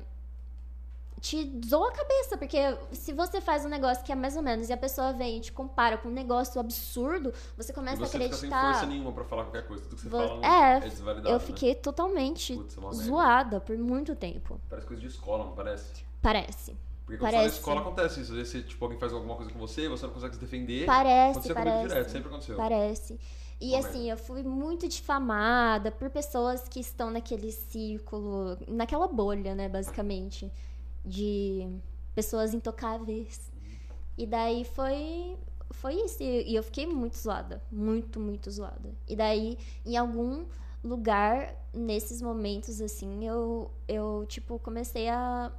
te 1.20 1.58
zoa 1.66 1.88
a 1.88 1.92
cabeça, 1.92 2.36
porque 2.36 2.58
se 2.92 3.12
você 3.14 3.40
faz 3.40 3.64
um 3.64 3.68
negócio 3.68 4.04
que 4.04 4.12
é 4.12 4.14
mais 4.14 4.36
ou 4.36 4.42
menos 4.42 4.68
e 4.68 4.72
a 4.74 4.76
pessoa 4.76 5.12
vem 5.14 5.38
e 5.38 5.40
te 5.40 5.52
compara 5.52 5.96
com 5.96 6.08
um 6.08 6.12
negócio 6.12 6.60
absurdo, 6.60 7.32
você 7.56 7.72
começa 7.72 7.96
você 8.04 8.16
a 8.18 8.20
fica 8.20 8.36
sem 8.36 8.48
acreditar. 8.48 8.72
força 8.72 8.86
nenhuma 8.86 9.10
pra 9.12 9.24
falar 9.24 9.44
qualquer 9.44 9.66
coisa. 9.66 9.84
Tudo 9.84 9.96
que 9.96 10.02
você 10.02 10.08
Vo- 10.10 10.18
fala 10.18 10.34
não 10.40 10.44
é, 10.44 10.76
é 10.76 10.80
desvalidado, 10.80 11.28
eu 11.30 11.38
né? 11.38 11.40
fiquei 11.40 11.74
totalmente 11.74 12.54
Putz, 12.54 12.76
é 12.76 12.92
zoada 13.04 13.58
por 13.58 13.76
muito 13.78 14.14
tempo. 14.14 14.60
Parece 14.68 14.86
coisa 14.86 15.00
de 15.00 15.08
escola, 15.08 15.44
não 15.46 15.52
parece? 15.54 16.04
Parece. 16.20 16.76
Porque 17.04 17.18
quando 17.18 17.32
Parece. 17.32 17.56
você 17.56 17.60
tá 17.60 17.66
na 17.66 17.74
escola 17.74 17.80
acontece 17.80 18.20
isso. 18.20 18.32
Às 18.32 18.38
vezes, 18.38 18.52
você, 18.52 18.62
tipo, 18.62 18.84
alguém 18.84 18.98
faz 18.98 19.12
alguma 19.12 19.36
coisa 19.36 19.50
com 19.52 19.58
você, 19.58 19.88
você 19.88 20.06
não 20.06 20.14
consegue 20.14 20.34
se 20.34 20.40
defender. 20.40 20.86
Parece, 20.86 21.30
Aconteceu 21.38 21.54
comigo 21.54 21.70
parece. 21.76 21.88
direto, 21.94 22.10
sempre 22.10 22.28
aconteceu. 22.28 22.56
Parece. 22.56 23.20
E 23.60 23.76
assim, 23.76 24.10
eu 24.10 24.16
fui 24.16 24.42
muito 24.42 24.88
difamada 24.88 25.90
por 25.90 26.10
pessoas 26.10 26.68
que 26.68 26.80
estão 26.80 27.10
naquele 27.10 27.52
círculo, 27.52 28.58
naquela 28.68 29.06
bolha, 29.06 29.54
né, 29.54 29.68
basicamente, 29.68 30.52
de 31.04 31.68
pessoas 32.14 32.52
intocáveis. 32.52 33.52
E 34.18 34.26
daí 34.26 34.64
foi 34.64 35.36
foi 35.70 35.94
isso, 35.94 36.22
e 36.22 36.50
e 36.52 36.54
eu 36.54 36.62
fiquei 36.62 36.86
muito 36.86 37.16
zoada, 37.18 37.62
muito, 37.70 38.18
muito 38.20 38.50
zoada. 38.50 38.94
E 39.08 39.16
daí, 39.16 39.56
em 39.84 39.96
algum 39.96 40.44
lugar 40.82 41.54
nesses 41.72 42.20
momentos 42.20 42.80
assim, 42.80 43.26
eu 43.26 43.70
eu 43.88 44.24
tipo 44.28 44.58
comecei 44.58 45.08
a 45.08 45.50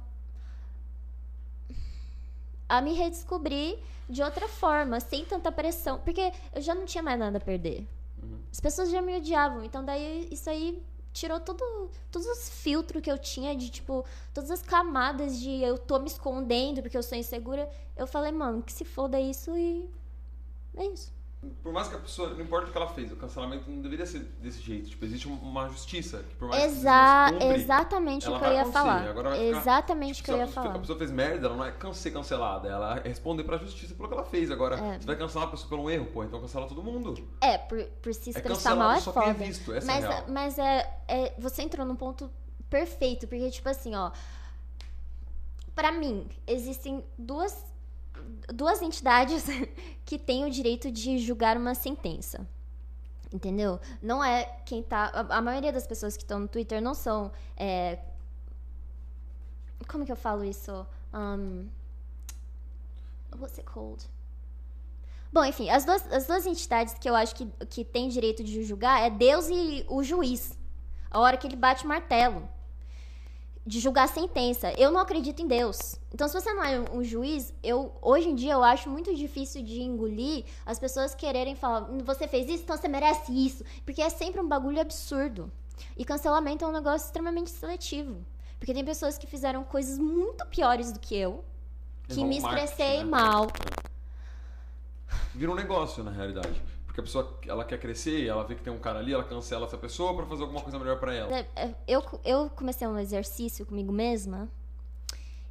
a 2.68 2.80
me 2.80 2.92
redescobrir 2.94 3.78
de 4.08 4.22
outra 4.22 4.48
forma, 4.48 5.00
sem 5.00 5.24
tanta 5.24 5.50
pressão. 5.50 6.00
Porque 6.00 6.32
eu 6.54 6.62
já 6.62 6.74
não 6.74 6.84
tinha 6.84 7.02
mais 7.02 7.18
nada 7.18 7.38
a 7.38 7.40
perder. 7.40 7.86
Uhum. 8.22 8.38
As 8.50 8.60
pessoas 8.60 8.90
já 8.90 9.02
me 9.02 9.16
odiavam. 9.16 9.64
Então, 9.64 9.84
daí, 9.84 10.28
isso 10.30 10.48
aí 10.48 10.82
tirou 11.12 11.40
tudo, 11.40 11.90
todos 12.10 12.28
os 12.28 12.48
filtros 12.48 13.02
que 13.02 13.10
eu 13.10 13.18
tinha 13.18 13.56
de, 13.56 13.70
tipo, 13.70 14.04
todas 14.34 14.50
as 14.50 14.62
camadas 14.62 15.38
de 15.40 15.62
eu 15.62 15.78
tô 15.78 15.98
me 15.98 16.08
escondendo 16.08 16.82
porque 16.82 16.96
eu 16.96 17.02
sou 17.02 17.16
insegura. 17.16 17.68
Eu 17.96 18.06
falei, 18.06 18.32
mano, 18.32 18.62
que 18.62 18.72
se 18.72 18.84
foda 18.84 19.18
isso 19.18 19.56
e. 19.56 19.88
É 20.76 20.86
isso. 20.86 21.15
Por 21.62 21.72
mais 21.72 21.86
que 21.86 21.94
a 21.94 21.98
pessoa, 21.98 22.30
não 22.30 22.40
importa 22.40 22.68
o 22.68 22.72
que 22.72 22.76
ela 22.76 22.88
fez, 22.88 23.12
o 23.12 23.16
cancelamento 23.16 23.70
não 23.70 23.80
deveria 23.80 24.06
ser 24.06 24.20
desse 24.40 24.60
jeito. 24.60 24.88
Tipo, 24.90 25.04
existe 25.04 25.28
uma 25.28 25.68
justiça 25.68 26.24
que 26.28 26.34
por 26.34 26.48
mais 26.48 26.60
que 26.62 26.68
Exa 26.70 27.26
se 27.28 27.32
cumpre, 27.34 27.54
exatamente 27.56 28.26
o 28.26 28.30
ela 28.30 28.38
que 28.40 28.44
eu 28.46 28.52
ia 28.54 28.64
falar. 28.66 29.08
Agora 29.08 29.36
Exatamente 29.38 30.12
o 30.12 30.16
Tipo, 30.16 30.24
que 30.24 30.30
eu 30.32 30.36
ia 30.38 30.46
falar. 30.48 30.74
A 30.74 30.78
pessoa 30.78 30.98
fez 30.98 31.10
merda, 31.12 31.46
ela 31.46 31.56
não 31.56 31.64
é 31.64 31.74
ser 31.92 32.10
cancelada, 32.10 32.68
ela 32.68 32.98
é 32.98 33.08
responder 33.08 33.44
pra 33.44 33.58
justiça 33.58 33.94
pelo 33.94 34.08
que 34.08 34.14
ela 34.14 34.24
fez. 34.24 34.50
Agora, 34.50 34.76
É. 34.76 34.98
você 34.98 35.06
vai 35.06 35.16
cancelar 35.16 35.46
a 35.46 35.50
pessoa 35.50 35.68
por 35.68 35.78
um 35.78 35.88
erro, 35.90 36.06
pô, 36.06 36.24
então 36.24 36.40
cancela 36.40 36.66
todo 36.66 36.82
mundo. 36.82 37.14
É, 37.40 37.58
por, 37.58 37.84
por 38.02 38.12
se 38.14 38.30
É 38.30 38.32
expressar 38.32 38.48
cancelado 38.70 38.78
mal 38.80 38.92
é 38.94 38.98
é 38.98 39.00
foda. 39.00 39.32
visto, 39.34 39.72
essa 39.72 39.92
é 39.92 39.94
mas 39.94 40.04
real. 40.08 40.24
mas 40.28 40.58
é, 40.58 41.00
é- 41.06 41.34
Você 41.38 41.62
entrou 41.62 41.86
num 41.86 41.96
ponto 41.96 42.28
perfeito, 42.68 43.28
porque, 43.28 43.50
tipo 43.50 43.68
assim, 43.68 43.94
ó. 43.94 44.10
Pra 45.74 45.92
mim, 45.92 46.26
existem 46.46 47.04
duas, 47.18 47.54
duas 48.52 48.82
entidades 48.82 49.44
que 50.04 50.18
têm 50.18 50.44
o 50.44 50.50
direito 50.50 50.90
de 50.90 51.18
julgar 51.18 51.56
uma 51.56 51.74
sentença. 51.74 52.46
Entendeu? 53.32 53.80
Não 54.00 54.22
é 54.22 54.44
quem 54.64 54.82
tá. 54.82 55.10
A, 55.28 55.42
maioria 55.42 55.72
das 55.72 55.86
pessoas 55.86 56.16
que 56.16 56.22
estão 56.22 56.38
no 56.38 56.48
Twitter 56.48 56.80
não 56.80 56.94
são 56.94 57.32
é, 57.56 57.98
como 59.88 60.04
que 60.04 60.12
eu 60.12 60.16
falo 60.16 60.44
isso? 60.44 60.86
Um, 61.12 61.68
what's 63.38 63.58
it 63.58 63.68
called? 63.70 64.04
Bom, 65.32 65.44
enfim, 65.44 65.68
as 65.68 65.84
duas, 65.84 66.10
as 66.12 66.26
duas 66.26 66.46
entidades 66.46 66.94
que 66.94 67.08
eu 67.08 67.14
acho 67.14 67.34
que, 67.34 67.46
que 67.68 67.84
tem 67.84 68.08
direito 68.08 68.42
de 68.42 68.64
julgar 68.64 69.02
é 69.02 69.10
Deus 69.10 69.48
e 69.48 69.84
o 69.88 70.02
juiz. 70.02 70.58
A 71.10 71.20
hora 71.20 71.36
que 71.36 71.46
ele 71.46 71.56
bate 71.56 71.84
o 71.84 71.88
martelo. 71.88 72.48
De 73.66 73.80
julgar 73.80 74.08
sentença. 74.08 74.72
Eu 74.78 74.92
não 74.92 75.00
acredito 75.00 75.42
em 75.42 75.46
Deus. 75.48 75.96
Então, 76.14 76.28
se 76.28 76.40
você 76.40 76.54
não 76.54 76.62
é 76.62 76.80
um 76.92 77.02
juiz, 77.02 77.52
eu 77.62 77.92
hoje 78.00 78.28
em 78.28 78.34
dia 78.34 78.52
eu 78.52 78.62
acho 78.62 78.88
muito 78.88 79.14
difícil 79.14 79.62
de 79.62 79.82
engolir 79.82 80.44
as 80.64 80.78
pessoas 80.78 81.14
quererem 81.14 81.56
falar, 81.56 81.80
você 82.04 82.28
fez 82.28 82.48
isso, 82.48 82.62
então 82.62 82.76
você 82.76 82.86
merece 82.86 83.32
isso. 83.32 83.64
Porque 83.84 84.00
é 84.00 84.08
sempre 84.08 84.40
um 84.40 84.46
bagulho 84.46 84.80
absurdo. 84.80 85.50
E 85.96 86.04
cancelamento 86.04 86.64
é 86.64 86.68
um 86.68 86.72
negócio 86.72 87.06
extremamente 87.06 87.50
seletivo. 87.50 88.24
Porque 88.58 88.72
tem 88.72 88.84
pessoas 88.84 89.18
que 89.18 89.26
fizeram 89.26 89.64
coisas 89.64 89.98
muito 89.98 90.46
piores 90.46 90.92
do 90.92 91.00
que 91.00 91.16
eu, 91.16 91.44
que 92.08 92.24
me 92.24 92.38
expressei 92.38 92.98
né? 92.98 93.04
mal. 93.04 93.48
Vira 95.34 95.50
um 95.50 95.54
negócio, 95.54 96.02
na 96.02 96.10
realidade. 96.10 96.62
Porque 96.96 97.00
a 97.02 97.04
pessoa, 97.04 97.38
ela 97.46 97.62
quer 97.62 97.78
crescer, 97.78 98.26
ela 98.26 98.42
vê 98.42 98.54
que 98.54 98.62
tem 98.62 98.72
um 98.72 98.78
cara 98.78 99.00
ali, 99.00 99.12
ela 99.12 99.22
cancela 99.22 99.66
essa 99.66 99.76
pessoa 99.76 100.16
para 100.16 100.24
fazer 100.24 100.44
alguma 100.44 100.62
coisa 100.62 100.78
melhor 100.78 100.98
para 100.98 101.12
ela. 101.14 101.30
É, 101.30 101.46
é, 101.54 101.74
eu, 101.86 102.02
eu 102.24 102.48
comecei 102.48 102.88
um 102.88 102.98
exercício 102.98 103.66
comigo 103.66 103.92
mesma 103.92 104.48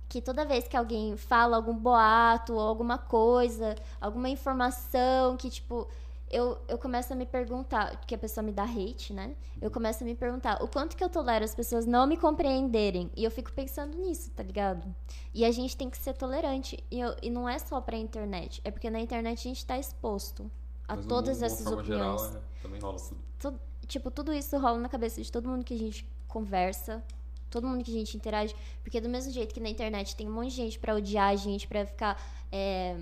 que 0.09 0.21
toda 0.21 0.43
vez 0.43 0.67
que 0.67 0.75
alguém 0.75 1.15
fala 1.15 1.55
algum 1.55 1.75
boato 1.75 2.53
ou 2.53 2.59
alguma 2.59 2.97
coisa, 2.97 3.75
alguma 4.01 4.27
informação 4.27 5.37
que, 5.37 5.51
tipo, 5.51 5.87
eu, 6.31 6.57
eu 6.67 6.79
começo 6.79 7.13
a 7.13 7.15
me 7.15 7.27
perguntar, 7.27 7.95
que 8.07 8.15
a 8.15 8.17
pessoa 8.17 8.43
me 8.43 8.51
dá 8.51 8.63
hate, 8.63 9.13
né? 9.13 9.35
Eu 9.61 9.69
começo 9.69 10.03
a 10.03 10.07
me 10.07 10.15
perguntar 10.15 10.63
o 10.63 10.67
quanto 10.67 10.97
que 10.97 11.03
eu 11.03 11.09
tolero 11.09 11.45
as 11.45 11.53
pessoas 11.53 11.85
não 11.85 12.07
me 12.07 12.17
compreenderem. 12.17 13.11
E 13.15 13.23
eu 13.23 13.29
fico 13.29 13.51
pensando 13.51 13.95
nisso, 13.95 14.31
tá 14.31 14.41
ligado? 14.41 14.83
E 15.31 15.45
a 15.45 15.51
gente 15.51 15.77
tem 15.77 15.91
que 15.91 15.97
ser 15.97 16.13
tolerante. 16.13 16.83
E, 16.89 16.99
eu, 16.99 17.15
e 17.21 17.29
não 17.29 17.47
é 17.47 17.59
só 17.59 17.79
pra 17.81 17.95
internet. 17.97 18.61
É 18.63 18.71
porque 18.71 18.89
na 18.89 18.99
internet 18.99 19.39
a 19.39 19.49
gente 19.49 19.63
tá 19.63 19.77
exposto 19.77 20.49
a 20.87 20.95
Mas 20.95 21.05
todas 21.05 21.39
no, 21.39 21.45
essas 21.45 21.65
opiniões. 21.65 22.21
Geral, 22.21 22.35
é, 22.35 22.61
também 22.61 22.79
rola 22.79 22.97
tudo. 22.99 23.19
tudo. 23.39 23.59
Tipo, 23.87 24.11
tudo 24.11 24.33
isso 24.33 24.57
rola 24.57 24.79
na 24.79 24.89
cabeça 24.89 25.21
de 25.21 25.31
todo 25.31 25.47
mundo 25.47 25.63
que 25.63 25.73
a 25.73 25.77
gente 25.77 26.09
conversa, 26.27 27.03
todo 27.49 27.67
mundo 27.67 27.83
que 27.83 27.91
a 27.91 27.93
gente 27.93 28.17
interage. 28.17 28.55
Porque 28.83 28.99
do 28.99 29.09
mesmo 29.09 29.31
jeito 29.31 29.53
que 29.53 29.59
na 29.59 29.69
internet 29.69 30.15
tem 30.15 30.27
um 30.27 30.33
monte 30.33 30.49
de 30.49 30.55
gente 30.55 30.79
pra 30.79 30.95
odiar 30.95 31.29
a 31.29 31.35
gente, 31.35 31.67
pra 31.67 31.85
ficar. 31.85 32.21
É, 32.51 32.97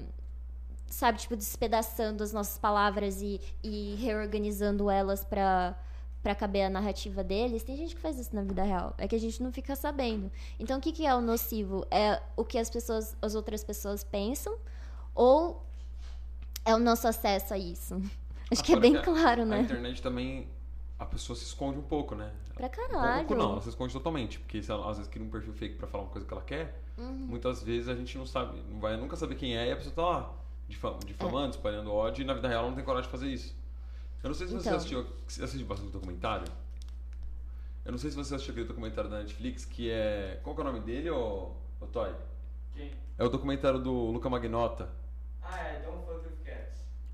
sabe, 0.87 1.19
tipo, 1.19 1.35
despedaçando 1.35 2.23
as 2.23 2.31
nossas 2.31 2.57
palavras 2.57 3.21
e, 3.21 3.41
e 3.63 3.95
reorganizando 3.95 4.89
elas 4.89 5.23
para 5.23 5.75
para 6.23 6.33
caber 6.33 6.63
a 6.63 6.69
narrativa 6.69 7.21
deles, 7.21 7.63
tem 7.63 7.75
gente 7.75 7.93
que 7.93 7.99
faz 7.99 8.17
isso 8.17 8.33
na 8.33 8.41
vida 8.43 8.63
real. 8.63 8.95
É 8.97 9.09
que 9.09 9.15
a 9.15 9.19
gente 9.19 9.43
não 9.43 9.51
fica 9.51 9.75
sabendo. 9.75 10.31
Então, 10.57 10.77
o 10.77 10.81
que, 10.81 10.93
que 10.93 11.05
é 11.05 11.13
o 11.13 11.19
nocivo? 11.19 11.85
É 11.91 12.21
o 12.37 12.45
que 12.45 12.57
as 12.57 12.69
pessoas, 12.69 13.13
as 13.21 13.35
outras 13.35 13.61
pessoas 13.61 14.05
pensam 14.05 14.57
ou 15.13 15.62
é 16.65 16.75
o 16.75 16.79
nosso 16.79 17.07
acesso 17.07 17.53
a 17.53 17.57
isso? 17.57 17.95
Acho 18.51 18.61
ah, 18.61 18.65
que 18.65 18.73
é 18.73 18.79
bem 18.79 19.01
claro, 19.01 19.45
né? 19.45 19.57
A 19.57 19.61
internet 19.61 20.01
também 20.01 20.47
a 20.99 21.05
pessoa 21.05 21.35
se 21.35 21.43
esconde 21.43 21.77
um 21.79 21.83
pouco, 21.83 22.15
né? 22.15 22.31
Pra 22.53 22.69
caralho. 22.69 23.23
Um 23.23 23.25
pouco 23.25 23.35
não, 23.35 23.51
ela 23.51 23.61
se 23.61 23.69
esconde 23.69 23.93
totalmente. 23.93 24.39
Porque 24.39 24.61
se 24.61 24.71
ela 24.71 24.89
às 24.89 24.97
vezes 24.97 25.11
cria 25.11 25.25
um 25.25 25.29
perfil 25.29 25.53
fake 25.53 25.75
pra 25.75 25.87
falar 25.87 26.03
uma 26.03 26.09
coisa 26.09 26.27
que 26.27 26.33
ela 26.33 26.43
quer, 26.43 26.81
uhum. 26.97 27.11
muitas 27.11 27.63
vezes 27.63 27.89
a 27.89 27.95
gente 27.95 28.17
não 28.17 28.25
sabe, 28.25 28.61
não 28.69 28.79
vai 28.79 28.95
nunca 28.97 29.15
saber 29.15 29.35
quem 29.35 29.57
é 29.57 29.67
e 29.67 29.71
a 29.71 29.75
pessoa 29.75 29.95
tá 29.95 30.01
lá 30.01 30.33
difamando, 31.05 31.47
é. 31.47 31.49
espalhando 31.49 31.91
ódio, 31.91 32.21
e 32.21 32.25
na 32.25 32.33
vida 32.33 32.47
real 32.47 32.61
ela 32.61 32.69
não 32.69 32.75
tem 32.75 32.85
coragem 32.85 33.07
de 33.07 33.11
fazer 33.11 33.27
isso. 33.27 33.55
Eu 34.23 34.29
não 34.29 34.33
sei 34.33 34.47
se 34.47 34.53
você 34.53 34.69
então. 34.69 34.77
assistiu, 34.77 35.05
assistiu 35.27 35.67
bastante 35.67 35.91
documentário. 35.91 36.47
Eu 37.83 37.91
não 37.91 37.99
sei 37.99 38.09
se 38.09 38.15
você 38.15 38.35
assistiu 38.35 38.53
aquele 38.53 38.67
documentário 38.67 39.09
da 39.09 39.19
Netflix 39.19 39.65
que 39.65 39.91
é. 39.91 40.39
Qual 40.41 40.55
que 40.55 40.61
é 40.61 40.63
o 40.63 40.67
nome 40.67 40.79
dele, 40.79 41.09
ô, 41.09 41.51
ô 41.81 41.85
Toy? 41.87 42.13
Quem? 42.73 42.91
É 43.17 43.23
o 43.25 43.29
documentário 43.29 43.79
do 43.79 43.91
Luca 43.91 44.29
Magnota. 44.29 44.89
Ah, 45.41 45.59
é, 45.59 45.81
Don't 45.81 46.02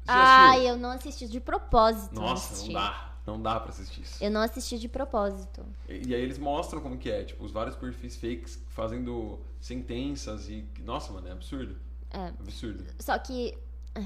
Ah, 0.10 0.58
eu 0.58 0.78
não 0.78 0.91
assisti 0.91 1.28
de 1.28 1.39
propósito. 1.39 2.15
Nossa, 2.15 2.56
não, 2.58 2.65
não 2.65 2.74
dá. 2.74 3.10
Não 3.26 3.41
dá 3.41 3.60
pra 3.60 3.69
assistir 3.69 4.02
isso. 4.02 4.24
Eu 4.24 4.32
não 4.32 4.41
assisti 4.41 4.80
de 4.80 4.89
propósito. 4.89 5.63
E, 5.88 6.08
e, 6.08 6.15
aí 6.15 6.22
eles 6.22 6.39
mostram 6.39 6.82
como 6.82 6.98
que 6.98 7.12
é, 7.12 7.24
tipo, 7.24 7.43
os 7.43 7.52
vários 7.52 7.76
perfis 7.76 8.15
fakes 8.15 8.60
fazendo 8.69 9.39
sentenças 9.60 10.50
e. 10.50 10.65
Nossa, 10.80 11.13
mano, 11.13 11.28
é 11.28 11.32
absurdo. 11.32 11.76
É. 12.12 12.28
Absurdo. 12.28 12.84
Só 12.98 13.17
que 13.19 13.56
é. 13.93 14.04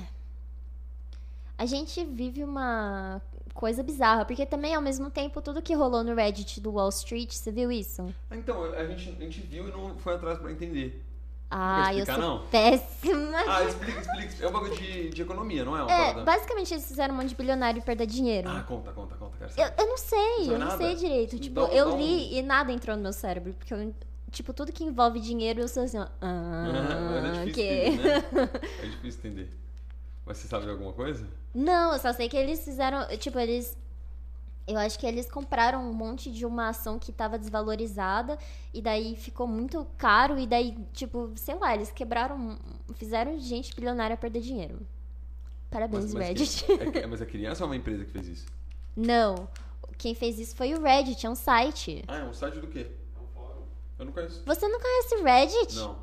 A 1.58 1.66
gente 1.66 2.04
vive 2.04 2.44
uma 2.44 3.22
coisa 3.54 3.84
bizarra, 3.84 4.26
porque 4.26 4.46
também 4.46 4.74
ao 4.74 4.82
mesmo 4.82 5.10
tempo 5.10 5.42
tudo 5.42 5.62
que 5.62 5.74
rolou 5.74 6.04
no 6.04 6.16
Reddit 6.16 6.60
do 6.60 6.72
Wall 6.72 6.90
Street, 6.90 7.32
você 7.32 7.52
viu 7.52 7.72
isso? 7.72 8.14
Então, 8.32 8.64
a 8.64 8.86
gente, 8.86 9.10
a 9.10 9.24
gente 9.24 9.42
viu 9.42 9.70
e 9.70 9.72
não 9.72 9.98
foi 10.00 10.16
atrás 10.16 10.40
para 10.40 10.52
entender. 10.52 11.06
Ah, 11.56 11.94
eu 11.94 12.04
sou 12.04 12.18
não? 12.18 12.48
péssima. 12.48 13.38
Ah, 13.48 13.64
explica, 13.64 14.00
explica. 14.00 14.44
É 14.44 14.48
um 14.48 14.52
bagulho 14.52 14.76
de, 14.76 15.10
de 15.10 15.22
economia, 15.22 15.64
não 15.64 15.78
é? 15.78 15.84
Uma 15.84 15.92
é, 15.92 16.06
parada? 16.06 16.24
basicamente 16.24 16.74
eles 16.74 16.88
fizeram 16.88 17.14
um 17.14 17.18
monte 17.18 17.30
de 17.30 17.36
bilionário 17.36 17.78
e 17.78 17.82
perder 17.84 18.08
dinheiro. 18.08 18.50
Ah, 18.50 18.64
conta, 18.64 18.92
conta, 18.92 19.16
conta. 19.16 19.52
Eu, 19.56 19.68
eu 19.78 19.88
não 19.88 19.98
sei, 19.98 20.18
não 20.18 20.54
eu 20.54 20.60
não 20.60 20.68
nada? 20.68 20.78
sei 20.78 20.96
direito. 20.96 21.38
Tipo, 21.38 21.62
não, 21.62 21.68
eu 21.68 21.90
não... 21.90 21.98
li 21.98 22.40
e 22.40 22.42
nada 22.42 22.72
entrou 22.72 22.96
no 22.96 23.04
meu 23.04 23.14
cérebro, 23.14 23.54
porque 23.54 23.72
eu 23.72 23.94
tipo, 24.32 24.52
tudo 24.52 24.72
que 24.72 24.84
envolve 24.84 25.20
dinheiro, 25.20 25.62
eu 25.62 25.68
sou 25.68 25.84
assim, 25.84 26.00
ó. 26.00 26.08
Ah, 26.20 26.66
é 27.46 27.46
difícil 27.46 27.54
que... 27.54 27.62
entender, 27.62 28.04
né? 28.04 28.50
É 28.82 28.86
difícil 28.88 29.20
entender. 29.20 29.50
Mas 30.26 30.38
você 30.38 30.48
sabe 30.48 30.66
de 30.66 30.72
alguma 30.72 30.94
coisa? 30.94 31.28
Não, 31.54 31.94
eu 31.94 32.00
só 32.00 32.12
sei 32.14 32.28
que 32.28 32.38
eles 32.38 32.64
fizeram. 32.64 33.06
Tipo, 33.18 33.38
eles. 33.40 33.78
Eu 34.66 34.78
acho 34.78 34.98
que 34.98 35.06
eles 35.06 35.30
compraram 35.30 35.90
um 35.90 35.94
monte 35.94 36.32
de 36.32 36.46
uma 36.46 36.70
ação 36.70 36.98
que 36.98 37.12
estava 37.12 37.38
desvalorizada 37.38 38.38
e 38.74 38.82
daí 38.82 39.16
ficou 39.18 39.46
muito 39.46 39.86
caro 39.98 40.40
e 40.40 40.48
daí, 40.48 40.78
tipo, 40.94 41.32
sei 41.36 41.56
lá, 41.56 41.76
eles 41.76 41.92
quebraram, 41.92 42.58
fizeram 42.94 43.38
gente 43.40 43.76
bilionária 43.76 44.16
perder 44.16 44.40
dinheiro. 44.40 44.80
Parabéns, 45.70 46.06
mas, 46.06 46.14
mas 46.14 46.28
Reddit. 46.28 46.64
Que, 46.92 47.00
é, 47.00 47.08
mas 47.08 47.22
é 47.22 47.26
criança 47.26 47.64
ou 47.64 47.68
é 47.68 47.72
uma 47.72 47.76
empresa 47.76 48.06
que 48.06 48.12
fez 48.12 48.28
isso? 48.28 48.46
Não. 48.96 49.50
Quem 49.98 50.16
fez 50.16 50.40
isso 50.40 50.56
foi 50.56 50.74
o 50.74 50.82
Reddit, 50.82 51.26
é 51.26 51.30
um 51.30 51.36
site. 51.36 52.04
Ah, 52.08 52.20
é 52.20 52.24
um 52.24 52.34
site 52.34 52.60
do 52.60 52.68
quê? 52.68 52.88
É 52.90 53.22
um 53.22 53.28
fórum. 53.34 53.64
Eu 54.00 54.06
não 54.06 54.14
conheço. 54.14 54.44
Você 54.46 54.68
não 54.68 54.80
conhece 54.80 55.16
o 55.16 55.24
Reddit? 55.24 55.76
Não. 55.76 55.98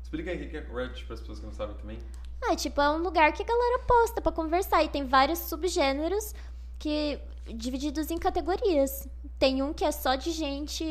Explica 0.00 0.30
aí 0.30 0.46
o 0.46 0.50
que 0.50 0.56
é 0.56 0.60
Reddit 0.60 1.04
para 1.06 1.14
as 1.14 1.20
pessoas 1.20 1.40
que 1.40 1.46
não 1.46 1.52
sabem 1.52 1.74
também. 1.76 1.98
Ah, 2.42 2.54
tipo, 2.54 2.80
é 2.80 2.90
um 2.90 2.98
lugar 2.98 3.32
que 3.32 3.42
a 3.42 3.46
galera 3.46 3.80
posta 3.80 4.20
para 4.20 4.30
conversar. 4.30 4.84
E 4.84 4.88
tem 4.88 5.04
vários 5.04 5.40
subgêneros 5.40 6.34
que 6.78 7.18
divididos 7.54 8.10
em 8.10 8.18
categorias. 8.18 9.08
Tem 9.38 9.62
um 9.62 9.72
que 9.72 9.84
é 9.84 9.92
só 9.92 10.14
de 10.14 10.30
gente. 10.32 10.84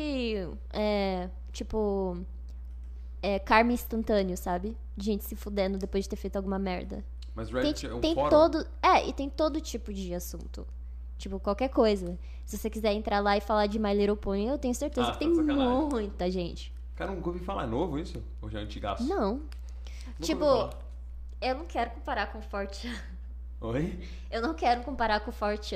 É, 0.72 1.28
tipo. 1.52 2.18
É, 3.22 3.38
karma 3.38 3.72
instantâneo, 3.72 4.36
sabe? 4.36 4.76
De 4.96 5.06
gente 5.06 5.24
se 5.24 5.34
fudendo 5.34 5.78
depois 5.78 6.04
de 6.04 6.10
ter 6.10 6.16
feito 6.16 6.36
alguma 6.36 6.58
merda. 6.58 7.04
Mas 7.34 7.50
Reddit 7.50 7.82
tem, 7.82 7.90
é 7.90 7.94
um 7.94 8.00
tem 8.00 8.14
fórum? 8.14 8.30
todo 8.30 8.66
É, 8.82 9.06
e 9.06 9.12
tem 9.12 9.28
todo 9.28 9.60
tipo 9.60 9.92
de 9.92 10.14
assunto. 10.14 10.66
Tipo, 11.18 11.40
qualquer 11.40 11.68
coisa. 11.68 12.18
Se 12.44 12.56
você 12.56 12.70
quiser 12.70 12.92
entrar 12.92 13.20
lá 13.20 13.36
e 13.36 13.40
falar 13.40 13.66
de 13.66 13.78
My 13.78 13.92
Little 13.94 14.16
Pony, 14.16 14.46
eu 14.46 14.58
tenho 14.58 14.74
certeza 14.74 15.08
ah, 15.08 15.12
que 15.12 15.18
tem 15.18 15.34
tá 15.34 15.42
muita 15.42 16.30
gente. 16.30 16.72
Cara, 16.94 17.10
nunca 17.10 17.28
ouvi 17.28 17.40
falar. 17.40 17.64
É 17.64 17.66
novo 17.66 17.98
isso? 17.98 18.22
Ou 18.40 18.48
já 18.48 18.60
é 18.60 18.62
antigaço? 18.62 19.02
Não. 19.04 19.34
Nunca 19.34 19.50
tipo, 20.20 20.44
eu 21.40 21.54
não 21.56 21.66
quero 21.66 21.90
comparar 21.90 22.32
com 22.32 22.40
Forte. 22.40 22.88
Oi? 23.60 23.98
Eu 24.30 24.40
não 24.40 24.54
quero 24.54 24.82
comparar 24.82 25.20
com 25.20 25.32
Forte, 25.32 25.74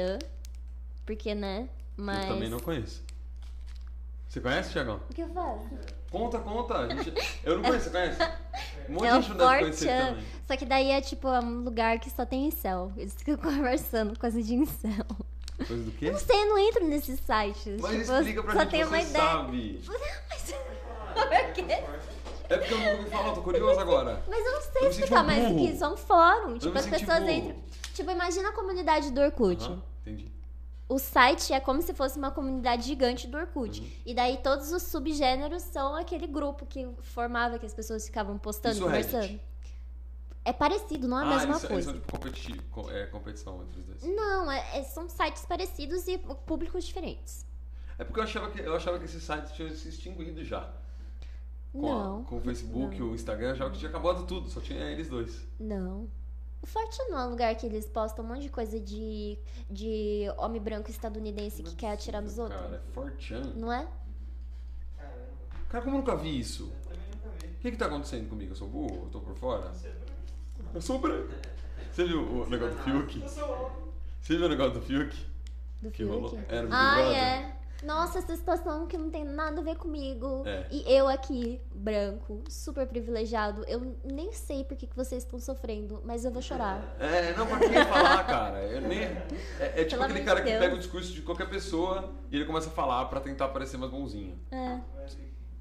porque, 1.11 1.35
né? 1.35 1.69
Mas. 1.97 2.23
Eu 2.23 2.35
também 2.35 2.49
não 2.49 2.61
conheço. 2.61 3.03
Você 4.29 4.41
conhece, 4.41 4.71
Tiagão? 4.71 5.01
O 5.11 5.13
que 5.13 5.23
eu 5.23 5.29
faço? 5.31 5.69
Conta, 6.09 6.39
conta. 6.39 6.89
Gente... 6.89 7.13
Eu 7.43 7.57
não 7.57 7.65
conheço, 7.65 7.87
você 7.87 7.91
conhece? 7.91 8.23
Um 8.89 8.93
monte 8.93 9.03
de 9.03 9.07
é 9.07 9.15
gente 9.15 9.29
não 9.31 9.37
deve 9.37 9.59
conhecer 9.61 10.07
também. 10.07 10.25
Só 10.47 10.57
que 10.57 10.65
daí 10.65 10.91
é 10.91 11.01
tipo 11.01 11.29
é 11.29 11.41
um 11.41 11.65
lugar 11.65 11.99
que 11.99 12.11
só 12.11 12.25
tem 12.25 12.47
incel. 12.47 12.93
Eles 12.97 13.15
ficam 13.15 13.37
conversando, 13.43 14.17
coisa 14.17 14.41
de 14.41 14.55
incel. 14.55 15.07
Coisa 15.67 15.83
do 15.83 15.91
quê? 15.91 16.07
Eu 16.07 16.13
não 16.13 16.21
sei, 16.21 16.43
eu 16.43 16.49
não 16.49 16.59
entro 16.59 16.87
nesses 16.87 17.19
sites. 17.19 17.81
Mas 17.81 18.01
tipo, 18.01 18.13
explica 18.13 18.43
pra 18.45 18.53
só 18.53 18.61
gente, 18.61 18.71
tem 18.71 18.85
uma 18.85 19.01
ideia. 19.01 19.25
sabe. 19.25 19.85
Mas... 19.87 20.55
Por 21.11 21.53
quê? 21.53 21.85
É 22.49 22.57
porque 22.57 22.75
eu 22.75 22.79
não 22.79 22.93
ouvi 22.93 23.11
falar, 23.11 23.33
tô 23.33 23.43
curioso 23.43 23.81
agora. 23.81 24.23
Mas 24.29 24.47
eu 24.47 24.53
não 24.53 24.63
sei 24.63 24.83
eu 24.83 24.91
explicar 24.91 25.25
mais 25.25 25.49
do 25.49 25.55
que 25.57 25.65
isso. 25.73 25.85
É 25.85 25.89
um 25.89 25.97
fórum. 25.97 26.57
Tipo, 26.57 26.79
as 26.79 26.87
pessoas 26.87 27.19
burro. 27.19 27.31
entram. 27.31 27.57
Tipo, 27.95 28.11
imagina 28.13 28.49
a 28.49 28.53
comunidade 28.53 29.11
do 29.11 29.21
Orkut. 29.21 29.65
Uhum, 29.65 29.83
entendi. 30.03 30.40
O 30.91 30.99
site 30.99 31.53
é 31.53 31.61
como 31.61 31.81
se 31.81 31.95
fosse 31.95 32.19
uma 32.19 32.33
comunidade 32.33 32.83
gigante 32.83 33.29
do 33.29 33.39
Orkut. 33.39 33.81
Uhum. 33.81 33.89
E 34.05 34.13
daí 34.13 34.39
todos 34.39 34.73
os 34.73 34.83
subgêneros 34.83 35.63
são 35.63 35.95
aquele 35.95 36.27
grupo 36.27 36.67
que 36.67 36.85
formava, 37.01 37.61
que 37.61 37.65
as 37.65 37.73
pessoas 37.73 38.05
ficavam 38.05 38.37
postando, 38.37 38.75
isso 38.75 38.85
conversando. 38.85 39.23
Reddit. 39.23 39.41
É 40.45 40.53
parecido, 40.53 41.07
não 41.07 41.21
é 41.21 41.23
a 41.23 41.27
ah, 41.27 41.37
mesma 41.37 41.57
isso, 41.59 41.69
coisa. 41.69 41.93
Isso 41.93 42.27
é 42.27 42.31
tipo 42.31 42.91
é, 42.91 43.07
competição 43.07 43.63
entre 43.63 43.79
os 43.79 43.87
dois. 43.87 44.03
Não, 44.03 44.51
é, 44.51 44.81
é, 44.81 44.83
são 44.83 45.09
sites 45.09 45.47
parecidos 45.47 46.09
e 46.09 46.19
públicos 46.19 46.85
diferentes. 46.85 47.47
É 47.97 48.03
porque 48.03 48.19
eu 48.19 48.25
achava 48.25 48.51
que, 48.51 48.59
eu 48.59 48.75
achava 48.75 48.99
que 48.99 49.05
esses 49.05 49.23
sites 49.23 49.53
tinham 49.53 49.71
se 49.71 49.91
extinguido 49.91 50.45
já. 50.45 50.73
Com, 51.71 51.83
não. 51.83 52.23
A, 52.23 52.25
com 52.25 52.39
o 52.39 52.41
Facebook 52.41 52.97
e 52.97 53.03
o 53.03 53.15
Instagram, 53.15 53.55
já 53.55 53.71
que 53.71 53.79
tinha 53.79 53.91
acabado 53.91 54.27
tudo, 54.27 54.51
só 54.51 54.61
tinha 54.61 54.91
eles 54.91 55.09
dois. 55.09 55.47
Não. 55.57 56.09
O 56.63 56.67
Forte 56.67 56.99
não 57.09 57.19
é 57.19 57.27
um 57.27 57.31
lugar 57.31 57.55
que 57.55 57.65
eles 57.67 57.87
postam 57.87 58.25
um 58.25 58.29
monte 58.29 58.43
de 58.43 58.49
coisa 58.51 58.79
de, 58.79 59.39
de 59.69 60.27
homem 60.37 60.61
branco 60.61 60.91
estadunidense 60.91 61.63
que 61.63 61.75
quer 61.75 61.93
atirar 61.93 62.21
nos 62.21 62.39
outros? 62.39 62.61
Cara, 62.61 62.77
é 62.77 62.93
Fortran. 62.93 63.53
Não 63.57 63.73
é? 63.73 63.89
Cara, 65.69 65.85
como 65.85 65.97
eu 65.97 66.01
nunca 66.01 66.17
vi 66.17 66.39
isso? 66.39 66.65
O 66.65 67.61
que 67.63 67.71
que 67.71 67.77
tá 67.77 67.87
acontecendo 67.87 68.29
comigo? 68.29 68.53
Eu 68.53 68.57
sou 68.57 68.69
burro? 68.69 69.05
Eu 69.05 69.09
tô 69.11 69.21
por 69.21 69.35
fora? 69.37 69.73
É. 69.85 69.91
Eu 70.75 70.81
sou 70.83 70.99
branco. 70.99 71.33
Você 71.93 72.05
viu 72.05 72.21
o 72.23 72.47
negócio 72.49 72.77
do 72.77 72.83
Fiuk? 72.83 73.21
Eu 73.23 73.29
sou 73.29 73.51
homem. 73.53 73.93
Você 74.21 74.37
viu 74.37 74.47
o 74.47 74.49
negócio 74.49 74.73
do 74.75 74.83
Fiuk? 74.83 75.27
Do 75.83 75.91
Que 75.91 76.05
rolou? 76.05 76.31
Fiuk. 76.31 76.45
Era 76.49 76.61
o 76.67 76.71
Big 76.71 76.75
Ai, 76.75 77.03
Brother? 77.03 77.19
é. 77.19 77.57
Nossa, 77.83 78.19
essa 78.19 78.37
situação 78.37 78.87
que 78.87 78.99
não 78.99 79.11
tem 79.11 79.25
nada 79.25 79.61
a 79.61 79.65
ver 79.65 79.77
comigo. 79.77 80.43
É. 80.47 80.67
E 80.71 80.85
eu 80.87 81.09
aqui, 81.09 81.61
branco, 81.75 82.43
super 82.49 82.87
privilegiado, 82.87 83.65
eu 83.67 83.97
nem 84.05 84.33
sei 84.33 84.65
por 84.65 84.77
que, 84.77 84.87
que 84.87 84.97
vocês 84.97 85.23
estão 85.23 85.39
sofrendo, 85.39 86.01
mas 86.05 86.25
eu 86.25 86.31
vou 86.31 86.43
chorar. 86.43 86.83
É, 86.99 87.33
não, 87.35 87.47
pra 87.47 87.59
quem 87.59 87.85
falar, 87.85 88.27
cara? 88.27 88.63
Eu 88.65 88.83
nem... 88.83 89.01
É, 89.01 89.23
é 89.59 89.85
tipo 89.85 89.91
Pelo 89.91 90.05
aquele 90.05 90.25
cara 90.25 90.41
de 90.41 90.45
que 90.47 90.51
Deus. 90.51 90.63
pega 90.63 90.75
o 90.75 90.79
discurso 90.79 91.13
de 91.13 91.23
qualquer 91.23 91.49
pessoa 91.49 92.13
e 92.31 92.37
ele 92.37 92.45
começa 92.45 92.69
a 92.69 92.73
falar 92.73 93.07
pra 93.07 93.21
tentar 93.21 93.49
parecer 93.49 93.77
mais 93.79 93.91
bonzinho. 93.91 94.39
É. 94.51 94.79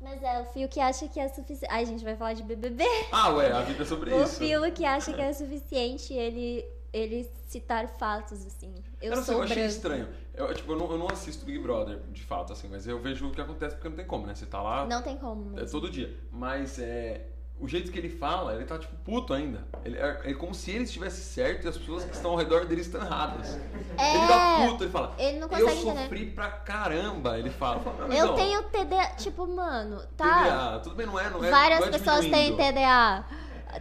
Mas, 0.01 0.23
é, 0.23 0.39
o 0.39 0.45
Fiuk 0.45 0.79
acha 0.79 1.07
que 1.09 1.19
é 1.19 1.27
suficiente. 1.27 1.67
Ai, 1.73 1.83
a 1.83 1.85
gente 1.85 2.03
vai 2.05 2.15
falar 2.15 2.33
de 2.33 2.41
BBB. 2.43 2.85
Ah, 3.11 3.33
ué, 3.33 3.51
a 3.51 3.61
vida 3.61 3.83
é 3.83 3.85
sobre 3.85 4.13
O 4.13 4.23
isso. 4.23 4.37
Fiuk 4.37 4.85
acha 4.85 5.11
que 5.11 5.21
é 5.21 5.33
suficiente 5.33 6.13
ele, 6.13 6.65
ele 6.93 7.29
citar 7.47 7.87
fatos, 7.87 8.45
assim. 8.45 8.73
Eu, 9.01 9.11
Eu 9.11 9.15
não 9.17 9.23
sei, 9.23 9.35
eu 9.35 9.41
achei 9.43 9.55
branco. 9.55 9.71
estranho. 9.71 10.07
Eu, 10.33 10.53
tipo, 10.53 10.71
eu 10.71 10.77
não, 10.77 10.91
eu 10.91 10.97
não 10.97 11.07
assisto 11.07 11.45
Big 11.45 11.59
Brother, 11.59 11.99
de 12.11 12.23
fato, 12.23 12.53
assim, 12.53 12.67
mas 12.69 12.87
eu 12.87 12.99
vejo 12.99 13.27
o 13.27 13.31
que 13.31 13.41
acontece 13.41 13.75
porque 13.75 13.89
não 13.89 13.95
tem 13.95 14.05
como, 14.05 14.25
né? 14.25 14.33
Você 14.35 14.45
tá 14.45 14.61
lá 14.61 14.85
Não 14.85 15.01
tem 15.01 15.17
como. 15.17 15.57
é, 15.57 15.61
mesmo. 15.61 15.79
todo 15.81 15.91
dia. 15.91 16.15
Mas 16.31 16.79
é, 16.79 17.25
o 17.59 17.67
jeito 17.67 17.91
que 17.91 17.97
ele 17.99 18.07
fala, 18.09 18.55
ele 18.55 18.63
tá, 18.63 18.77
tipo, 18.79 18.95
puto 19.03 19.33
ainda. 19.33 19.67
Ele, 19.83 19.97
é, 19.97 20.21
é 20.31 20.33
como 20.33 20.55
se 20.55 20.71
ele 20.71 20.85
estivesse 20.85 21.21
certo 21.21 21.65
e 21.65 21.67
as 21.67 21.77
pessoas 21.77 22.05
que 22.05 22.15
estão 22.15 22.31
ao 22.31 22.37
redor 22.37 22.65
dele 22.65 22.79
estão 22.81 23.01
erradas. 23.01 23.59
É, 23.97 24.15
Ele 24.17 24.27
tá 24.27 24.65
puto, 24.69 24.83
ele 24.85 24.91
fala, 24.91 25.13
ele 25.17 25.39
não 25.39 25.47
eu 25.47 25.49
consegue 25.49 25.79
entender. 25.81 26.01
sofri 26.03 26.25
pra 26.31 26.49
caramba. 26.51 27.37
Ele 27.37 27.49
fala, 27.49 27.77
eu, 27.77 27.81
falo, 27.83 27.97
"Meu 28.07 28.17
Eu 28.17 28.27
amigão, 28.29 28.35
tenho 28.35 28.63
TDA, 28.63 29.07
tipo, 29.17 29.45
mano, 29.45 30.01
tá? 30.15 30.43
TDA, 30.43 30.79
tudo 30.83 30.95
bem, 30.95 31.05
não 31.05 31.19
é, 31.19 31.29
não 31.29 31.43
é 31.43 31.49
Várias 31.51 31.79
não 31.81 31.87
é 31.87 31.91
pessoas 31.91 32.25
têm. 32.27 32.55
TDA. 32.55 33.25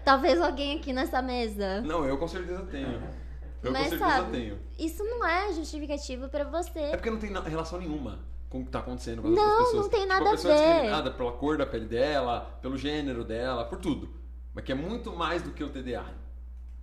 Talvez 0.05 0.40
alguém 0.40 0.79
aqui 0.79 0.92
nessa 0.92 1.20
mesa. 1.22 1.81
Não, 1.83 2.05
eu 2.05 2.16
com 2.18 2.29
certeza 2.29 2.62
tenho. 2.70 3.03
Eu 3.62 3.72
Mas, 3.72 3.85
com 3.85 3.88
certeza 3.90 4.11
sabe, 4.11 4.31
tenho. 4.33 4.59
Isso 4.79 5.03
não 5.05 5.27
é 5.27 5.53
justificativo 5.53 6.29
pra 6.29 6.44
você. 6.44 6.79
É 6.79 6.96
porque 6.96 7.11
não 7.11 7.18
tem 7.18 7.33
relação 7.33 7.79
nenhuma 7.79 8.20
com 8.48 8.61
o 8.61 8.64
que 8.64 8.70
tá 8.70 8.79
acontecendo 8.79 9.20
com 9.22 9.29
as 9.29 9.35
Não, 9.35 9.59
pessoas. 9.59 9.83
não 9.83 9.88
tem 9.90 10.01
Tipo, 10.01 10.12
nada 10.12 10.29
a 10.29 10.31
pessoa 10.33 10.55
a 10.55 10.57
é 10.57 10.61
ver. 10.61 10.70
discriminada 10.72 11.11
pela 11.11 11.33
cor 11.33 11.59
da 11.59 11.66
pele 11.66 11.87
dela, 11.87 12.59
pelo 12.62 12.77
gênero 12.79 13.24
dela, 13.24 13.64
por 13.64 13.79
tudo. 13.79 14.09
Mas 14.55 14.64
que 14.64 14.72
é 14.72 14.74
muito 14.74 15.14
mais 15.14 15.42
do 15.42 15.51
que 15.51 15.62
o 15.62 15.68
TDA. 15.68 16.05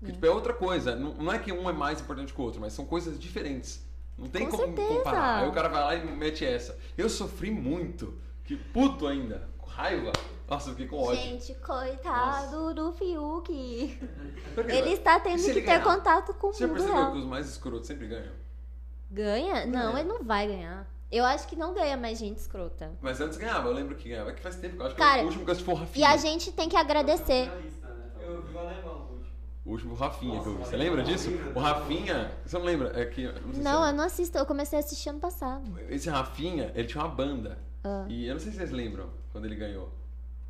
Que, 0.03 0.11
tipo, 0.11 0.25
é 0.25 0.29
outra 0.29 0.53
coisa. 0.53 0.95
Não, 0.95 1.13
não 1.15 1.31
é 1.33 1.39
que 1.39 1.51
um 1.51 1.69
é 1.69 1.73
mais 1.73 2.01
importante 2.01 2.33
que 2.33 2.39
o 2.39 2.43
outro, 2.43 2.59
mas 2.61 2.73
são 2.73 2.85
coisas 2.85 3.17
diferentes. 3.19 3.83
Não 4.17 4.27
tem 4.27 4.45
Com 4.45 4.51
como 4.57 4.63
certeza. 4.75 4.87
comparar. 4.97 5.43
Aí 5.43 5.49
o 5.49 5.51
cara 5.51 5.67
vai 5.69 5.81
lá 5.83 5.95
e 5.95 6.05
mete 6.15 6.45
essa. 6.45 6.77
Eu 6.97 7.09
sofri 7.09 7.49
muito. 7.51 8.13
Que 8.43 8.55
puto 8.55 9.07
ainda. 9.07 9.49
Com 9.57 9.67
raiva. 9.67 10.11
Nossa, 10.47 10.69
eu 10.69 10.73
fiquei 10.73 10.87
com 10.87 11.01
ódio. 11.01 11.21
Gente, 11.21 11.53
coitado 11.55 12.73
do 12.73 12.91
Fiuk. 12.93 13.51
Ele 14.67 14.89
está 14.91 15.19
tendo 15.19 15.43
que 15.43 15.61
ter 15.61 15.81
contato 15.83 16.33
com 16.35 16.47
o 16.47 16.53
Você 16.53 16.59
já 16.59 16.67
mundo 16.67 16.75
percebeu 16.77 17.01
real. 17.01 17.11
que 17.13 17.17
os 17.19 17.25
mais 17.25 17.49
escrotos 17.49 17.87
sempre 17.87 18.07
ganham? 18.07 18.31
Ganha? 19.09 19.65
Não, 19.65 19.91
Ganha. 19.93 19.99
ele 20.01 20.09
não 20.09 20.23
vai 20.23 20.47
ganhar. 20.47 20.87
Eu 21.11 21.23
acho 21.25 21.47
que 21.47 21.55
não 21.55 21.73
ganha 21.73 21.95
mais 21.97 22.17
gente 22.19 22.37
escrota. 22.37 22.91
Mas 23.01 23.21
antes 23.21 23.37
ganhava, 23.37 23.69
eu 23.69 23.73
lembro 23.73 23.95
que 23.95 24.09
ganhava. 24.09 24.31
É 24.31 24.33
que 24.33 24.41
faz 24.41 24.55
tempo, 24.57 24.75
eu 24.81 24.85
acho 24.85 24.95
que 24.95 25.01
Cara, 25.01 25.21
o 25.21 25.25
último 25.25 25.43
que 25.45 25.49
eu 25.49 25.53
assisti 25.53 25.65
foi 25.65 25.73
o 25.75 25.77
E 25.77 25.81
Rafinha. 25.81 26.09
a 26.09 26.17
gente 26.17 26.51
tem 26.51 26.67
que 26.69 26.75
agradecer. 26.75 27.47
né? 27.47 27.61
Eu 28.21 28.41
vi 28.41 28.53
o 28.53 28.59
alemão 28.59 28.93
o 29.09 29.13
último. 29.13 29.25
O 29.65 29.71
último 29.71 29.95
Rafinha 29.95 30.41
que 30.41 30.47
eu 30.47 30.53
vi. 30.53 30.59
Nossa, 30.59 30.71
Você 30.71 30.77
lembra 30.77 31.03
disso? 31.03 31.29
O 31.55 31.59
Rafinha. 31.59 32.31
Você 32.45 32.57
não 32.57 32.65
lembra? 32.65 32.99
É 32.99 33.05
que. 33.05 33.23
Não, 33.25 33.33
Não, 33.63 33.81
você 33.83 33.89
eu 33.89 33.93
não 33.93 34.03
assisto. 34.03 34.37
Eu 34.37 34.45
comecei 34.45 34.77
a 34.77 34.81
assistir 34.81 35.09
ano 35.09 35.19
passado. 35.19 35.63
Esse 35.89 36.09
Rafinha, 36.09 36.71
ele 36.75 36.87
tinha 36.87 37.03
uma 37.03 37.09
banda. 37.09 37.57
Ah. 37.83 38.05
E 38.09 38.27
eu 38.27 38.33
não 38.33 38.39
sei 38.39 38.51
se 38.51 38.57
vocês 38.57 38.71
lembram 38.71 39.09
quando 39.31 39.45
ele 39.45 39.55
ganhou. 39.55 39.91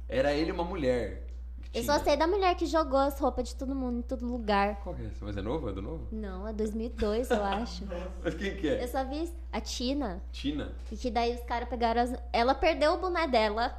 Era 0.08 0.34
ele 0.34 0.50
e 0.50 0.54
uma 0.54 0.64
mulher. 0.64 1.26
Eu 1.74 1.84
só 1.84 2.00
sei 2.00 2.16
da 2.16 2.26
mulher 2.26 2.56
que 2.56 2.66
jogou 2.66 2.98
as 3.00 3.20
roupas 3.20 3.50
de 3.50 3.56
todo 3.56 3.76
mundo 3.76 4.00
em 4.00 4.02
todo 4.02 4.26
lugar. 4.26 4.80
Qual 4.82 4.96
que 4.96 5.04
é? 5.04 5.12
Mas 5.20 5.36
é 5.36 5.42
novo? 5.42 5.70
É 5.70 5.74
do 5.74 5.82
novo? 5.82 6.08
Não, 6.10 6.48
é 6.48 6.54
2002, 6.54 7.30
eu 7.30 7.44
acho. 7.44 7.84
Mas 8.24 8.34
quem 8.34 8.56
que 8.56 8.68
Eu 8.68 8.76
é? 8.76 8.88
só 8.88 9.04
vi 9.04 9.30
a 9.52 9.60
Tina. 9.60 10.24
Tina? 10.32 10.72
E 10.90 10.96
que 10.96 11.12
daí 11.12 11.36
os 11.36 11.42
caras 11.42 11.68
pegaram 11.68 12.02
as... 12.02 12.14
Ela 12.32 12.56
perdeu 12.56 12.94
o 12.94 12.98
boné 12.98 13.28
dela. 13.28 13.78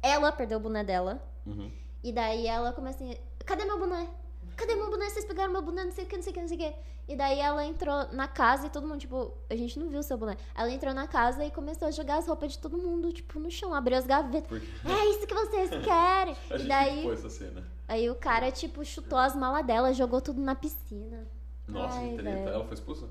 Ela 0.00 0.30
perdeu 0.30 0.58
o 0.58 0.60
boné 0.60 0.84
dela. 0.84 1.20
Uhum. 1.44 1.68
E 2.04 2.12
daí 2.12 2.46
ela 2.46 2.72
começa 2.72 3.02
assim, 3.02 3.16
cadê 3.44 3.64
meu 3.64 3.78
boné? 3.78 4.08
Cadê 4.56 4.74
meu 4.74 4.90
boné? 4.90 5.08
Vocês 5.10 5.24
pegaram 5.24 5.52
meu 5.52 5.62
boné, 5.62 5.84
não 5.84 5.92
sei 5.92 6.04
o 6.04 6.06
que, 6.06 6.16
não 6.16 6.22
sei 6.22 6.30
o 6.30 6.34
que, 6.34 6.40
não 6.40 6.48
sei 6.48 6.56
o 6.56 6.60
que. 6.60 6.74
E 7.08 7.16
daí 7.16 7.38
ela 7.40 7.64
entrou 7.64 8.06
na 8.12 8.28
casa 8.28 8.66
e 8.66 8.70
todo 8.70 8.86
mundo, 8.86 9.00
tipo, 9.00 9.32
a 9.50 9.56
gente 9.56 9.78
não 9.78 9.88
viu 9.88 9.98
o 10.00 10.02
seu 10.02 10.16
boné. 10.16 10.36
Ela 10.54 10.70
entrou 10.70 10.94
na 10.94 11.06
casa 11.08 11.44
e 11.44 11.50
começou 11.50 11.88
a 11.88 11.90
jogar 11.90 12.18
as 12.18 12.26
roupas 12.26 12.52
de 12.52 12.58
todo 12.58 12.78
mundo, 12.78 13.12
tipo, 13.12 13.38
no 13.40 13.50
chão, 13.50 13.74
abriu 13.74 13.98
as 13.98 14.06
gavetas. 14.06 14.48
Porque 14.48 14.66
É 14.88 15.10
isso 15.10 15.26
que 15.26 15.34
vocês 15.34 15.70
querem. 15.84 16.36
a 16.50 16.54
e 16.54 16.58
gente 16.58 16.68
daí, 16.68 16.96
ficou 16.98 17.12
essa 17.14 17.30
cena. 17.30 17.66
aí 17.88 18.08
o 18.08 18.14
cara, 18.14 18.50
tipo, 18.52 18.84
chutou 18.84 19.18
as 19.18 19.34
malas 19.34 19.66
dela, 19.66 19.92
jogou 19.92 20.20
tudo 20.20 20.40
na 20.40 20.54
piscina. 20.54 21.26
Nossa, 21.66 21.98
Ai, 21.98 22.10
que 22.10 22.16
treta. 22.18 22.50
Ela 22.50 22.64
foi 22.64 22.74
expulsa? 22.74 23.08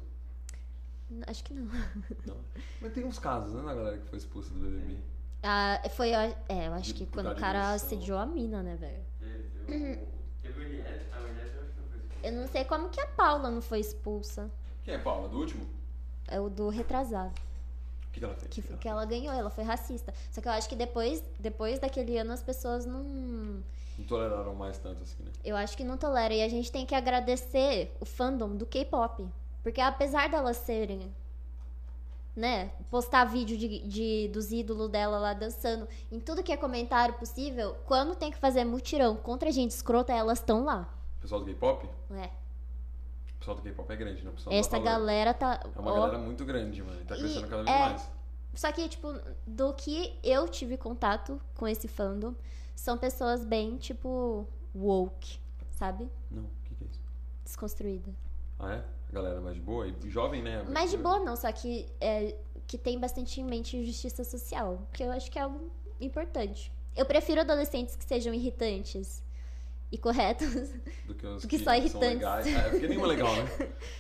Acho 1.28 1.44
que 1.44 1.54
não. 1.54 1.66
Não. 2.26 2.38
Mas 2.80 2.94
tem 2.94 3.04
uns 3.04 3.20
casos, 3.20 3.52
né, 3.54 3.62
na 3.62 3.74
galera 3.74 3.98
que 3.98 4.08
foi 4.08 4.18
expulsa 4.18 4.54
do 4.54 4.60
BBB. 4.62 4.98
Ah, 5.44 5.82
foi, 5.96 6.12
é, 6.12 6.34
eu 6.68 6.74
acho 6.74 6.94
De 6.94 6.94
que 6.94 7.06
quando 7.08 7.30
o 7.32 7.36
cara 7.36 7.74
assediou 7.74 8.18
a 8.18 8.26
mina, 8.26 8.64
né, 8.64 8.76
velho? 8.78 9.04
Teve 9.20 9.94
o. 9.98 10.08
Teve 10.42 10.60
o 10.60 10.64
Eliette. 10.64 11.06
Eu 12.24 12.32
não 12.34 12.48
sei 12.48 12.64
como 12.66 12.90
que 12.90 13.00
a 13.00 13.08
Paula 13.08 13.50
não 13.50 13.62
foi 13.62 13.80
expulsa. 13.80 14.50
Quem 14.84 14.94
é 14.94 14.98
Paula? 14.98 15.28
Do 15.30 15.38
último? 15.40 15.66
É 16.28 16.40
o 16.40 16.50
do 16.50 16.70
retrasado. 16.70 17.34
O 18.08 18.12
que, 18.14 18.20
que 18.20 18.26
ela 18.26 18.36
fez? 18.36 18.48
Que, 18.54 18.62
que 18.62 18.78
que 18.78 18.88
ela 18.88 19.02
ela 19.02 19.10
ganhou, 19.10 19.34
ela 19.34 19.50
foi 19.50 19.64
racista. 19.64 20.14
Só 20.32 20.42
que 20.42 20.48
eu 20.48 20.52
acho 20.52 20.68
que 20.68 20.76
depois, 20.76 21.24
depois 21.40 21.80
daquele 21.80 22.18
ano 22.18 22.32
as 22.34 22.44
pessoas 22.44 22.86
não. 22.86 23.04
Não 23.98 24.06
toleraram 24.08 24.54
mais 24.56 24.78
tanto 24.78 25.04
assim, 25.04 25.24
né? 25.24 25.32
Eu 25.44 25.56
acho 25.56 25.78
que 25.78 25.84
não 25.84 25.98
tolera. 25.98 26.34
E 26.34 26.42
a 26.42 26.50
gente 26.50 26.72
tem 26.72 26.86
que 26.86 26.96
agradecer 26.96 27.96
o 28.00 28.06
fandom 28.06 28.56
do 28.56 28.66
K-pop. 28.66 29.28
Porque 29.64 29.80
apesar 29.82 30.30
delas 30.30 30.58
serem. 30.58 31.12
Né? 32.36 32.72
Postar 32.90 33.26
vídeo 33.26 33.58
de, 33.58 33.80
de- 33.80 34.30
dos 34.30 34.52
ídolos 34.54 34.90
dela 34.90 35.20
lá 35.20 35.34
dançando 35.34 35.86
em 36.10 36.18
tudo 36.20 36.42
que 36.42 36.52
é 36.54 36.56
comentário 36.58 37.14
possível, 37.16 37.76
quando 37.86 38.16
tem 38.16 38.32
que 38.32 38.38
fazer 38.38 38.64
mutirão 38.64 39.18
contra 39.18 39.52
gente 39.52 39.72
escrota, 39.72 40.14
elas 40.14 40.40
estão 40.40 40.64
lá. 40.64 40.88
Pessoal 41.22 41.42
do 41.42 41.46
K-pop? 41.46 41.88
É. 42.12 42.26
O 42.26 43.40
pessoal 43.40 43.58
do 43.58 43.64
K-pop 43.64 43.92
é 43.92 43.96
grande, 43.96 44.24
né? 44.24 44.32
Essa 44.50 44.80
galera 44.80 45.34
tá. 45.34 45.62
É 45.76 45.80
uma 45.80 45.92
ó, 45.92 45.96
galera 45.96 46.18
muito 46.18 46.44
grande, 46.44 46.82
mano. 46.82 47.00
Tá 47.06 47.16
crescendo 47.16 47.48
cada 47.48 47.64
vez 47.64 47.76
é- 47.76 47.80
mais. 47.80 48.12
Só 48.54 48.72
que, 48.72 48.90
tipo, 48.90 49.14
do 49.48 49.74
que 49.74 50.20
eu 50.22 50.48
tive 50.50 50.76
contato 50.76 51.40
com 51.56 51.68
esse 51.68 51.88
fandom, 51.88 52.34
são 52.76 52.98
pessoas 52.98 53.46
bem, 53.46 53.78
tipo, 53.78 54.46
woke, 54.76 55.40
sabe? 55.72 56.10
Não, 56.30 56.44
o 56.44 56.50
que, 56.66 56.76
que 56.76 56.84
é 56.84 56.88
isso? 56.88 57.00
Desconstruída. 57.46 58.12
Ah, 58.60 58.74
é? 58.74 58.84
A 59.10 59.14
galera 59.14 59.40
mais 59.40 59.56
de 59.56 59.62
boa? 59.62 59.88
E 59.88 60.10
jovem, 60.10 60.42
né? 60.42 60.64
Mas 60.68 60.92
de 60.92 60.98
boa 60.98 61.20
não, 61.20 61.36
só 61.36 61.52
que, 61.52 61.88
é, 62.02 62.36
que 62.68 62.78
tem 62.78 63.00
bastante 63.00 63.40
em 63.40 63.44
mente 63.44 63.84
justiça 63.86 64.24
social, 64.24 64.88
que 64.92 65.04
eu 65.04 65.12
acho 65.12 65.32
que 65.32 65.40
é 65.40 65.44
algo 65.44 65.72
importante. 66.00 66.72
Eu 66.96 67.06
prefiro 67.06 67.42
adolescentes 67.42 67.96
que 67.96 68.04
sejam 68.04 68.34
irritantes 68.34 69.24
e 69.92 69.98
corretos. 69.98 70.70
Do 71.06 71.14
que 71.14 71.28
os 71.28 71.42
do 71.42 71.48
que 71.48 71.58
que, 71.58 71.64
só 71.64 71.72
são 71.72 71.76
irritantes. 71.76 72.48
É, 72.48 72.70
porque 72.70 72.88
nenhum 72.88 73.04
é 73.04 73.08
legal, 73.08 73.36
né? 73.36 73.42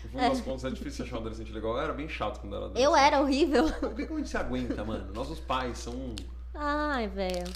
No 0.03 0.09
fundo 0.09 0.21
das 0.29 0.41
contas, 0.41 0.65
é 0.65 0.69
difícil 0.69 1.05
achar 1.05 1.15
um 1.17 1.19
adolescente 1.19 1.51
legal. 1.51 1.73
Eu 1.73 1.81
era 1.81 1.93
bem 1.93 2.07
chato 2.07 2.39
quando 2.39 2.55
era 2.55 2.65
adolescente. 2.65 2.85
Eu 2.85 2.95
era 2.95 3.19
horrível. 3.21 3.71
Por 3.73 3.95
que 3.95 4.05
como 4.05 4.19
a 4.19 4.21
gente 4.21 4.29
se 4.29 4.37
aguenta, 4.37 4.83
mano? 4.85 5.13
Nossos 5.13 5.39
pais 5.39 5.77
são... 5.79 6.15
Ai, 6.53 7.07
velho. 7.07 7.51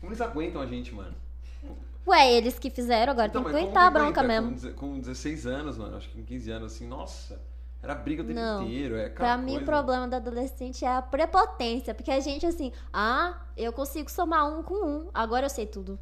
Como 0.00 0.10
eles 0.10 0.20
aguentam 0.20 0.60
a 0.60 0.66
gente, 0.66 0.94
mano? 0.94 1.14
Ué, 2.06 2.32
eles 2.32 2.58
que 2.58 2.70
fizeram, 2.70 3.12
agora 3.12 3.28
Então, 3.28 3.42
tem 3.42 3.52
que 3.52 3.58
aguentar 3.58 3.84
a 3.84 3.92
que 3.92 3.98
bronca 3.98 4.22
mesmo. 4.22 4.48
Com 4.48 4.54
deze- 4.54 4.72
Com 4.72 5.00
16 5.00 5.46
anos, 5.46 5.76
mano. 5.78 5.96
Acho 5.96 6.08
que 6.08 6.14
com 6.16 6.24
15 6.24 6.50
anos, 6.50 6.72
assim, 6.74 6.86
nossa... 6.86 7.40
Era 7.82 7.94
briga 7.94 8.22
o 8.22 8.26
tempo 8.26 8.40
Não. 8.40 8.62
inteiro. 8.62 8.96
É 8.96 9.08
Pra 9.08 9.36
mim, 9.36 9.58
o 9.58 9.64
problema 9.64 10.08
do 10.08 10.16
adolescente 10.16 10.84
é 10.84 10.88
a 10.96 11.02
prepotência. 11.02 11.94
Porque 11.94 12.10
a 12.10 12.18
gente, 12.18 12.44
assim, 12.44 12.72
ah, 12.92 13.38
eu 13.56 13.72
consigo 13.72 14.10
somar 14.10 14.44
um 14.48 14.62
com 14.62 14.74
um. 14.74 15.10
Agora 15.14 15.46
eu 15.46 15.50
sei 15.50 15.66
tudo. 15.66 15.96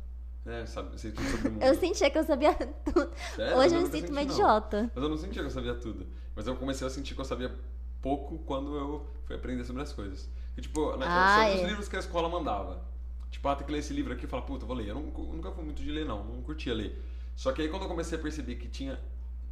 É, 0.46 0.66
sabe, 0.66 1.00
sei 1.00 1.11
tudo 1.12 1.26
sobre 1.30 1.48
o 1.48 1.52
mundo. 1.52 1.62
Eu 1.62 1.74
sentia 1.74 2.11
que 2.11 2.18
eu 2.18 2.24
sabia 2.24 2.52
tudo. 2.85 3.11
Sério? 3.35 3.57
Hoje 3.57 3.74
eu 3.74 3.80
me 3.83 3.90
sinto 3.90 4.11
uma 4.11 4.22
idiota. 4.22 4.90
Mas 4.94 5.02
eu 5.04 5.09
não 5.11 5.16
sentia 5.16 5.40
que 5.42 5.48
eu 5.48 5.50
sabia 5.50 5.74
tudo. 5.74 6.07
Mas 6.37 6.46
eu 6.46 6.54
comecei 6.57 6.87
a 6.87 6.90
sentir 6.90 7.14
que 7.14 7.20
eu 7.20 7.24
sabia 7.24 7.54
pouco 8.02 8.38
quando 8.40 8.76
eu 8.76 9.07
fui 9.24 9.37
aprender 9.37 9.64
sobre 9.64 9.83
as 9.83 9.92
coisas. 9.92 10.28
E, 10.57 10.61
tipo, 10.61 10.96
na, 10.96 11.07
Ah, 11.07 11.38
sobre 11.44 11.54
os 11.57 11.62
é. 11.62 11.66
livros 11.68 11.88
que 11.88 11.96
a 11.96 11.98
escola 12.00 12.28
mandava. 12.28 12.83
Tipo, 13.30 13.48
ah, 13.48 13.57
tem 13.57 13.66
que 13.66 13.72
ler 13.72 13.78
esse 13.78 13.92
livro 13.94 14.12
aqui 14.12 14.26
e 14.26 14.28
falar, 14.28 14.42
puta, 14.42 14.66
vou 14.66 14.76
ler. 14.76 14.88
Eu, 14.88 14.94
não- 14.96 15.12
eu 15.16 15.33
nunca 15.35 15.50
fui 15.50 15.64
muito 15.64 15.83
de 15.83 15.90
ler, 15.90 16.04
não. 16.04 16.22
Não 16.24 16.42
curtia 16.42 16.74
ler. 16.74 17.02
Só 17.35 17.50
que 17.52 17.62
aí 17.62 17.68
quando 17.68 17.83
eu 17.83 17.88
comecei 17.88 18.18
a 18.18 18.20
perceber 18.20 18.57
que 18.57 18.68
tinha. 18.68 19.00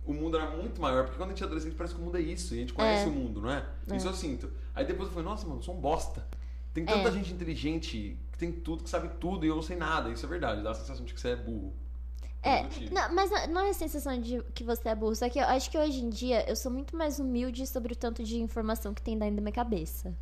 O 0.05 0.13
mundo 0.13 0.37
era 0.37 0.51
muito 0.51 0.81
maior, 0.81 1.05
porque 1.05 1.17
quando 1.17 1.29
a 1.31 1.33
gente 1.33 1.43
é 1.43 1.47
adolescente 1.47 1.75
parece 1.77 1.95
que 1.95 2.01
o 2.01 2.05
mundo 2.05 2.17
é 2.17 2.21
isso, 2.21 2.55
e 2.55 2.59
a 2.59 2.61
gente 2.61 2.73
conhece 2.73 3.05
É. 3.05 3.09
o 3.09 3.13
mundo, 3.13 3.41
não 3.41 3.51
é? 3.51 3.65
É. 3.89 3.97
Isso 3.97 4.09
eu 4.09 4.13
sinto. 4.13 4.51
Aí 4.75 4.85
depois 4.85 5.09
eu 5.09 5.15
falei, 5.15 5.29
nossa, 5.29 5.47
mano, 5.47 5.63
sou 5.63 5.75
um 5.77 5.81
bosta. 5.81 6.27
Tem 6.75 6.85
tanta 6.85 7.09
É. 7.09 7.13
gente 7.13 7.33
inteligente 7.33 8.17
que 8.33 8.39
tem 8.39 8.51
tudo, 8.53 8.83
que 8.85 8.91
sabe 8.91 9.09
tudo, 9.21 9.45
e 9.45 9.49
eu 9.49 9.55
não 9.57 9.63
sei 9.63 9.77
nada. 9.77 10.11
Isso 10.11 10.25
é 10.25 10.29
verdade, 10.29 10.63
dá 10.63 10.71
a 10.71 10.75
sensação 10.75 11.05
de 11.05 11.13
que 11.13 11.21
você 11.21 11.29
é 11.31 11.37
burro. 11.37 11.73
É, 12.45 12.65
tive. 12.67 12.93
não, 12.93 13.15
mas 13.15 13.31
não 13.51 13.61
é 13.61 13.71
a 13.71 13.75
sensação 13.75 14.19
de 14.21 14.43
que 14.55 14.65
você 14.65 14.89
é 14.89 14.95
burro. 14.95 15.15
Só 15.15 15.29
que 15.29 15.39
eu 15.39 15.45
acho 15.45 15.71
que 15.71 15.79
hoje 15.79 16.01
em 16.01 16.11
dia 16.11 16.49
eu 16.49 16.57
sou 16.57 16.73
muito 16.73 16.97
mais 16.97 17.21
humilde 17.21 17.65
sobre 17.69 17.93
o 17.93 17.97
tanto 17.97 18.25
de 18.25 18.37
informação 18.41 18.93
que 18.93 19.01
tem 19.03 19.17
dentro 19.17 19.37
da 19.37 19.43
minha 19.43 19.53
cabeça. 19.53 20.13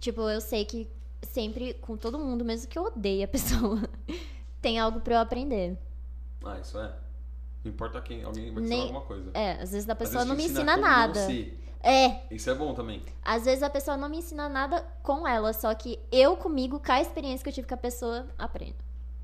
Tipo, 0.00 0.22
eu 0.30 0.40
sei 0.40 0.64
que 0.64 0.88
sempre, 1.22 1.74
com 1.74 1.96
todo 1.96 2.18
mundo, 2.18 2.42
mesmo 2.44 2.68
que 2.68 2.78
eu 2.78 2.84
odeie 2.84 3.22
a 3.24 3.28
pessoa, 3.28 3.82
tem 4.62 4.78
algo 4.78 5.00
pra 5.00 5.16
eu 5.16 5.20
aprender. 5.20 5.76
Ah, 6.44 6.58
isso 6.58 6.78
é. 6.78 6.94
Não 7.64 7.70
importa 7.72 8.00
quem, 8.00 8.22
alguém 8.22 8.44
vai 8.44 8.54
te 8.54 8.60
ensinar 8.60 8.68
Nem- 8.68 8.80
alguma 8.82 9.00
coisa. 9.02 9.30
É, 9.34 9.60
às 9.60 9.72
vezes 9.72 9.88
a 9.90 9.94
pessoa 9.94 10.24
vezes 10.24 10.28
não 10.28 10.36
me 10.36 10.44
ensina 10.44 10.60
ensina 10.72 10.76
nada. 10.76 11.26
É, 11.80 12.22
Isso 12.34 12.50
é 12.50 12.54
bom 12.54 12.74
também. 12.74 13.02
às 13.22 13.44
vezes 13.44 13.62
a 13.62 13.70
pessoa 13.70 13.96
não 13.96 14.08
me 14.08 14.18
ensina 14.18 14.48
nada 14.48 14.82
com 15.02 15.26
ela, 15.26 15.52
só 15.52 15.72
que 15.74 15.98
eu 16.10 16.36
comigo, 16.36 16.80
com 16.80 16.92
a 16.92 17.00
experiência 17.00 17.42
que 17.44 17.48
eu 17.50 17.54
tive 17.54 17.68
com 17.68 17.74
a 17.74 17.78
pessoa, 17.78 18.26
aprendo 18.36 18.76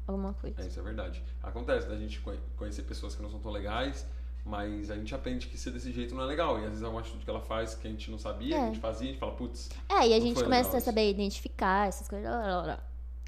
alguma 0.06 0.32
coisa. 0.34 0.62
É, 0.62 0.66
isso 0.66 0.78
é 0.78 0.82
verdade. 0.82 1.22
Acontece 1.42 1.88
da 1.88 1.96
gente 1.96 2.20
conhe- 2.20 2.38
conhecer 2.56 2.82
pessoas 2.82 3.14
que 3.16 3.22
não 3.22 3.30
são 3.30 3.40
tão 3.40 3.50
legais, 3.50 4.06
mas 4.44 4.90
a 4.90 4.96
gente 4.96 5.14
aprende 5.14 5.46
que 5.48 5.56
ser 5.58 5.70
desse 5.72 5.90
jeito 5.90 6.14
não 6.14 6.22
é 6.22 6.26
legal. 6.26 6.56
E 6.60 6.64
às 6.64 6.68
vezes 6.70 6.82
é 6.82 6.88
uma 6.88 7.00
atitude 7.00 7.24
que 7.24 7.30
ela 7.30 7.40
faz 7.40 7.74
que 7.74 7.88
a 7.88 7.90
gente 7.90 8.10
não 8.10 8.18
sabia, 8.18 8.54
É. 8.54 8.58
que 8.58 8.64
a 8.64 8.66
gente 8.68 8.80
fazia, 8.80 9.08
a 9.08 9.10
gente 9.10 9.18
fala, 9.20 9.32
putz, 9.32 9.70
É, 9.88 10.06
e 10.08 10.14
a 10.14 10.20
gente 10.20 10.42
começa 10.42 10.68
legal 10.68 10.76
a 10.78 10.80
saber 10.84 11.10
identificar 11.10 11.88
essas 11.88 12.06
coisas. 12.08 12.30
Lá, 12.30 12.40
lá, 12.46 12.62
lá. 12.62 12.78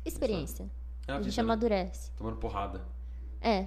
Experiência. 0.05 0.71
é 1.09 1.13
a 1.13 1.17
A 1.17 1.23
gente 1.23 1.37
né? 1.37 1.43
amadurece. 1.43 2.11
Tomando 2.17 2.37
porrada. 2.37 2.81
É. 3.41 3.67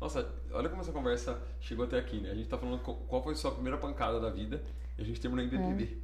Nossa, 0.00 0.28
olha 0.52 0.68
como 0.68 0.82
essa 0.82 0.92
conversa 0.92 1.40
chegou 1.60 1.84
até 1.84 1.98
aqui, 1.98 2.20
né? 2.20 2.30
A 2.30 2.34
gente 2.34 2.48
tá 2.48 2.58
falando 2.58 2.80
qual 2.80 3.22
foi 3.22 3.32
a 3.32 3.36
sua 3.36 3.52
primeira 3.52 3.78
pancada 3.78 4.20
da 4.20 4.30
vida 4.30 4.62
e 4.98 5.02
a 5.02 5.04
gente 5.04 5.20
terminou 5.20 5.44
em 5.44 5.48
BBB. 5.48 5.98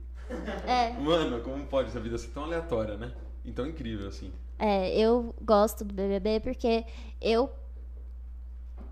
É. 0.67 0.93
Mano, 1.01 1.41
como 1.43 1.67
pode 1.67 1.89
essa 1.89 2.01
vida 2.01 2.17
ser 2.17 2.29
tão 2.29 2.45
aleatória, 2.45 2.97
né? 2.97 3.13
E 3.45 3.53
tão 3.53 3.67
incrível, 3.67 4.09
assim. 4.09 4.33
É, 4.59 4.97
eu 4.97 5.35
gosto 5.43 5.85
do 5.85 5.93
BBB 5.93 6.41
porque 6.41 6.87
eu 7.21 7.51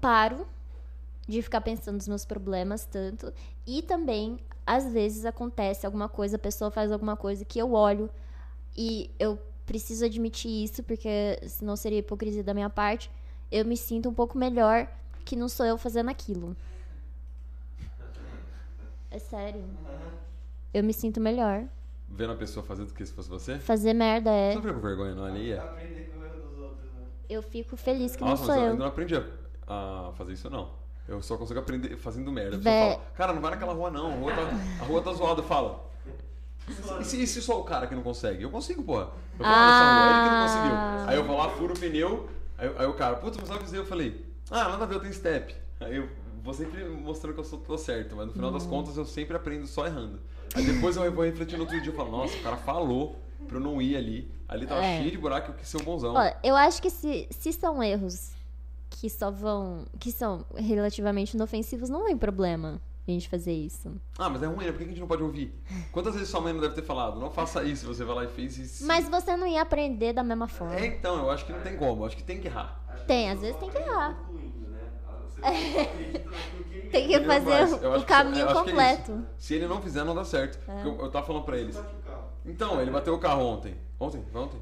paro 0.00 0.46
de 1.26 1.40
ficar 1.42 1.60
pensando 1.60 1.94
nos 1.94 2.08
meus 2.08 2.24
problemas 2.24 2.84
tanto 2.84 3.32
e 3.66 3.80
também 3.82 4.40
às 4.66 4.92
vezes 4.92 5.24
acontece 5.24 5.86
alguma 5.86 6.08
coisa, 6.08 6.36
a 6.36 6.38
pessoa 6.38 6.70
faz 6.70 6.90
alguma 6.90 7.16
coisa 7.16 7.44
que 7.44 7.58
eu 7.58 7.72
olho 7.72 8.10
e 8.76 9.10
eu 9.18 9.38
preciso 9.64 10.04
admitir 10.04 10.64
isso 10.64 10.82
porque 10.82 11.38
senão 11.46 11.76
seria 11.76 11.98
hipocrisia 12.00 12.42
da 12.42 12.52
minha 12.52 12.68
parte. 12.68 13.10
Eu 13.50 13.64
me 13.64 13.76
sinto 13.76 14.08
um 14.08 14.14
pouco 14.14 14.38
melhor 14.38 14.86
que 15.24 15.34
não 15.36 15.48
sou 15.48 15.66
eu 15.66 15.76
fazendo 15.76 16.08
aquilo. 16.10 16.56
É 19.10 19.18
sério. 19.18 19.64
Eu 20.72 20.84
me 20.84 20.92
sinto 20.92 21.20
melhor. 21.20 21.64
Vendo 22.08 22.32
a 22.32 22.36
pessoa 22.36 22.64
fazendo 22.64 22.88
do 22.88 22.94
que 22.94 23.04
se 23.04 23.12
fosse 23.12 23.28
você? 23.28 23.58
Fazer 23.58 23.92
merda 23.92 24.30
Você 24.30 24.36
é. 24.36 24.54
não 24.54 24.62
fica 24.62 24.74
com 24.74 24.80
vergonha, 24.80 25.14
não, 25.14 25.26
dos 26.48 26.58
outros, 26.58 26.84
né? 26.92 27.02
Eu 27.28 27.42
fico 27.42 27.76
feliz 27.76 28.14
que 28.16 28.22
Nossa, 28.22 28.42
não 28.42 28.46
mas 28.46 28.46
sou 28.46 28.54
eu 28.54 28.60
eu. 28.62 28.70
ainda 28.72 28.78
não 28.84 28.86
aprendi 28.90 29.14
a, 29.16 30.12
fazer 30.16 30.32
isso, 30.32 30.48
não. 30.50 30.70
Eu 31.08 31.20
só 31.22 31.36
consigo 31.36 31.58
aprender 31.58 31.96
fazendo 31.96 32.30
merda. 32.30 32.56
A 32.56 32.58
pessoa 32.58 32.74
Vé- 32.74 32.92
fala, 32.92 33.04
cara, 33.16 33.32
não 33.32 33.40
vai 33.42 33.50
naquela 33.52 33.72
rua, 33.72 33.90
não. 33.90 34.12
A 34.12 34.14
rua 34.16 34.32
tá, 34.32 34.42
a 34.80 34.84
rua 34.84 35.02
tá 35.02 35.12
zoada. 35.12 35.42
Fala. 35.42 35.90
E 37.00 37.04
se, 37.04 37.20
e 37.22 37.26
se 37.26 37.42
só 37.42 37.60
o 37.60 37.64
cara 37.64 37.88
que 37.88 37.94
não 37.96 38.02
consegue? 38.02 38.42
Eu 38.44 38.50
consigo, 38.50 38.82
porra. 38.84 39.08
Eu 39.38 39.44
falo 39.44 39.66
nessa 39.66 39.92
rua, 39.92 40.10
ele 40.10 40.22
que 40.28 40.34
não 40.34 40.42
conseguiu. 40.46 40.72
Ah. 40.76 41.04
Aí 41.08 41.16
eu 41.16 41.24
vou 41.24 41.36
lá, 41.36 41.48
furo 41.50 41.74
o 41.74 41.78
pneu. 41.78 42.28
Aí, 42.60 42.70
aí 42.78 42.86
o 42.86 42.92
cara, 42.94 43.16
putz, 43.16 43.36
mas 43.40 43.48
eu 43.48 43.56
avisei. 43.56 43.80
Eu 43.80 43.86
falei, 43.86 44.24
ah, 44.50 44.68
nada 44.68 44.84
a 44.84 44.86
ver, 44.86 44.96
eu 44.96 45.00
tenho 45.00 45.12
step. 45.14 45.54
Aí 45.80 45.96
eu 45.96 46.08
vou 46.42 46.52
sempre 46.52 46.84
mostrando 46.84 47.34
que 47.34 47.40
eu 47.40 47.44
sou, 47.44 47.58
tô 47.58 47.78
certo, 47.78 48.14
mas 48.14 48.26
no 48.26 48.32
final 48.32 48.50
Hum. 48.50 48.52
das 48.52 48.66
contas 48.66 48.96
eu 48.96 49.04
sempre 49.06 49.34
aprendo 49.36 49.66
só 49.66 49.86
errando. 49.86 50.20
Aí 50.54 50.64
depois 50.64 50.96
eu 50.96 51.10
vou 51.12 51.24
refletir 51.24 51.56
no 51.56 51.62
outro 51.64 51.80
dia 51.80 51.90
e 51.92 51.96
falo, 51.96 52.10
nossa, 52.10 52.36
o 52.36 52.42
cara 52.42 52.56
falou 52.58 53.16
pra 53.48 53.56
eu 53.56 53.60
não 53.60 53.80
ir 53.80 53.96
ali. 53.96 54.30
Ali 54.46 54.66
tava 54.66 54.84
É. 54.84 54.98
cheio 54.98 55.10
de 55.10 55.16
buraco, 55.18 55.50
eu 55.52 55.54
quis 55.54 55.68
ser 55.68 55.78
um 55.78 55.84
bonzão. 55.84 56.14
Olha, 56.14 56.36
eu 56.42 56.54
acho 56.56 56.82
que 56.82 56.90
se, 56.90 57.26
se 57.30 57.52
são 57.52 57.82
erros 57.82 58.32
que 58.90 59.08
só 59.08 59.30
vão. 59.30 59.86
que 59.98 60.10
são 60.12 60.44
relativamente 60.54 61.34
inofensivos, 61.34 61.88
não 61.88 62.04
tem 62.04 62.18
problema 62.18 62.80
a 63.08 63.10
gente 63.10 63.28
fazer 63.28 63.52
isso. 63.52 63.92
Ah, 64.18 64.28
mas 64.28 64.42
é 64.42 64.46
ruim, 64.46 64.64
né? 64.66 64.72
Por 64.72 64.78
que 64.78 64.84
a 64.84 64.88
gente 64.88 65.00
não 65.00 65.06
pode 65.06 65.22
ouvir? 65.22 65.52
Quantas 65.90 66.14
vezes 66.14 66.28
sua 66.28 66.40
mãe 66.40 66.52
não 66.52 66.60
deve 66.60 66.74
ter 66.74 66.82
falado? 66.82 67.18
Não 67.18 67.30
faça 67.30 67.62
isso, 67.64 67.86
você 67.86 68.04
vai 68.04 68.14
lá 68.14 68.24
e 68.24 68.28
fez 68.28 68.56
isso. 68.58 68.86
Mas 68.86 69.08
você 69.08 69.36
não 69.36 69.46
ia 69.46 69.62
aprender 69.62 70.12
da 70.12 70.22
mesma 70.22 70.46
forma. 70.46 70.76
É, 70.76 70.86
então, 70.86 71.18
eu 71.18 71.30
acho 71.30 71.44
que 71.46 71.52
não 71.52 71.60
tem 71.60 71.76
como, 71.76 72.02
eu 72.02 72.06
acho 72.06 72.16
que 72.16 72.22
tem 72.22 72.40
que 72.40 72.46
errar. 72.46 72.80
Tem, 73.06 73.30
às 73.30 73.40
vezes 73.40 73.56
tem 73.56 73.68
que 73.70 73.78
errar. 73.78 74.14
concluindo, 74.26 74.68
né? 74.68 74.80
Que 76.90 76.96
ele 76.96 77.08
Tem 77.08 77.20
que 77.20 77.24
fazer 77.24 77.86
o 77.86 78.02
caminho 78.04 78.44
acho 78.46 78.52
que 78.54 78.58
é 78.60 78.64
completo. 78.72 79.12
isso. 79.12 79.26
Se 79.38 79.54
ele 79.54 79.68
não 79.68 79.80
fizer, 79.80 80.02
não 80.02 80.12
dá 80.14 80.24
certo. 80.24 80.58
É. 80.68 80.84
Eu, 80.84 80.98
eu 81.00 81.10
tava 81.10 81.24
falando 81.24 81.44
pra 81.44 81.56
eles. 81.56 81.80
Então, 82.44 82.80
ele 82.80 82.90
bateu 82.90 83.14
o 83.14 83.18
carro 83.18 83.42
ontem. 83.44 83.76
Ontem? 83.98 84.24
Foi 84.32 84.40
ontem? 84.40 84.60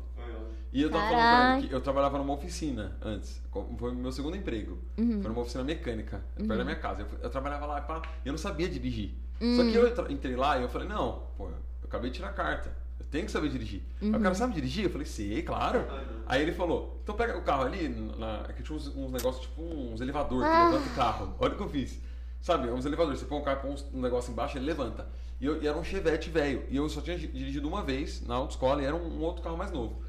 E 0.72 0.82
eu 0.82 0.90
tava 0.90 1.04
falando 1.04 1.20
Caraca. 1.22 1.46
pra 1.50 1.58
ele 1.58 1.68
que 1.68 1.74
eu 1.74 1.80
trabalhava 1.80 2.18
numa 2.18 2.34
oficina 2.34 2.96
antes. 3.02 3.40
Foi 3.78 3.90
o 3.90 3.94
meu 3.94 4.12
segundo 4.12 4.36
emprego. 4.36 4.78
Uhum. 4.98 5.20
Foi 5.22 5.30
numa 5.30 5.40
oficina 5.40 5.64
mecânica, 5.64 6.22
perto 6.36 6.56
da 6.56 6.64
minha 6.64 6.76
casa. 6.76 7.02
Eu, 7.02 7.08
eu 7.22 7.30
trabalhava 7.30 7.64
lá 7.66 7.80
pá, 7.80 8.02
e 8.24 8.28
eu 8.28 8.32
não 8.32 8.38
sabia 8.38 8.68
dirigir. 8.68 9.14
Hum. 9.40 9.56
Só 9.56 9.62
que 9.62 9.74
eu 9.74 9.86
entra- 9.88 10.12
entrei 10.12 10.36
lá 10.36 10.58
e 10.58 10.62
eu 10.62 10.68
falei, 10.68 10.86
não, 10.88 11.22
pô, 11.36 11.46
eu 11.48 11.54
acabei 11.84 12.10
de 12.10 12.16
tirar 12.16 12.28
a 12.28 12.32
carta. 12.32 12.70
Eu 13.00 13.06
tenho 13.06 13.24
que 13.24 13.30
saber 13.30 13.48
dirigir. 13.48 13.82
Aí 14.02 14.08
Uhum. 14.10 14.16
o 14.16 14.20
cara 14.20 14.34
sabe 14.34 14.52
dirigir? 14.54 14.84
Eu 14.84 14.90
falei, 14.90 15.06
sei, 15.06 15.42
claro. 15.42 15.86
Aí 16.26 16.42
ele 16.42 16.52
falou, 16.52 17.00
então 17.02 17.14
pega 17.14 17.38
o 17.38 17.42
carro 17.42 17.62
ali, 17.64 17.88
na, 18.18 18.40
aqui 18.42 18.62
tinha 18.62 18.76
uns, 18.76 18.88
uns 18.88 19.10
negócios, 19.10 19.46
tipo 19.46 19.62
uns 19.62 20.00
elevador 20.00 20.42
que 20.42 20.48
Ah. 20.48 20.68
levanta 20.70 20.90
o 20.90 20.94
carro. 20.94 21.34
Olha 21.38 21.54
o 21.54 21.56
que 21.56 21.62
eu 21.62 21.68
fiz. 21.68 21.98
Sabe, 22.42 22.68
uns 22.70 22.84
elevadores, 22.84 23.20
você 23.20 23.26
põe 23.26 23.38
um 23.38 23.42
carro, 23.42 23.60
põe 23.62 23.76
um 23.94 24.00
negócio 24.02 24.30
embaixo, 24.30 24.58
ele 24.58 24.66
levanta. 24.66 25.08
E, 25.40 25.46
eu, 25.46 25.62
e 25.62 25.66
era 25.66 25.76
um 25.78 25.82
Chevette 25.84 26.28
velho. 26.30 26.64
E 26.68 26.76
eu 26.76 26.88
só 26.88 27.00
tinha 27.00 27.16
di- 27.16 27.26
dirigido 27.28 27.66
uma 27.68 27.82
vez 27.82 28.24
na 28.26 28.34
autoescola 28.34 28.82
e 28.82 28.84
era 28.84 28.94
um, 28.94 29.18
um 29.18 29.22
outro 29.22 29.42
carro 29.42 29.56
mais 29.56 29.70
novo. 29.70 30.02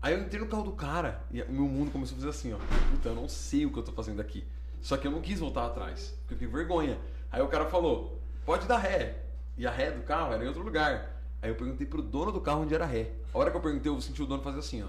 Aí 0.00 0.14
eu 0.14 0.20
entrei 0.20 0.40
no 0.40 0.46
carro 0.46 0.62
do 0.62 0.72
cara 0.72 1.24
e 1.30 1.42
o 1.42 1.52
meu 1.52 1.64
mundo 1.64 1.90
começou 1.90 2.16
a 2.16 2.20
fazer 2.20 2.30
assim, 2.30 2.52
ó. 2.52 2.58
Puta, 2.90 3.08
eu 3.08 3.14
não 3.14 3.28
sei 3.28 3.66
o 3.66 3.72
que 3.72 3.78
eu 3.78 3.82
tô 3.82 3.92
fazendo 3.92 4.20
aqui. 4.20 4.46
Só 4.80 4.96
que 4.96 5.06
eu 5.06 5.10
não 5.10 5.20
quis 5.20 5.40
voltar 5.40 5.66
atrás, 5.66 6.14
porque 6.20 6.34
eu 6.34 6.38
fiquei 6.38 6.52
vergonha. 6.52 6.98
Aí 7.32 7.42
o 7.42 7.48
cara 7.48 7.66
falou, 7.66 8.20
pode 8.44 8.66
dar 8.66 8.78
ré. 8.78 9.24
E 9.56 9.66
a 9.66 9.70
ré 9.70 9.90
do 9.90 10.02
carro 10.02 10.32
era 10.32 10.44
em 10.44 10.46
outro 10.46 10.62
lugar. 10.62 11.22
Aí 11.42 11.50
eu 11.50 11.56
perguntei 11.56 11.86
pro 11.86 12.02
dono 12.02 12.30
do 12.30 12.40
carro 12.40 12.62
onde 12.62 12.74
era 12.74 12.84
ré. 12.84 13.10
A 13.32 13.38
hora 13.38 13.50
que 13.50 13.56
eu 13.56 13.60
perguntei, 13.60 13.90
eu 13.90 14.00
senti 14.00 14.22
o 14.22 14.26
dono 14.26 14.42
fazer 14.42 14.58
assim, 14.58 14.82
ó. 14.82 14.88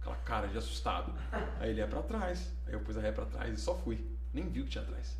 Aquela 0.00 0.16
cara 0.16 0.46
de 0.48 0.56
assustado. 0.56 1.12
Aí 1.60 1.70
ele 1.70 1.80
é 1.80 1.86
pra 1.86 2.02
trás. 2.02 2.50
Aí 2.66 2.72
eu 2.72 2.80
pus 2.80 2.96
a 2.96 3.00
ré 3.00 3.12
pra 3.12 3.24
trás 3.24 3.52
e 3.52 3.60
só 3.60 3.74
fui. 3.74 4.04
Nem 4.32 4.48
vi 4.48 4.60
o 4.60 4.64
que 4.64 4.70
tinha 4.70 4.84
atrás. 4.84 5.16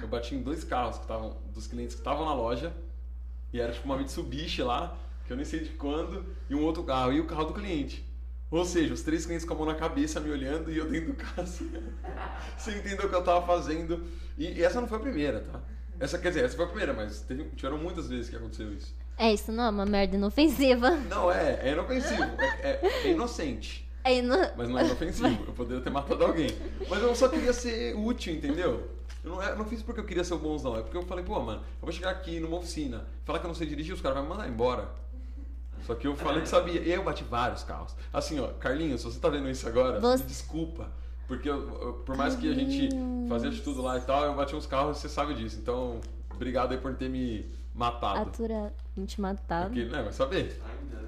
Eu 0.00 0.08
bati 0.08 0.34
em 0.34 0.42
dois 0.42 0.62
carros 0.62 0.96
que 0.96 1.02
estavam 1.02 1.36
dos 1.52 1.66
clientes 1.66 1.94
que 1.94 2.00
estavam 2.00 2.24
na 2.24 2.34
loja. 2.34 2.72
E 3.52 3.60
era 3.60 3.72
tipo 3.72 3.86
uma 3.86 3.96
Mitsubishi 3.96 4.62
lá, 4.62 4.96
que 5.26 5.32
eu 5.32 5.36
nem 5.36 5.44
sei 5.44 5.60
de 5.60 5.70
quando, 5.70 6.24
e 6.48 6.54
um 6.54 6.62
outro 6.62 6.82
carro, 6.82 7.12
e 7.12 7.20
o 7.20 7.26
carro 7.26 7.44
do 7.44 7.54
cliente. 7.54 8.04
Ou 8.54 8.64
seja, 8.64 8.94
os 8.94 9.02
três 9.02 9.26
clientes 9.26 9.44
com 9.44 9.52
a 9.54 9.56
mão 9.56 9.66
na 9.66 9.74
cabeça 9.74 10.20
me 10.20 10.30
olhando 10.30 10.70
e 10.70 10.78
eu 10.78 10.88
dentro 10.88 11.08
do 11.12 11.14
carro 11.16 11.42
assim, 11.42 11.70
sem 12.56 12.76
entender 12.76 13.04
o 13.04 13.08
que 13.08 13.14
eu 13.14 13.22
tava 13.24 13.44
fazendo. 13.46 14.04
E, 14.38 14.46
e 14.58 14.62
essa 14.62 14.80
não 14.80 14.86
foi 14.86 14.98
a 14.98 15.00
primeira, 15.00 15.40
tá? 15.40 15.60
Essa, 15.98 16.18
quer 16.18 16.28
dizer, 16.28 16.44
essa 16.44 16.54
foi 16.56 16.64
a 16.64 16.68
primeira, 16.68 16.92
mas 16.92 17.20
teve- 17.22 17.44
tiveram 17.56 17.78
muitas 17.78 18.08
vezes 18.08 18.28
que 18.30 18.36
aconteceu 18.36 18.72
isso. 18.72 18.94
É, 19.18 19.32
isso 19.32 19.50
não 19.52 19.64
é 19.64 19.70
uma 19.70 19.84
merda 19.86 20.16
inofensiva. 20.16 20.90
Não, 20.90 21.30
é, 21.32 21.60
é 21.68 21.72
inofensivo, 21.72 22.22
é, 22.22 22.80
é- 22.82 23.06
é 23.06 23.10
inocente, 23.10 23.88
É 24.04 24.18
ino... 24.18 24.36
mas 24.56 24.68
não 24.68 24.78
é 24.78 24.84
inofensivo. 24.84 25.44
Eu 25.46 25.52
poderia 25.52 25.82
ter 25.82 25.90
matado 25.90 26.24
alguém. 26.24 26.50
Mas 26.88 27.02
eu 27.02 27.14
só 27.14 27.28
queria 27.28 27.52
ser 27.52 27.96
útil, 27.96 28.34
entendeu? 28.34 28.88
Eu 29.24 29.30
não, 29.30 29.42
eu 29.42 29.56
não 29.56 29.64
fiz 29.64 29.82
porque 29.82 30.00
eu 30.00 30.04
queria 30.04 30.22
ser 30.24 30.34
o 30.34 30.38
bonzão, 30.38 30.76
é 30.76 30.82
porque 30.82 30.96
eu 30.96 31.02
falei, 31.02 31.24
pô, 31.24 31.40
mano, 31.40 31.60
eu 31.60 31.80
vou 31.82 31.92
chegar 31.92 32.10
aqui 32.10 32.38
numa 32.40 32.56
oficina, 32.58 33.04
falar 33.24 33.38
que 33.40 33.46
eu 33.46 33.48
não 33.48 33.54
sei 33.54 33.66
dirigir, 33.66 33.94
os 33.94 34.00
caras 34.00 34.18
vão 34.18 34.24
me 34.24 34.30
mandar 34.30 34.48
embora. 34.48 34.88
Só 35.86 35.94
que 35.94 36.06
eu 36.06 36.14
falei 36.16 36.40
que 36.42 36.48
sabia. 36.48 36.80
E 36.80 36.90
eu 36.90 37.02
bati 37.04 37.24
vários 37.24 37.62
carros. 37.62 37.94
Assim, 38.12 38.40
ó, 38.40 38.48
Carlinhos, 38.54 39.00
se 39.02 39.06
você 39.06 39.18
tá 39.20 39.28
vendo 39.28 39.48
isso 39.50 39.66
agora, 39.68 40.00
Você- 40.00 40.22
me 40.22 40.28
desculpa. 40.28 40.88
Porque 41.26 41.48
eu- 41.48 41.68
eu- 41.80 41.92
por 42.04 42.16
mais 42.16 42.34
que 42.36 42.50
a 42.50 42.54
gente 42.54 42.88
fazia 43.28 43.50
de 43.50 43.60
tudo 43.62 43.80
lá 43.82 43.96
e 43.98 44.00
tal, 44.02 44.24
eu 44.24 44.34
bati 44.34 44.54
uns 44.54 44.66
carros 44.66 44.98
e 44.98 45.00
você 45.00 45.08
sabe 45.08 45.34
disso. 45.34 45.58
Então, 45.58 46.00
obrigado 46.34 46.72
aí 46.72 46.78
por 46.78 46.94
ter 46.94 47.08
me 47.08 47.50
matado. 47.74 48.20
Aturamente 48.20 49.20
matado. 49.20 49.66
Porque, 49.70 49.84
né, 49.86 50.02
vai 50.02 50.12
saber. 50.12 50.60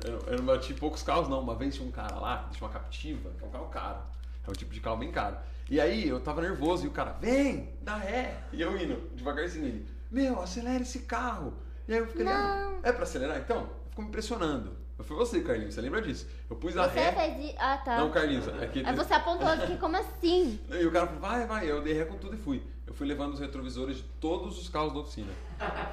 Eu, 0.04 0.12
não- 0.12 0.20
eu 0.28 0.36
não 0.38 0.44
bati 0.46 0.72
poucos 0.74 1.02
carros, 1.02 1.28
não. 1.28 1.40
Uma 1.40 1.54
vez 1.54 1.74
tinha 1.74 1.86
um 1.86 1.90
cara 1.90 2.16
lá, 2.16 2.48
tinha 2.50 2.66
uma 2.66 2.72
captiva, 2.72 3.30
que 3.38 3.44
é 3.44 3.46
um 3.46 3.50
carro 3.50 3.66
caro. 3.68 3.98
É 4.46 4.50
um 4.50 4.52
tipo 4.54 4.72
de 4.72 4.80
carro 4.80 4.96
bem 4.96 5.10
caro. 5.10 5.36
E 5.68 5.80
aí 5.80 6.08
eu 6.08 6.20
tava 6.20 6.40
nervoso 6.40 6.84
e 6.84 6.88
o 6.88 6.92
cara, 6.92 7.12
vem, 7.20 7.70
dá 7.82 7.96
ré. 7.96 8.36
E 8.52 8.60
eu 8.62 8.76
indo, 8.80 9.10
devagarzinho. 9.16 9.66
Ele, 9.66 9.86
meu, 10.10 10.40
acelera 10.40 10.82
esse 10.82 11.00
carro. 11.00 11.52
E 11.88 11.92
aí 11.92 11.98
eu 11.98 12.06
fiquei, 12.06 12.24
Não. 12.24 12.78
é 12.82 12.92
pra 12.92 13.02
acelerar 13.02 13.38
então? 13.38 13.68
Ficou 13.96 14.04
me 14.04 14.10
impressionando. 14.10 14.76
Foi 15.00 15.16
você, 15.16 15.40
Carlinhos, 15.40 15.72
você 15.74 15.80
lembra 15.80 16.02
disso? 16.02 16.26
Eu 16.50 16.56
pus 16.56 16.76
a 16.76 16.86
Você 16.86 17.00
ré. 17.00 17.12
fez. 17.12 17.54
Ah, 17.58 17.78
tá. 17.78 17.96
Não, 17.96 18.10
Carlinhos, 18.10 18.46
é 18.46 18.66
que. 18.66 18.84
Aí 18.84 18.94
você 18.94 19.14
apontou, 19.14 19.48
eu 19.48 19.60
fiquei, 19.60 19.78
como 19.78 19.96
assim? 19.96 20.60
E 20.70 20.84
o 20.84 20.92
cara 20.92 21.06
falou, 21.06 21.22
vai, 21.22 21.46
vai. 21.46 21.70
Eu 21.70 21.80
dei 21.80 21.94
ré 21.94 22.04
com 22.04 22.18
tudo 22.18 22.34
e 22.34 22.38
fui. 22.38 22.62
Eu 22.86 22.92
fui 22.92 23.06
levando 23.06 23.32
os 23.32 23.40
retrovisores 23.40 23.96
de 23.96 24.02
todos 24.20 24.60
os 24.60 24.68
carros 24.68 24.92
da 24.92 24.98
oficina. 24.98 25.32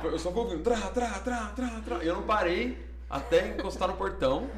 Eu 0.03 0.19
só 0.19 0.31
fui 0.33 0.41
ouvindo, 0.41 0.63
trá, 0.63 0.75
trá, 0.89 1.11
trá, 1.19 1.53
trá. 1.85 2.03
E 2.03 2.07
eu 2.07 2.15
não 2.15 2.23
parei 2.23 2.85
até 3.09 3.55
encostar 3.55 3.87
no 3.87 3.93
portão. 3.95 4.49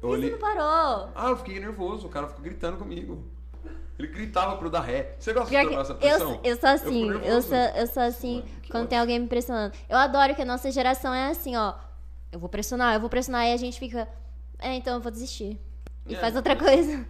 Eu 0.00 0.10
olhei. 0.10 0.30
você 0.30 0.36
não 0.36 0.54
parou? 0.54 1.10
Ah, 1.16 1.30
eu 1.30 1.36
fiquei 1.36 1.58
nervoso, 1.58 2.06
o 2.06 2.10
cara 2.10 2.28
ficou 2.28 2.44
gritando 2.44 2.76
comigo. 2.76 3.24
Ele 3.98 4.06
gritava 4.06 4.56
pro 4.56 4.70
dar 4.70 4.82
ré. 4.82 5.16
Você 5.18 5.32
gosta 5.32 5.48
Pior 5.48 5.62
de 5.64 5.70
tomar 5.70 5.80
essa 5.82 5.92
eu, 5.94 5.96
pressão? 5.98 6.40
eu 6.44 6.56
sou 6.56 6.68
assim, 6.68 7.08
eu, 7.10 7.18
nervoso. 7.18 7.48
sou, 7.48 7.56
eu 7.56 7.86
sou 7.88 8.02
assim 8.04 8.36
Mano, 8.36 8.50
quando 8.70 8.88
tem 8.88 8.98
alguém 8.98 9.18
me 9.18 9.26
pressionando. 9.26 9.74
Eu 9.88 9.96
adoro 9.98 10.32
que 10.34 10.42
a 10.42 10.44
nossa 10.44 10.70
geração 10.70 11.12
é 11.12 11.30
assim, 11.30 11.56
ó. 11.56 11.74
Eu 12.32 12.38
vou 12.38 12.48
pressionar, 12.48 12.94
eu 12.94 13.00
vou 13.00 13.08
pressionar, 13.08 13.46
e 13.46 13.52
a 13.52 13.56
gente 13.56 13.78
fica. 13.78 14.08
É, 14.58 14.74
então 14.74 14.94
eu 14.94 15.00
vou 15.00 15.10
desistir. 15.12 15.60
E 16.06 16.14
É, 16.14 16.18
faz 16.18 16.34
outra 16.36 16.54
mas- 16.54 16.64
coisa. 16.68 17.06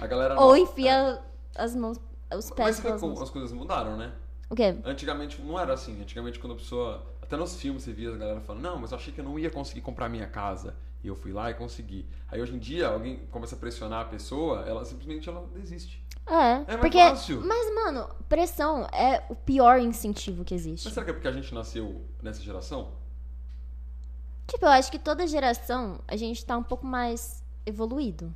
A 0.00 0.06
galera 0.06 0.38
Ou 0.40 0.56
enfia 0.56 1.20
as 1.56 1.74
mãos, 1.74 1.98
os 2.34 2.50
Mas 2.50 2.50
pés 2.50 2.76
vê 2.76 2.82
pelas 2.84 3.00
como 3.00 3.14
mãos. 3.14 3.22
as 3.22 3.30
coisas 3.30 3.52
mudaram, 3.52 3.96
né? 3.96 4.12
O 4.48 4.54
quê? 4.54 4.74
Antigamente 4.84 5.40
não 5.42 5.58
era 5.58 5.72
assim. 5.74 6.00
Antigamente 6.00 6.38
quando 6.38 6.52
a 6.52 6.56
pessoa... 6.56 7.06
Até 7.22 7.36
nos 7.36 7.56
filmes 7.58 7.82
você 7.82 7.92
via 7.92 8.12
a 8.12 8.16
galera 8.16 8.40
falando, 8.40 8.62
não, 8.62 8.78
mas 8.78 8.92
eu 8.92 8.98
achei 8.98 9.12
que 9.12 9.20
eu 9.20 9.24
não 9.24 9.38
ia 9.38 9.48
conseguir 9.50 9.80
comprar 9.80 10.08
minha 10.08 10.26
casa. 10.26 10.74
E 11.02 11.08
eu 11.08 11.16
fui 11.16 11.32
lá 11.32 11.50
e 11.50 11.54
consegui. 11.54 12.06
Aí 12.30 12.40
hoje 12.40 12.54
em 12.54 12.58
dia, 12.58 12.88
alguém 12.88 13.16
começa 13.30 13.54
a 13.56 13.58
pressionar 13.58 14.02
a 14.02 14.04
pessoa, 14.04 14.60
ela 14.68 14.84
simplesmente 14.84 15.28
ela 15.28 15.46
desiste. 15.54 16.04
É, 16.26 16.32
mais 16.66 16.80
porque. 16.80 16.98
fácil. 16.98 17.40
Mas, 17.44 17.74
mano, 17.74 18.08
pressão 18.28 18.86
é 18.92 19.24
o 19.28 19.34
pior 19.34 19.80
incentivo 19.80 20.44
que 20.44 20.54
existe. 20.54 20.84
Mas 20.84 20.94
será 20.94 21.04
que 21.04 21.10
é 21.10 21.14
porque 21.14 21.26
a 21.26 21.32
gente 21.32 21.52
nasceu 21.54 22.02
nessa 22.22 22.40
geração? 22.42 22.92
Tipo, 24.52 24.66
eu 24.66 24.70
acho 24.70 24.90
que 24.90 24.98
toda 24.98 25.26
geração 25.26 25.98
a 26.06 26.14
gente 26.14 26.44
tá 26.44 26.58
um 26.58 26.62
pouco 26.62 26.84
mais 26.84 27.42
evoluído. 27.64 28.34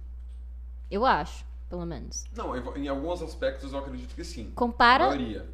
Eu 0.90 1.04
acho, 1.04 1.44
pelo 1.68 1.84
menos. 1.84 2.24
Não, 2.34 2.56
em 2.74 2.88
alguns 2.88 3.20
aspectos 3.20 3.74
eu 3.74 3.78
acredito 3.78 4.14
que 4.14 4.24
sim. 4.24 4.50
Compara. 4.52 5.10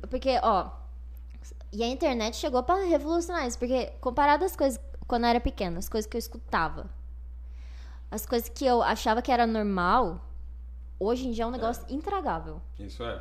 Porque, 0.08 0.38
ó. 0.40 0.70
E 1.72 1.82
a 1.82 1.88
internet 1.88 2.36
chegou 2.36 2.62
pra 2.62 2.76
revolucionar 2.76 3.44
isso. 3.44 3.58
Porque, 3.58 3.86
comparado 4.00 4.44
às 4.44 4.54
coisas 4.54 4.78
quando 5.08 5.24
eu 5.24 5.30
era 5.30 5.40
pequena, 5.40 5.80
as 5.80 5.88
coisas 5.88 6.08
que 6.08 6.16
eu 6.16 6.20
escutava, 6.20 6.88
as 8.08 8.24
coisas 8.24 8.48
que 8.48 8.64
eu 8.64 8.84
achava 8.84 9.20
que 9.20 9.32
era 9.32 9.48
normal, 9.48 10.24
hoje 10.96 11.26
em 11.26 11.32
dia 11.32 11.42
é 11.42 11.46
um 11.48 11.50
negócio 11.50 11.84
intragável. 11.88 12.62
Isso 12.78 13.02
é. 13.02 13.20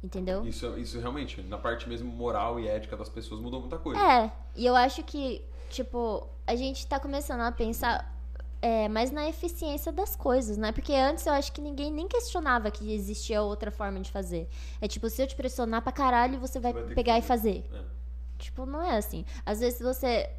Entendeu? 0.00 0.46
Isso, 0.46 0.78
isso 0.78 1.00
realmente, 1.00 1.42
na 1.42 1.58
parte 1.58 1.88
mesmo 1.88 2.08
moral 2.08 2.60
e 2.60 2.68
ética 2.68 2.96
das 2.96 3.08
pessoas 3.08 3.40
mudou 3.40 3.60
muita 3.60 3.78
coisa. 3.78 4.00
É, 4.00 4.30
e 4.54 4.64
eu 4.64 4.76
acho 4.76 5.02
que, 5.02 5.44
tipo, 5.68 6.26
a 6.46 6.54
gente 6.54 6.86
tá 6.86 6.98
começando 6.98 7.40
a 7.40 7.52
pensar 7.52 8.14
é, 8.60 8.88
mais 8.88 9.10
na 9.10 9.28
eficiência 9.28 9.92
das 9.92 10.16
coisas, 10.16 10.56
né? 10.56 10.72
Porque 10.72 10.92
antes 10.92 11.26
eu 11.26 11.32
acho 11.32 11.52
que 11.52 11.60
ninguém 11.60 11.90
nem 11.90 12.08
questionava 12.08 12.70
que 12.70 12.92
existia 12.92 13.42
outra 13.42 13.70
forma 13.70 14.00
de 14.00 14.10
fazer. 14.10 14.48
É 14.80 14.88
tipo, 14.88 15.08
se 15.08 15.22
eu 15.22 15.26
te 15.26 15.36
pressionar 15.36 15.82
pra 15.82 15.92
caralho, 15.92 16.40
você 16.40 16.58
vai, 16.58 16.72
vai 16.72 16.82
ter 16.82 16.88
que 16.88 16.94
pegar 16.94 17.18
e 17.18 17.22
fazer. 17.22 17.62
fazer. 17.68 17.82
É. 17.82 17.96
Tipo, 18.38 18.66
não 18.66 18.82
é 18.82 18.96
assim. 18.96 19.24
Às 19.44 19.60
vezes 19.60 19.80
você 19.80 20.30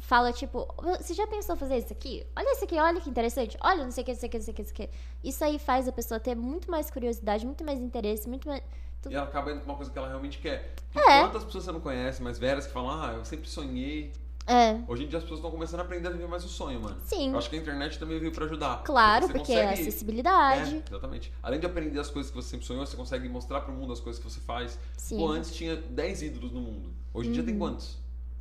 fala, 0.00 0.32
tipo, 0.32 0.66
você 1.00 1.14
já 1.14 1.26
pensou 1.26 1.56
fazer 1.56 1.78
isso 1.78 1.92
aqui? 1.92 2.24
Olha 2.36 2.52
isso 2.52 2.64
aqui, 2.64 2.78
olha 2.78 3.00
que 3.00 3.10
interessante. 3.10 3.56
Olha, 3.60 3.84
não 3.84 3.90
sei 3.90 4.02
o 4.02 4.04
que, 4.06 4.12
não 4.12 4.18
sei 4.20 4.28
o 4.28 4.30
que, 4.30 4.38
não 4.38 4.44
sei 4.44 4.52
o 4.52 4.54
que, 4.56 4.62
não 4.62 4.68
sei 4.68 4.86
o 4.86 4.88
que. 4.88 4.94
Isso 5.28 5.44
aí 5.44 5.58
faz 5.58 5.88
a 5.88 5.92
pessoa 5.92 6.18
ter 6.20 6.34
muito 6.34 6.70
mais 6.70 6.90
curiosidade, 6.90 7.44
muito 7.44 7.64
mais 7.64 7.78
interesse, 7.80 8.28
muito 8.28 8.48
mais. 8.48 8.62
E 9.08 9.14
ela 9.14 9.24
acaba 9.26 9.50
indo 9.52 9.60
com 9.60 9.66
uma 9.66 9.76
coisa 9.76 9.90
que 9.90 9.98
ela 9.98 10.08
realmente 10.08 10.38
quer. 10.38 10.74
E 10.94 10.98
É. 10.98 11.20
quantas 11.22 11.44
pessoas 11.44 11.64
você 11.64 11.72
não 11.72 11.80
conhece, 11.80 12.22
mais 12.22 12.38
velhas, 12.38 12.66
que 12.66 12.72
falam, 12.72 12.90
ah, 12.90 13.12
eu 13.14 13.24
sempre 13.24 13.48
sonhei. 13.48 14.12
É, 14.50 14.80
Hoje 14.88 15.04
em 15.04 15.08
dia 15.08 15.18
as 15.18 15.24
pessoas 15.24 15.40
estão 15.40 15.50
começando 15.50 15.80
a 15.80 15.82
aprender 15.82 16.08
a 16.08 16.10
viver 16.10 16.26
mais 16.26 16.42
o 16.42 16.48
sonho, 16.48 16.80
mano. 16.80 16.96
sim. 17.04 17.30
Eu 17.32 17.36
acho 17.38 17.50
que 17.50 17.56
a 17.56 17.58
internet 17.58 17.98
também 17.98 18.18
veio 18.18 18.32
pra 18.32 18.46
ajudar. 18.46 18.82
Claro, 18.82 19.26
você 19.26 19.32
porque 19.34 19.52
é 19.52 19.66
consegue- 19.66 19.82
acessibilidade. 19.82 20.76
É, 20.76 20.82
exatamente. 20.88 21.30
Além 21.42 21.60
de 21.60 21.66
aprender 21.66 22.00
as 22.00 22.08
coisas 22.08 22.30
que 22.30 22.36
você 22.36 22.48
sempre 22.48 22.64
sonhou, 22.66 22.86
você 22.86 22.96
consegue 22.96 23.28
mostrar 23.28 23.60
pro 23.60 23.74
mundo 23.74 23.92
as 23.92 24.00
coisas 24.00 24.22
que 24.22 24.28
você 24.30 24.40
faz. 24.40 24.78
Sim. 24.96 25.16
Uhum. 25.16 25.26
Pô, 25.26 25.32
antes 25.32 25.54
tinha 25.54 25.76
10 25.76 26.22
ídolos 26.22 26.50
no 26.50 26.60
mundo. 26.60 26.90
Hoje 27.12 27.28
em 27.28 27.32
dia 27.32 27.42
tem 27.42 27.58
quantos? 27.58 27.98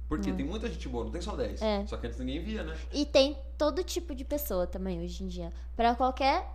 Porque 0.08 0.32
tem 0.32 0.46
muita 0.46 0.70
gente 0.70 0.88
boa, 0.88 1.04
não 1.04 1.12
tem 1.12 1.22
só 1.22 1.36
10. 1.36 1.62
É. 1.62 1.86
Só 1.86 1.98
que 1.98 2.08
antes 2.08 2.18
ninguém 2.20 2.42
via, 2.42 2.64
né? 2.64 2.78
E 2.94 3.06
tem 3.06 3.38
todo 3.58 3.84
tipo 3.84 4.16
de 4.16 4.24
pessoa 4.24 4.66
também 4.66 5.04
hoje 5.04 5.24
em 5.24 5.28
dia. 5.28 5.52
Pra 5.76 5.96
qualquer 5.96 6.48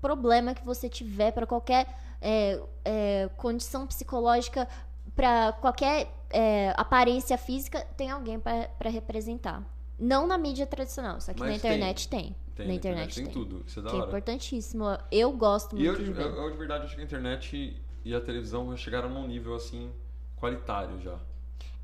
problema 0.00 0.54
que 0.54 0.64
você 0.64 0.88
tiver, 0.88 1.32
pra 1.32 1.46
qualquer 1.46 1.86
é, 2.20 2.60
é, 2.84 3.30
condição 3.36 3.86
psicológica, 3.86 4.68
pra 5.16 5.52
qualquer 5.52 6.12
é, 6.30 6.72
aparência 6.76 7.36
física, 7.36 7.80
tem 7.96 8.10
alguém 8.10 8.38
pra 8.38 8.68
pra 8.78 8.88
representar. 8.88 9.62
Não 9.98 10.26
na 10.26 10.38
mídia 10.38 10.66
tradicional, 10.66 11.20
só 11.20 11.32
que 11.32 11.40
Mas 11.40 11.50
na 11.50 11.56
internet 11.56 12.08
tem. 12.08 12.34
Tem, 12.54 12.66
na 12.66 12.74
internet 12.74 13.14
tem, 13.14 13.24
tem. 13.24 13.32
tudo. 13.32 13.64
Isso 13.66 13.80
é 13.80 13.82
da 13.82 13.90
Que 13.90 13.96
é 13.96 13.98
hora. 13.98 14.08
importantíssimo. 14.08 14.84
Eu 15.10 15.32
gosto 15.32 15.76
E 15.76 15.84
eu, 15.84 15.94
muito 15.94 16.12
de 16.12 16.20
eu, 16.20 16.34
eu, 16.36 16.50
de 16.50 16.56
verdade 16.56 16.84
acho 16.84 16.94
que 16.94 17.00
a 17.00 17.04
internet 17.04 17.82
e 18.04 18.14
a 18.14 18.20
televisão 18.20 18.76
chegaram 18.76 19.08
num 19.08 19.26
nível 19.26 19.54
assim 19.54 19.90
qualitário 20.36 21.00
já. 21.00 21.18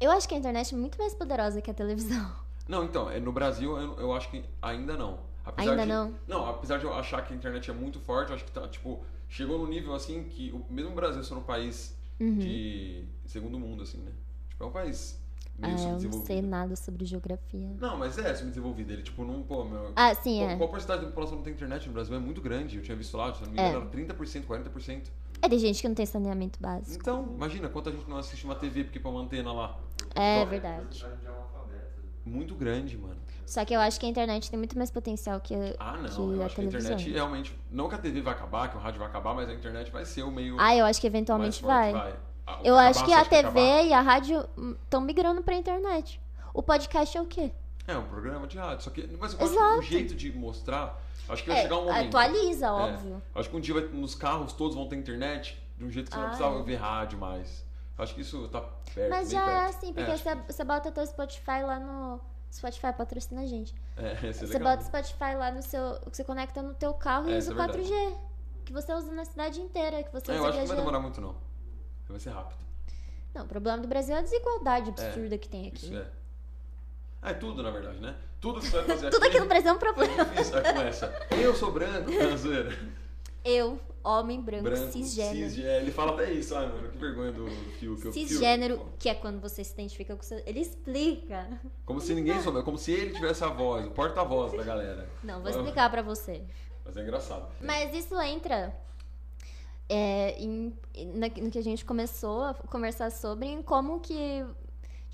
Eu 0.01 0.11
acho 0.11 0.29
que 0.29 0.35
a 0.35 0.39
internet 0.39 0.75
é 0.75 0.77
muito 0.79 0.99
mais 0.99 1.15
poderosa 1.15 1.61
que 1.61 1.71
a 1.71 1.75
televisão. 1.75 2.31
Não, 2.69 2.85
então, 2.85 3.11
é, 3.11 3.19
no 3.19 3.33
Brasil 3.33 3.77
eu, 3.79 3.99
eu 3.99 4.13
acho 4.13 4.31
que 4.31 4.45
ainda 4.61 4.97
não. 4.97 5.19
Apesar 5.45 5.71
Ainda 5.71 5.83
de- 5.85 5.89
não? 5.89 6.15
Não, 6.27 6.47
apesar 6.49 6.79
de 6.79 6.85
eu 6.85 6.93
achar 6.93 7.25
que 7.27 7.33
a 7.33 7.37
internet 7.37 7.71
é 7.71 7.75
muito 7.75 7.99
forte, 8.01 8.29
eu 8.29 8.37
acho 8.37 8.45
que 8.45 8.53
tá, 8.53 8.69
tipo, 8.69 9.03
chegou 9.29 9.59
no 9.59 9.67
nível 9.67 9.95
assim 9.95 10.25
que 10.25 10.53
o 10.53 10.63
mesmo 10.73 10.91
o 10.93 10.95
Brasil 10.95 11.25
sendo 11.25 11.41
um 11.41 11.45
país 11.45 11.97
Uhum. 12.21 12.37
de 12.39 13.05
segundo 13.27 13.59
mundo, 13.59 13.83
assim, 13.83 13.99
né? 13.99 14.13
Tipo, 14.51 14.65
é 14.65 14.67
um 14.67 14.71
país 14.71 15.19
Ah, 15.63 15.67
meio 15.69 15.79
eu 15.79 16.11
não 16.11 16.25
sei 16.27 16.43
nada 16.43 16.77
sobre 16.77 17.05
geografia. 17.07 17.71
Não, 17.81 17.97
mas 17.97 18.19
é 18.19 18.35
subdesenvolvido. 18.35 18.93
Ele, 18.93 19.03
tipo, 19.03 19.25
não, 19.25 19.43
pô, 19.43 19.65
meu. 19.65 19.93
Ah, 19.97 20.15
sim, 20.15 20.39
qual, 20.39 20.51
é. 20.51 20.57
qual 20.57 20.69
porcentagem 20.69 21.03
da 21.05 21.09
população 21.09 21.37
não 21.37 21.43
tem 21.43 21.55
internet 21.55 21.87
no 21.87 21.93
Brasil? 21.95 22.15
É 22.15 22.19
muito 22.19 22.41
grande. 22.43 22.77
Eu 22.77 22.83
tinha 22.83 22.97
visto 22.97 23.17
lá, 23.17 23.33
se 23.33 23.43
não 23.43 23.51
me 23.51 23.59
É. 23.59 23.69
engano, 23.69 23.83
era 23.83 23.91
30%, 23.91 24.47
40%. 24.47 25.11
É, 25.41 25.49
tem 25.49 25.59
gente 25.59 25.81
que 25.81 25.89
não 25.89 25.95
tem 25.95 26.05
saneamento 26.05 26.59
básico. 26.61 27.01
Então, 27.01 27.33
imagina 27.35 27.69
quanta 27.69 27.91
gente 27.93 28.09
não 28.11 28.17
assiste 28.19 28.45
uma 28.45 28.57
TV 28.57 28.85
porque 28.85 28.99
põe 29.01 29.13
uma 29.13 29.23
antena 29.23 29.53
lá. 29.53 29.79
É 30.15 30.39
Então, 30.39 30.51
verdade. 30.51 31.05
É. 31.05 32.29
Muito 32.29 32.55
grande, 32.55 32.97
mano. 32.99 33.17
Só 33.47 33.65
que 33.65 33.73
eu 33.75 33.81
acho 33.81 33.99
que 33.99 34.05
a 34.05 34.09
internet 34.09 34.51
tem 34.51 34.59
muito 34.59 34.77
mais 34.77 34.91
potencial 34.91 35.41
que, 35.41 35.55
Ah, 35.79 35.97
não. 35.97 36.09
que 36.11 36.19
eu 36.21 36.43
a 36.43 36.47
acho 36.47 36.55
que 36.55 36.61
a 36.61 36.65
internet 36.65 37.11
realmente. 37.11 37.59
Não 37.71 37.89
que 37.89 37.95
a 37.95 37.99
TV 37.99 38.21
vai 38.21 38.35
acabar, 38.35 38.69
que 38.71 38.77
o 38.77 38.81
rádio 38.81 38.99
vai 38.99 39.09
acabar, 39.09 39.35
mas 39.35 39.49
a 39.49 39.55
internet 39.55 39.91
vai 39.91 40.05
ser 40.05 40.23
o 40.23 40.31
meio. 40.31 40.57
Ah, 40.61 40.77
eu 40.77 40.85
acho 40.85 41.01
que 41.01 41.07
eventualmente 41.07 41.63
forte, 41.63 41.93
vai. 41.93 42.15
Ah, 42.47 42.61
Eu 42.63 42.77
acho 42.77 43.05
que 43.05 43.13
a 43.13 43.25
TV 43.25 43.47
acabar? 43.47 43.85
e 43.85 43.93
a 43.95 44.01
rádio 44.03 44.47
estão 44.85 45.01
migrando 45.01 45.43
pra 45.43 45.55
internet. 45.55 46.21
O 46.53 46.63
podcast 46.63 47.17
é 47.17 47.23
o 47.23 47.27
quê? 47.27 47.51
É 47.87 47.97
um 47.97 48.05
programa 48.05 48.47
de 48.47 48.59
rádio. 48.59 48.85
Só 48.85 48.91
que. 48.91 49.07
Mas 49.19 49.33
eu 49.33 49.39
acho 49.41 49.49
que 49.53 49.59
Exato. 49.59 49.79
o 49.79 49.83
jeito 49.83 50.15
de 50.15 50.31
mostrar. 50.37 51.01
Acho 51.29 51.43
que 51.43 51.49
vai 51.51 51.59
É, 51.59 51.63
chegar 51.63 51.79
um 51.79 51.85
momento. 51.87 52.07
atualiza, 52.09 52.71
óbvio. 52.73 53.23
Acho 53.35 53.49
que 53.51 53.57
um 53.57 53.61
dia 53.61 53.75
vai- 53.75 53.85
nos 53.85 54.15
carros 54.15 54.53
todos 54.55 54.75
vão 54.75 54.87
ter 54.89 54.97
internet 54.97 55.59
de 55.77 55.85
um 55.85 55.91
jeito 55.91 56.07
que 56.11 56.13
você 56.15 56.19
não 56.21 56.27
Ah, 56.27 56.29
precisava 56.31 56.59
é. 56.59 56.63
ver 56.63 56.77
rádio 56.77 57.19
mais. 57.19 57.65
Acho 57.99 58.15
que 58.15 58.21
isso 58.21 58.49
tá 58.49 58.61
perto. 58.95 59.11
Mas 59.11 59.31
já 59.31 59.43
é 59.43 59.45
perto. 59.65 59.77
assim, 59.77 59.93
porque 59.93 60.11
acho 60.11 60.23
você, 60.23 60.35
você 60.47 60.65
bota 60.65 60.93
teu 60.93 61.07
Spotify 61.07 61.63
lá 61.67 61.79
no. 61.81 62.21
Spotify 62.51 62.93
patrocina 62.97 63.43
a 63.43 63.47
gente. 63.47 63.75
que- 63.75 63.81
É, 63.97 64.13
esse 64.31 64.45
é 64.45 64.47
Você 64.47 64.53
legal. 64.55 64.71
bota 64.77 64.83
o 64.83 64.87
Spotify 64.87 65.35
lá 65.37 65.51
no 65.51 65.63
seu. 65.63 65.99
Você 66.11 66.25
conecta 66.25 66.63
no 66.63 66.75
teu 66.75 66.95
carro 66.95 67.29
e 67.29 67.33
É, 67.35 67.37
usa 67.39 67.51
isso 67.53 67.59
o 67.59 67.63
é 67.63 67.67
4G. 67.67 68.17
Que 68.65 68.73
você 68.73 68.93
usa 68.95 69.11
na 69.13 69.25
cidade 69.25 69.61
inteira, 69.61 70.03
que 70.03 70.13
você 70.13 70.31
É, 70.31 70.35
eu 70.35 70.39
usa 70.41 70.49
acho 70.49 70.53
que 70.53 70.59
não 70.61 70.67
vai 70.69 70.77
viajando. 70.77 70.77
demorar 70.81 71.01
muito, 71.01 71.21
não. 71.21 71.35
Vai 72.09 72.21
ser 72.21 72.31
rápido. 72.31 72.59
Não, 73.35 73.45
o 73.45 73.49
problema 73.49 73.79
do 73.79 73.89
Brasil 73.89 74.15
é 74.15 74.19
a 74.19 74.23
desigualdade 74.23 74.91
absurda 74.91 75.37
que 75.37 75.49
tem 75.49 75.69
aqui. 75.69 75.87
Isso 75.87 75.97
é. 75.97 76.07
Ah, 77.21 77.31
é 77.31 77.35
tudo, 77.35 77.63
na 77.63 77.71
verdade, 77.71 77.99
né? 77.99 78.15
Tudo 78.41 78.61
que 78.61 78.67
você 78.69 78.77
vai 78.77 78.85
fazer 78.87 79.11
Tudo 79.11 79.27
aqui 79.27 79.41
no 79.41 79.47
Brasil 79.47 79.69
é 79.71 79.73
um 79.73 79.77
É 79.77 79.79
problema. 79.79 80.25
começa. 80.25 81.27
Eu 81.33 81.55
sou 81.55 81.73
branco, 81.73 82.11
não, 82.11 82.37
zoeira. 82.39 82.71
Eu, 83.49 83.81
homem 84.05 84.41
branco, 84.41 84.65
Branco, 84.65 84.93
cisgênero. 84.93 85.51
cis- 85.51 85.65
é, 85.65 85.81
ele 85.81 85.91
fala 85.91 86.13
até 86.13 86.33
isso, 86.33 86.55
ai, 86.55 86.67
mano, 86.67 86.89
que 86.89 86.99
vergonha 86.99 87.33
do 87.33 87.47
Fio. 87.79 87.97
Que 87.97 88.07
eu- 88.07 88.13
Fio- 88.13 88.27
Cisgênero, 88.29 88.87
que 88.99 89.09
é 89.09 89.15
quando 89.15 89.41
você 89.41 89.63
se 89.65 89.73
identifica 89.73 90.15
com 90.17 90.23
o 90.23 90.25
seu. 90.25 90.43
Ele 90.47 90.61
explica. 90.61 91.49
Como 91.85 92.01
se 92.01 92.15
ninguém 92.15 92.41
soubesse, 92.43 92.65
como 92.65 92.79
se 92.79 92.93
ele 92.93 93.13
tivesse 93.15 93.43
a 93.45 93.49
voz, 93.49 93.87
o 93.87 93.91
porta-voz 93.91 94.53
da 94.53 94.63
galera. 94.63 95.09
Não, 95.25 95.41
vou 95.41 95.51
explicar 95.51 95.91
pra 95.91 96.03
você. 96.03 96.43
Mas 96.85 96.97
é 96.97 97.03
engraçado. 97.03 97.49
Mas 97.61 97.95
isso 97.95 98.19
entra 98.21 98.75
é, 99.89 100.37
em, 100.39 100.75
na- 101.15 101.29
no 101.29 101.51
que 101.51 101.59
a 101.59 101.63
gente 101.63 101.85
começou 101.85 102.43
a 102.45 102.55
conversar 102.55 103.11
sobre, 103.11 103.47
em 103.49 103.63
como 103.63 104.01
que. 104.01 104.45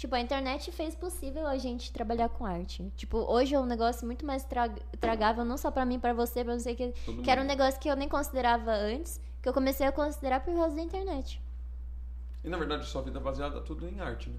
Tipo, 0.04 0.16
a 0.16 0.20
internet 0.20 0.70
fez 0.70 0.94
possível 0.94 1.46
a 1.46 1.56
gente 1.56 1.90
trabalhar 1.90 2.28
com 2.28 2.44
arte. 2.44 2.92
Tipo, 2.94 3.16
hoje 3.20 3.54
é 3.54 3.58
um 3.58 3.64
negócio 3.64 4.04
muito 4.04 4.26
mais 4.26 4.44
tra- 4.44 4.68
tragável, 5.00 5.46
não 5.46 5.56
só 5.56 5.70
pra 5.70 5.86
mim, 5.86 5.98
pra 5.98 6.12
você, 6.12 6.44
pra 6.44 6.58
você, 6.58 6.74
que, 6.74 6.92
Todo 7.06 7.22
que 7.22 7.30
era 7.30 7.40
um 7.40 7.44
mundo. 7.44 7.56
negócio 7.56 7.80
que 7.80 7.88
eu 7.88 7.96
nem 7.96 8.06
considerava 8.06 8.70
antes, 8.70 9.18
que 9.40 9.48
eu 9.48 9.52
comecei 9.54 9.86
a 9.86 9.90
considerar 9.90 10.40
por 10.44 10.54
causa 10.54 10.76
da 10.76 10.82
internet. 10.82 11.40
E 12.44 12.50
na 12.50 12.58
verdade 12.58 12.84
sua 12.84 13.00
vida 13.00 13.18
é 13.18 13.22
baseada 13.22 13.62
tudo 13.62 13.88
em 13.88 13.98
arte, 13.98 14.28
né? 14.28 14.36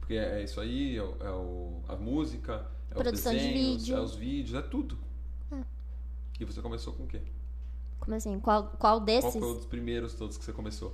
Porque 0.00 0.14
é 0.14 0.42
isso 0.42 0.60
aí, 0.60 0.96
é, 0.96 1.02
o, 1.04 1.16
é 1.20 1.30
o- 1.30 1.80
a 1.86 1.94
música, 1.94 2.66
é 2.90 2.94
Produção 2.94 3.32
os 3.32 3.38
de 3.40 3.46
desenhos, 3.46 3.82
vídeo. 3.82 3.96
é 3.96 4.00
os 4.00 4.14
vídeos, 4.16 4.54
é 4.58 4.62
tudo. 4.62 4.98
É. 5.52 5.62
E 6.40 6.44
você 6.44 6.60
começou 6.60 6.92
com 6.94 7.04
o 7.04 7.06
quê? 7.06 7.22
Como 8.00 8.16
assim? 8.16 8.40
Qual, 8.40 8.64
qual 8.80 8.98
desses? 8.98 9.30
Qual 9.30 9.42
foi 9.44 9.48
um 9.52 9.54
dos 9.58 9.66
primeiros 9.66 10.14
todos 10.14 10.36
que 10.36 10.44
você 10.44 10.52
começou? 10.52 10.92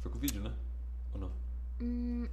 Foi 0.00 0.10
com 0.10 0.18
o 0.18 0.20
vídeo, 0.20 0.42
né? 0.42 0.52
Hum, 1.80 2.28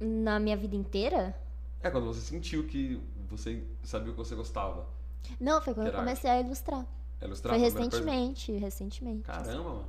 na 0.00 0.38
minha 0.38 0.56
vida 0.56 0.76
inteira? 0.76 1.34
É 1.80 1.90
quando 1.90 2.06
você 2.06 2.20
sentiu 2.20 2.66
que 2.66 3.00
você 3.28 3.62
sabia 3.84 4.10
o 4.10 4.12
que 4.12 4.18
você 4.18 4.34
gostava. 4.34 4.86
Não, 5.40 5.60
foi 5.60 5.74
quando 5.74 5.88
eu 5.88 5.92
comecei 5.92 6.30
a 6.30 6.40
ilustrar. 6.40 6.86
É 7.20 7.26
ilustrar 7.26 7.54
Foi 7.54 7.62
primeira 7.70 7.90
coisa? 7.90 8.06
recentemente, 8.06 8.52
recentemente. 8.52 9.22
Caramba, 9.22 9.70
mano. 9.70 9.88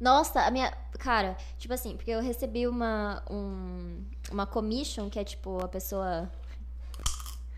Nossa, 0.00 0.42
a 0.42 0.50
minha. 0.50 0.70
Cara, 0.98 1.36
tipo 1.58 1.72
assim, 1.72 1.96
porque 1.96 2.10
eu 2.10 2.20
recebi 2.20 2.66
uma. 2.66 3.22
Um, 3.30 4.04
uma 4.30 4.46
commission, 4.46 5.08
que 5.10 5.18
é 5.18 5.24
tipo 5.24 5.62
a 5.62 5.68
pessoa. 5.68 6.30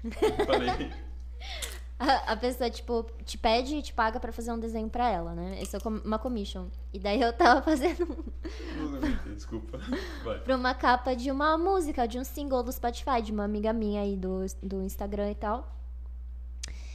Falei. 0.47 0.93
A, 1.99 2.33
a 2.33 2.37
pessoa, 2.37 2.71
tipo, 2.71 3.05
te 3.25 3.37
pede 3.37 3.75
e 3.77 3.83
te 3.83 3.93
paga 3.93 4.21
pra 4.21 4.31
fazer 4.33 4.53
um 4.53 4.59
desenho 4.59 4.89
pra 4.89 5.11
ela, 5.11 5.35
né? 5.35 5.59
Isso 5.61 5.77
é 5.77 5.81
uma 6.05 6.19
commission. 6.19 6.69
E 6.93 6.99
daí 7.01 7.21
eu 7.21 7.33
tava 7.33 7.61
fazendo 7.63 8.07
Não 8.77 8.95
aguentei, 8.97 9.35
desculpa. 9.35 9.79
Vai. 10.25 10.39
pra 10.39 10.55
uma 10.57 10.75
capa 10.75 11.17
de 11.17 11.31
uma 11.31 11.59
música, 11.59 12.07
de 12.07 12.19
um 12.19 12.25
single 12.25 12.63
do 12.63 12.71
Spotify, 12.73 13.21
de 13.21 13.33
uma 13.33 13.45
amiga 13.45 13.73
minha 13.73 14.03
aí 14.03 14.17
do, 14.17 14.45
do 14.63 14.83
Instagram 14.83 15.31
e 15.33 15.35
tal. 15.35 15.75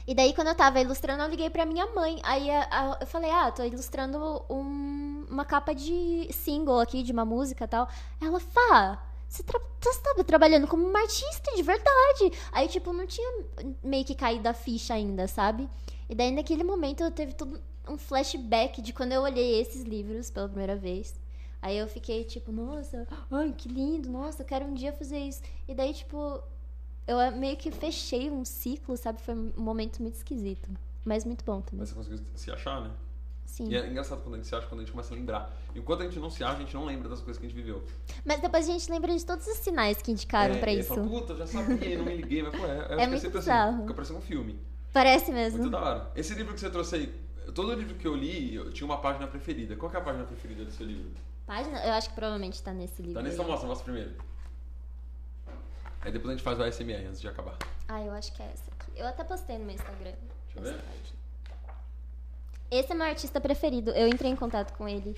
E 0.06 0.14
daí, 0.14 0.34
quando 0.34 0.48
eu 0.48 0.54
tava 0.54 0.80
ilustrando, 0.80 1.22
eu 1.22 1.28
liguei 1.28 1.48
pra 1.50 1.64
minha 1.64 1.86
mãe. 1.94 2.20
Aí 2.22 2.48
eu 3.00 3.06
falei, 3.06 3.30
ah, 3.30 3.50
tô 3.50 3.62
ilustrando 3.62 4.44
um- 4.50 5.26
uma 5.30 5.44
capa 5.46 5.74
de 5.74 6.28
single 6.30 6.78
aqui, 6.80 7.02
de 7.02 7.10
uma 7.12 7.24
música 7.24 7.64
e 7.64 7.68
tal. 7.68 7.88
Ela, 8.22 8.38
Fá, 8.40 9.02
você, 9.28 9.42
tra 9.42 9.60
você 9.80 10.24
trabalhando 10.24 10.66
como 10.66 10.86
uma 10.86 11.00
artista 11.00 11.54
de 11.54 11.62
verdade. 11.62 12.32
Aí, 12.52 12.68
tipo, 12.68 12.92
não 12.92 13.06
tinha 13.06 13.44
meio 13.82 14.04
que 14.04 14.14
caído 14.14 14.48
a 14.48 14.54
ficha 14.54 14.94
ainda, 14.94 15.26
sabe? 15.26 15.68
E 16.08 16.14
daí, 16.14 16.30
naquele 16.30 16.64
momento, 16.64 17.02
eu 17.02 17.10
teve 17.10 17.34
todo 17.34 17.60
um 17.88 17.98
flashback 17.98 18.80
de 18.80 18.92
quando 18.92 19.12
eu 19.12 19.22
olhei 19.22 19.60
esses 19.60 19.82
livros 19.82 20.30
pela 20.30 20.48
primeira 20.48 20.76
vez. 20.76 21.14
Aí 21.60 21.78
eu 21.78 21.88
fiquei 21.88 22.24
tipo, 22.24 22.52
nossa, 22.52 23.06
ai, 23.30 23.52
que 23.52 23.68
lindo, 23.68 24.10
nossa, 24.10 24.42
eu 24.42 24.46
quero 24.46 24.66
um 24.66 24.74
dia 24.74 24.92
fazer 24.92 25.18
isso. 25.18 25.42
E 25.66 25.74
daí, 25.74 25.94
tipo, 25.94 26.42
eu 27.06 27.32
meio 27.32 27.56
que 27.56 27.70
fechei 27.70 28.30
um 28.30 28.44
ciclo, 28.44 28.96
sabe? 28.96 29.20
Foi 29.20 29.34
um 29.34 29.52
momento 29.56 30.02
muito 30.02 30.14
esquisito. 30.14 30.70
Mas 31.04 31.24
muito 31.24 31.44
bom 31.44 31.60
também. 31.60 31.80
Mas 31.80 31.90
você 31.90 31.94
conseguiu 31.94 32.24
se 32.34 32.50
achar, 32.50 32.80
né? 32.80 32.90
Sim. 33.54 33.68
E 33.68 33.76
é 33.76 33.86
engraçado 33.86 34.20
quando 34.20 34.34
a 34.34 34.38
gente 34.38 34.48
se 34.48 34.54
acha, 34.56 34.66
quando 34.66 34.80
a 34.80 34.82
gente 34.82 34.90
começa 34.90 35.14
a 35.14 35.16
lembrar. 35.16 35.56
Enquanto 35.76 36.00
a 36.00 36.04
gente 36.06 36.18
não 36.18 36.28
se 36.28 36.42
acha, 36.42 36.56
a 36.56 36.58
gente 36.58 36.74
não 36.74 36.84
lembra 36.84 37.08
das 37.08 37.20
coisas 37.20 37.38
que 37.38 37.46
a 37.46 37.48
gente 37.48 37.54
viveu. 37.56 37.84
Mas 38.24 38.40
depois 38.40 38.68
a 38.68 38.72
gente 38.72 38.90
lembra 38.90 39.16
de 39.16 39.24
todos 39.24 39.46
os 39.46 39.58
sinais 39.58 40.02
que 40.02 40.10
indicaram 40.10 40.56
é, 40.56 40.58
pra 40.58 40.72
isso. 40.72 40.88
Fala, 40.88 41.06
Puta, 41.06 41.34
eu 41.34 41.36
já 41.36 41.46
sabia, 41.46 41.98
não 41.98 42.04
me 42.04 42.16
liguei, 42.16 42.42
mas 42.42 42.52
pô, 42.52 42.66
é, 42.66 42.78
eu 42.78 42.98
acho 42.98 43.04
que 43.04 43.06
muito 43.06 43.30
bizarro. 43.30 43.68
assim. 43.70 43.80
Fica 43.82 43.94
parecendo 43.94 44.18
um 44.18 44.22
filme. 44.22 44.58
Parece 44.92 45.30
mesmo. 45.30 45.60
Muito 45.60 45.70
da 45.70 45.80
hora. 45.80 46.10
Esse 46.16 46.34
livro 46.34 46.52
que 46.52 46.58
você 46.58 46.68
trouxe 46.68 46.96
aí, 46.96 47.14
todo 47.54 47.72
livro 47.74 47.94
que 47.94 48.08
eu 48.08 48.16
li, 48.16 48.56
eu 48.56 48.72
tinha 48.72 48.84
uma 48.84 48.98
página 49.00 49.28
preferida. 49.28 49.76
Qual 49.76 49.92
é 49.92 49.98
a 49.98 50.00
página 50.00 50.24
preferida 50.24 50.64
do 50.64 50.72
seu 50.72 50.86
livro? 50.86 51.12
Página? 51.46 51.78
Eu 51.86 51.92
acho 51.92 52.08
que 52.08 52.16
provavelmente 52.16 52.60
tá 52.60 52.72
nesse 52.72 53.02
livro. 53.02 53.14
Tá 53.14 53.22
nesse, 53.22 53.36
então 53.36 53.46
mostra, 53.46 53.68
mostra 53.68 53.84
primeiro. 53.84 54.16
Aí 56.00 56.10
depois 56.10 56.30
a 56.30 56.36
gente 56.36 56.42
faz 56.44 56.58
o 56.58 56.64
ASMR 56.64 57.06
antes 57.06 57.20
de 57.20 57.28
acabar. 57.28 57.56
Ah, 57.86 58.02
eu 58.02 58.12
acho 58.12 58.32
que 58.32 58.42
é 58.42 58.46
essa 58.46 58.68
aqui. 58.72 58.90
Eu 58.96 59.06
até 59.06 59.22
postei 59.22 59.58
no 59.58 59.64
meu 59.64 59.76
Instagram. 59.76 60.12
Deixa 60.54 60.58
eu 60.58 60.62
ver. 60.62 60.82
página. 60.82 61.23
Esse 62.70 62.92
é 62.92 62.94
meu 62.94 63.06
artista 63.06 63.40
preferido. 63.40 63.90
Eu 63.92 64.08
entrei 64.08 64.30
em 64.30 64.36
contato 64.36 64.76
com 64.76 64.88
ele. 64.88 65.16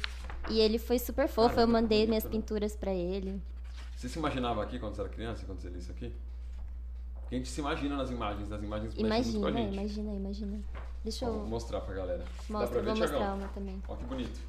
E 0.50 0.60
ele 0.60 0.78
foi 0.78 0.98
super 0.98 1.28
fofo. 1.28 1.48
Cara, 1.50 1.62
é 1.62 1.64
eu 1.64 1.68
mandei 1.68 1.98
bonito, 1.98 2.08
minhas 2.08 2.24
né? 2.24 2.30
pinturas 2.30 2.76
pra 2.76 2.92
ele. 2.92 3.40
Você 3.96 4.08
se 4.08 4.18
imaginava 4.18 4.62
aqui 4.62 4.78
quando 4.78 4.94
você 4.94 5.00
era 5.00 5.10
criança, 5.10 5.44
quando 5.46 5.60
você 5.60 5.68
lia 5.68 5.78
isso 5.78 5.90
aqui? 5.90 6.12
Porque 7.20 7.34
a 7.34 7.38
gente 7.38 7.48
se 7.48 7.60
imagina 7.60 7.96
nas 7.96 8.10
imagens, 8.10 8.48
nas 8.48 8.62
imagens 8.62 8.94
muito 8.94 9.00
com 9.00 9.12
a 9.12 9.16
Imagina, 9.16 9.52
gente. 9.52 9.74
imagina, 9.74 10.12
imagina. 10.14 10.60
Deixa 11.02 11.24
eu. 11.24 11.34
Mostrar 11.46 11.80
pra 11.80 11.94
galera. 11.94 12.18
Dá 12.18 12.58
Mostra, 12.58 12.68
pra 12.68 12.78
eu 12.78 12.84
vou 12.84 12.96
mostrar 12.96 13.34
uma 13.34 13.48
também. 13.48 13.82
Olha 13.88 13.98
que 13.98 14.04
bonito. 14.04 14.40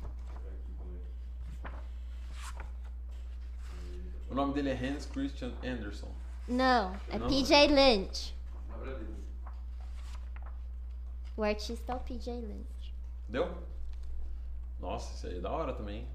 O 4.29 4.35
nome 4.35 4.53
dele 4.53 4.69
é 4.69 4.73
Hans 4.73 5.05
Christian 5.05 5.53
Anderson. 5.63 6.11
Não, 6.47 6.95
é 7.09 7.17
Não? 7.17 7.27
PJ 7.27 7.67
Lynch. 7.67 8.35
O 11.35 11.43
artista 11.43 11.93
é 11.93 11.95
o 11.95 11.99
PJ 11.99 12.31
Lynch. 12.41 12.76
Deu? 13.29 13.49
Nossa, 14.79 15.13
isso 15.15 15.27
aí 15.27 15.37
é 15.37 15.41
da 15.41 15.51
hora 15.51 15.73
também. 15.73 15.97
hein? 15.99 16.07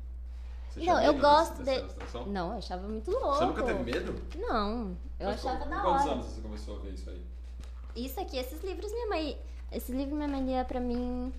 Você 0.71 0.81
Não, 0.81 0.87
tinha 0.97 1.07
eu 1.07 1.13
medo 1.13 1.23
gosto 1.23 1.63
desse- 1.63 1.83
de. 1.87 1.95
dessa? 1.95 2.19
Não, 2.25 2.53
eu 2.53 2.59
achava 2.59 2.89
muito 2.89 3.11
louco. 3.11 3.35
Você 3.37 3.45
nunca 3.45 3.63
teve 3.63 3.83
medo? 3.83 4.15
Não, 4.37 4.97
eu 5.21 5.29
Mas 5.29 5.45
achava 5.45 5.65
com 5.65 5.71
da 5.71 5.81
quantos 5.81 6.03
hora. 6.03 6.13
anos 6.13 6.27
você 6.27 6.41
começou 6.41 6.77
a 6.77 6.81
ver 6.81 6.93
isso 6.95 7.11
aí? 7.11 7.23
Isso 7.95 8.21
aqui, 8.21 8.39
esses 8.39 8.63
livros 8.65 8.91
minha 8.91 9.07
mãe. 9.09 9.39
Esse 9.71 9.93
livro 9.93 10.15
minha 10.15 10.29
mãe 10.29 10.43
lia 10.45 10.65
pra 10.65 10.81
mim. 10.81 11.33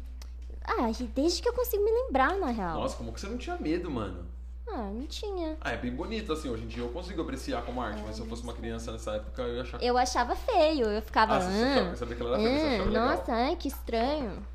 Ah, 0.65 0.89
desde 1.15 1.41
que 1.41 1.49
eu 1.49 1.53
consigo 1.53 1.83
me 1.83 1.91
lembrar, 1.91 2.35
na 2.37 2.47
real. 2.47 2.79
Nossa, 2.79 2.95
como 2.95 3.11
que 3.11 3.19
você 3.19 3.27
não 3.27 3.37
tinha 3.37 3.57
medo, 3.57 3.89
mano? 3.89 4.25
Ah, 4.67 4.89
não 4.93 5.05
tinha. 5.07 5.57
Ah, 5.59 5.71
é 5.71 5.77
bem 5.77 5.93
bonito, 5.93 6.31
assim, 6.31 6.49
hoje 6.49 6.63
em 6.63 6.67
dia 6.67 6.83
eu 6.83 6.89
consigo 6.89 7.21
apreciar 7.21 7.63
como 7.65 7.81
arte, 7.81 8.01
mas 8.05 8.15
se 8.15 8.21
eu 8.21 8.25
fosse 8.27 8.43
uma 8.43 8.53
criança 8.53 8.91
nessa 8.91 9.15
época, 9.15 9.41
eu 9.41 9.55
ia 9.55 9.61
achar 9.63 9.83
Eu 9.83 9.97
achava 9.97 10.35
feio, 10.35 10.85
eu 10.87 11.01
ficava. 11.01 11.35
Ah, 11.35 11.39
você 11.41 11.89
"Ah, 11.91 11.95
sabia 11.95 12.15
que 12.15 12.21
ela 12.21 12.31
era 12.37 12.43
feia, 12.43 12.59
você 12.59 12.65
ah, 12.65 12.73
achava 12.75 12.89
legal." 12.89 13.17
nossa, 13.17 13.33
ai, 13.33 13.55
que 13.55 13.67
estranho. 13.67 14.45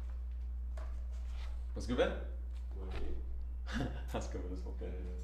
Conseguiu 1.79 1.97
ver? 1.99 2.13
As 4.13 4.27
câmeras 4.27 4.59
são 4.59 4.73
péssimas. 4.73 5.15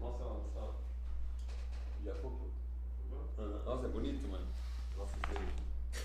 Nossa, 0.00 0.24
nossa. 0.24 0.74
Já 2.04 2.12
focou. 2.16 2.50
Nossa, 3.64 3.86
é 3.86 3.88
bonito, 3.88 4.26
mano. 4.26 4.44
Nossa. 4.98 5.12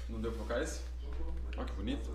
Não 0.08 0.22
deu 0.22 0.32
pra 0.32 0.42
focar 0.44 0.62
esse? 0.62 0.84
Olha 1.58 1.66
que 1.66 1.74
bonito. 1.74 2.08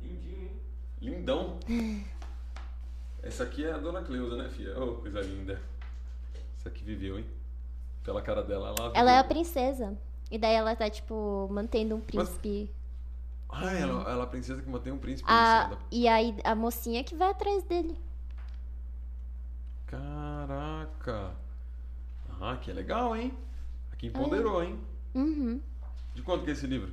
Lindinho, 0.00 0.42
hein? 0.42 0.60
Lindão. 1.00 1.58
Essa 3.24 3.42
aqui 3.42 3.64
é 3.64 3.72
a 3.72 3.78
dona 3.78 4.04
Cleusa, 4.04 4.36
né, 4.36 4.48
filha? 4.48 4.80
Oh, 4.80 4.94
coisa 5.00 5.22
linda. 5.22 5.60
Essa 6.56 6.68
aqui 6.68 6.84
viveu, 6.84 7.18
hein? 7.18 7.26
Pela 8.04 8.22
cara 8.22 8.44
dela, 8.44 8.72
ela 8.78 8.92
Ela 8.94 9.10
é 9.10 9.18
a 9.18 9.22
viveu. 9.22 9.34
princesa. 9.34 9.98
E 10.30 10.38
daí 10.38 10.54
ela 10.54 10.76
tá, 10.76 10.88
tipo, 10.88 11.48
mantendo 11.50 11.96
um 11.96 12.02
Mas- 12.14 12.28
Ah, 13.48 13.72
ela, 13.72 14.02
ela 14.10 14.20
é 14.20 14.24
a 14.24 14.26
princesa 14.26 14.60
que 14.60 14.68
mantém 14.68 14.92
um 14.92 14.98
príncipe 14.98 15.28
A, 15.30 15.76
e 15.90 16.06
aí 16.08 16.36
a 16.44 16.54
mocinha 16.54 17.02
que 17.04 17.14
vai 17.14 17.30
atrás 17.30 17.62
dele. 17.64 17.96
Caraca. 19.86 21.32
Ah, 22.40 22.56
que 22.56 22.72
legal, 22.72 23.16
hein? 23.16 23.32
Aqui 23.92 24.08
empoderou, 24.08 24.62
hein? 24.62 24.78
Uhum. 25.14 25.60
De 26.14 26.22
quanto 26.22 26.44
que 26.44 26.50
é 26.50 26.52
esse 26.52 26.66
livro? 26.66 26.92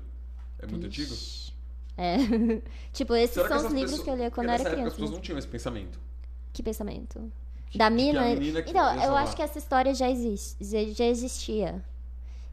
É 0.59 0.67
muito 0.67 0.85
antigo? 0.85 1.13
Ixi. 1.13 1.53
É. 1.97 2.17
tipo, 2.93 3.13
esses 3.15 3.35
Será 3.35 3.47
são 3.59 3.67
os 3.67 3.73
livros 3.73 3.91
pessoas- 3.91 4.03
que 4.03 4.09
eu 4.09 4.15
lia 4.15 4.31
quando 4.31 4.47
eu 4.47 4.53
era 4.53 4.61
época 4.61 4.75
criança. 4.75 4.87
as 4.89 4.93
pessoas 4.93 5.11
não 5.11 5.19
tinham 5.21 5.37
esse 5.37 5.47
pensamento. 5.47 5.99
Que 6.53 6.63
pensamento? 6.63 7.31
Que- 7.69 7.77
Da 7.77 7.89
mina? 7.89 8.35
que 8.35 8.69
então, 8.69 9.03
eu 9.03 9.15
acho 9.17 9.35
que 9.35 9.41
essa 9.41 9.57
história 9.57 9.93
já 9.93 10.09
existe, 10.09 10.57
já 10.93 11.05
existia. 11.05 11.83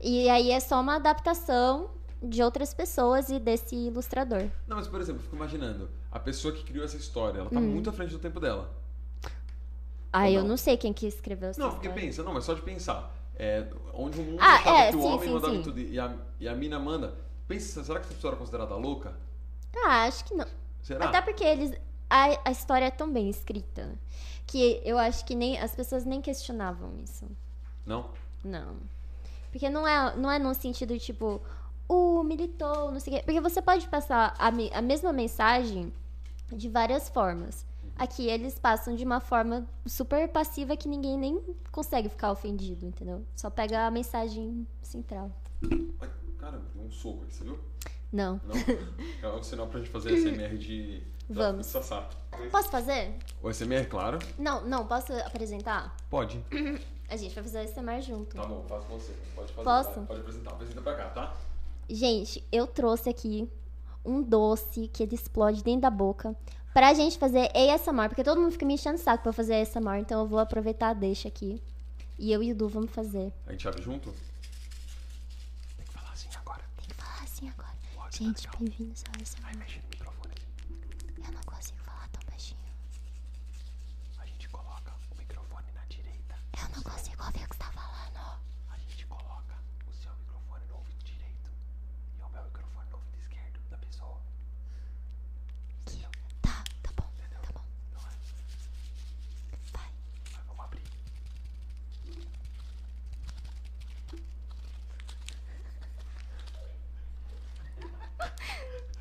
E 0.00 0.28
aí 0.30 0.50
é 0.50 0.58
só 0.60 0.80
uma 0.80 0.96
adaptação 0.96 1.90
de 2.22 2.42
outras 2.42 2.74
pessoas 2.74 3.28
e 3.30 3.38
desse 3.38 3.74
ilustrador. 3.74 4.48
Não, 4.66 4.76
mas 4.76 4.86
por 4.88 5.00
exemplo, 5.00 5.20
eu 5.20 5.24
fico 5.24 5.36
imaginando, 5.36 5.88
a 6.10 6.18
pessoa 6.18 6.52
que 6.54 6.62
criou 6.64 6.84
essa 6.84 6.96
história, 6.96 7.38
ela 7.40 7.50
tá 7.50 7.58
Hum. 7.58 7.62
muito 7.62 7.88
à 7.90 7.92
frente 7.92 8.10
do 8.10 8.18
tempo 8.18 8.38
dela. 8.40 8.70
Ah, 10.12 10.24
Ou 10.24 10.28
eu 10.30 10.42
não? 10.42 10.50
não 10.50 10.56
sei 10.56 10.76
quem 10.76 10.92
que 10.92 11.06
escreveu 11.06 11.50
essa 11.50 11.60
Não, 11.60 11.70
porque 11.70 11.86
história. 11.86 12.06
pensa, 12.08 12.22
não, 12.22 12.34
mas 12.34 12.44
só 12.44 12.54
de 12.54 12.62
pensar. 12.62 13.14
É, 13.36 13.66
onde 13.94 14.20
o 14.20 14.22
mundo 14.22 14.38
Ah, 14.40 14.56
é, 14.86 14.90
que 14.90 14.96
o 14.96 15.00
sim, 15.00 15.06
homem 15.06 15.28
sim, 15.28 15.34
mandava 15.34 15.54
sim. 15.54 15.62
tudo 15.62 15.80
e 15.80 15.98
a, 15.98 16.14
e 16.38 16.48
a 16.48 16.54
mina 16.54 16.78
manda. 16.78 17.14
Pensa, 17.48 17.82
será 17.82 17.98
que 18.00 18.06
essa 18.06 18.14
pessoa 18.14 18.32
era 18.32 18.38
considerada 18.38 18.74
louca? 18.74 19.14
Ah, 19.86 20.04
acho 20.04 20.24
que 20.24 20.34
não. 20.34 20.46
Será? 20.82 21.06
Até 21.08 21.22
porque 21.22 21.44
eles. 21.44 21.72
A, 22.10 22.48
a 22.48 22.50
história 22.50 22.84
é 22.86 22.90
tão 22.90 23.10
bem 23.10 23.30
escrita 23.30 23.94
que 24.46 24.82
eu 24.84 24.98
acho 24.98 25.24
que 25.24 25.34
nem 25.34 25.58
as 25.58 25.74
pessoas 25.74 26.04
nem 26.04 26.20
questionavam 26.20 26.92
isso. 27.02 27.24
Não? 27.86 28.10
Não. 28.44 28.76
Porque 29.52 29.70
não 29.70 29.86
é, 29.86 30.16
não 30.16 30.30
é 30.30 30.38
num 30.38 30.52
sentido 30.54 30.98
tipo, 30.98 31.40
o 31.90 32.22
militou, 32.22 32.92
não 32.92 33.00
sei 33.00 33.12
o 33.12 33.16
quê. 33.16 33.22
Porque 33.24 33.40
você 33.40 33.60
pode 33.60 33.88
passar 33.88 34.32
a, 34.38 34.48
a 34.48 34.82
mesma 34.82 35.12
mensagem 35.12 35.92
de 36.52 36.68
várias 36.68 37.08
formas. 37.08 37.66
Aqui 37.96 38.28
eles 38.28 38.58
passam 38.58 38.94
de 38.94 39.04
uma 39.04 39.18
forma 39.18 39.66
super 39.84 40.28
passiva 40.28 40.76
que 40.76 40.88
ninguém 40.88 41.18
nem 41.18 41.42
consegue 41.72 42.08
ficar 42.08 42.30
ofendido, 42.30 42.86
entendeu? 42.86 43.26
Só 43.34 43.50
pega 43.50 43.86
a 43.86 43.90
mensagem 43.90 44.64
central. 44.80 45.32
Ai, 46.00 46.08
caramba, 46.38 46.64
deu 46.72 46.84
um 46.84 46.90
soco 46.92 47.24
aqui, 47.24 47.34
você 47.34 47.44
viu? 47.44 47.58
Não. 48.12 48.40
Não? 48.44 48.54
É 49.22 49.28
um 49.28 49.42
sinal 49.42 49.66
pra 49.66 49.80
gente 49.80 49.90
fazer 49.90 50.16
SMR 50.16 50.56
de. 50.56 51.02
Vamos. 51.28 51.66
Sassá. 51.66 52.08
Posso 52.50 52.70
fazer? 52.70 53.16
O 53.42 53.52
SMR, 53.52 53.86
claro. 53.86 54.18
Não, 54.38 54.64
não, 54.64 54.86
posso 54.86 55.12
apresentar? 55.12 55.94
Pode. 56.08 56.42
A 57.08 57.16
gente 57.16 57.34
vai 57.34 57.42
fazer 57.42 57.64
esse 57.64 57.80
mais 57.82 58.04
junto. 58.04 58.36
Tá 58.36 58.46
bom, 58.46 58.64
faço 58.68 58.86
com 58.86 58.98
você. 58.98 59.12
Pode 59.34 59.52
fazer. 59.52 59.64
Posso? 59.64 60.00
Pode 60.02 60.20
apresentar. 60.20 60.52
Apresenta 60.52 60.80
pra 60.80 60.94
cá, 60.94 61.08
tá? 61.10 61.36
Gente, 61.92 62.44
eu 62.52 62.66
trouxe 62.68 63.08
aqui 63.10 63.50
um 64.04 64.22
doce 64.22 64.88
que 64.92 65.02
ele 65.02 65.14
explode 65.16 65.62
dentro 65.64 65.80
da 65.82 65.90
boca 65.90 66.36
pra 66.72 66.94
gente 66.94 67.18
fazer 67.18 67.50
ASMR, 67.54 68.08
porque 68.08 68.22
todo 68.22 68.40
mundo 68.40 68.52
fica 68.52 68.64
me 68.64 68.74
enchendo 68.74 68.96
o 68.96 69.02
saco 69.02 69.24
pra 69.24 69.32
fazer 69.32 69.54
ASMR, 69.60 69.98
então 70.00 70.20
eu 70.20 70.26
vou 70.28 70.38
aproveitar 70.38 70.90
a 70.90 70.94
deixa 70.94 71.26
aqui. 71.28 71.60
E 72.18 72.30
eu 72.32 72.42
e 72.42 72.52
o 72.52 72.54
Du 72.54 72.68
vamos 72.68 72.90
fazer. 72.92 73.32
A 73.46 73.52
gente 73.52 73.66
abre 73.66 73.82
junto? 73.82 74.12
Tem 75.76 75.84
que 75.86 75.92
falar 75.92 76.12
assim 76.12 76.28
agora. 76.36 76.62
Tem 76.76 76.86
que 76.88 76.94
falar 76.94 77.22
assim 77.24 77.48
agora. 77.48 77.74
Gente, 78.12 78.48
bem-vindos 78.58 79.02
ao 79.08 79.12
Vai 79.14 79.22
ASMR. 79.22 79.56
mexer 79.58 79.80
no 79.82 79.88
microfone. 79.88 80.34
Eu 81.26 81.32
não 81.32 81.42
consigo 81.42 81.78
falar 81.78 82.08
tão 82.12 82.22
baixinho. 82.30 82.60
A 84.18 84.26
gente 84.26 84.48
coloca 84.48 84.92
o 85.12 85.18
microfone 85.18 85.66
na 85.74 85.84
direita. 85.88 86.36
Eu 86.56 86.68
não 86.76 86.82
consigo 86.82 87.24
ouvir 87.24 87.44
o 87.44 87.48
que 87.48 87.54
você 87.56 87.58
tá 87.58 87.72
falando. 87.72 88.38
A 88.70 88.78
gente 88.78 89.06
coloca 89.06 89.54
o 89.88 89.92
seu 89.94 90.12
microfone 90.14 90.64
no 90.68 90.74
ouvido 90.76 91.02
direito 91.04 91.50
e 92.18 92.22
o 92.22 92.28
meu 92.28 92.44
microfone 92.44 92.90
no 92.90 92.96
ouvido 92.98 93.16
esquerdo 93.18 93.58
da 93.70 93.78
pessoa. 93.78 94.18
Aqui. 95.86 96.04
Tá, 96.42 96.64
tá 96.82 96.90
bom, 96.94 97.08
tá 97.30 97.52
bom. 97.54 97.64
Não 97.94 98.00
é? 98.00 98.12
Vai. 99.72 99.88
Mas 100.36 100.44
vamos 100.46 100.64
abrir. 100.66 100.82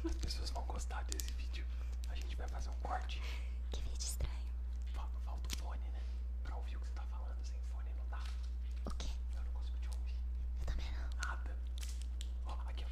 As 0.05 0.15
pessoas 0.15 0.49
vão 0.51 0.63
gostar 0.65 1.03
desse 1.05 1.31
vídeo. 1.33 1.65
A 2.09 2.15
gente 2.15 2.35
vai 2.35 2.47
fazer 2.47 2.69
um 2.69 2.79
corte. 2.81 3.21
Que 3.71 3.81
vídeo 3.81 3.97
estranho. 3.99 4.33
Fa- 4.93 5.07
Falta 5.25 5.47
o 5.47 5.57
fone, 5.57 5.81
né? 5.91 6.01
Pra 6.43 6.55
ouvir 6.57 6.77
o 6.77 6.79
que 6.79 6.87
você 6.87 6.93
tá 6.93 7.03
falando 7.03 7.43
sem 7.43 7.59
fone 7.71 7.89
não 7.97 8.07
dá. 8.09 8.23
O 8.85 8.91
quê? 8.95 9.09
Eu 9.35 9.43
não 9.43 9.51
consigo 9.51 9.77
te 9.79 9.87
ouvir. 9.87 10.15
Eu 10.61 10.65
também 10.65 10.85
não. 10.93 11.29
Nada. 11.29 11.55
Ó, 12.45 12.53
aqui, 12.69 12.85
ó. 12.85 12.89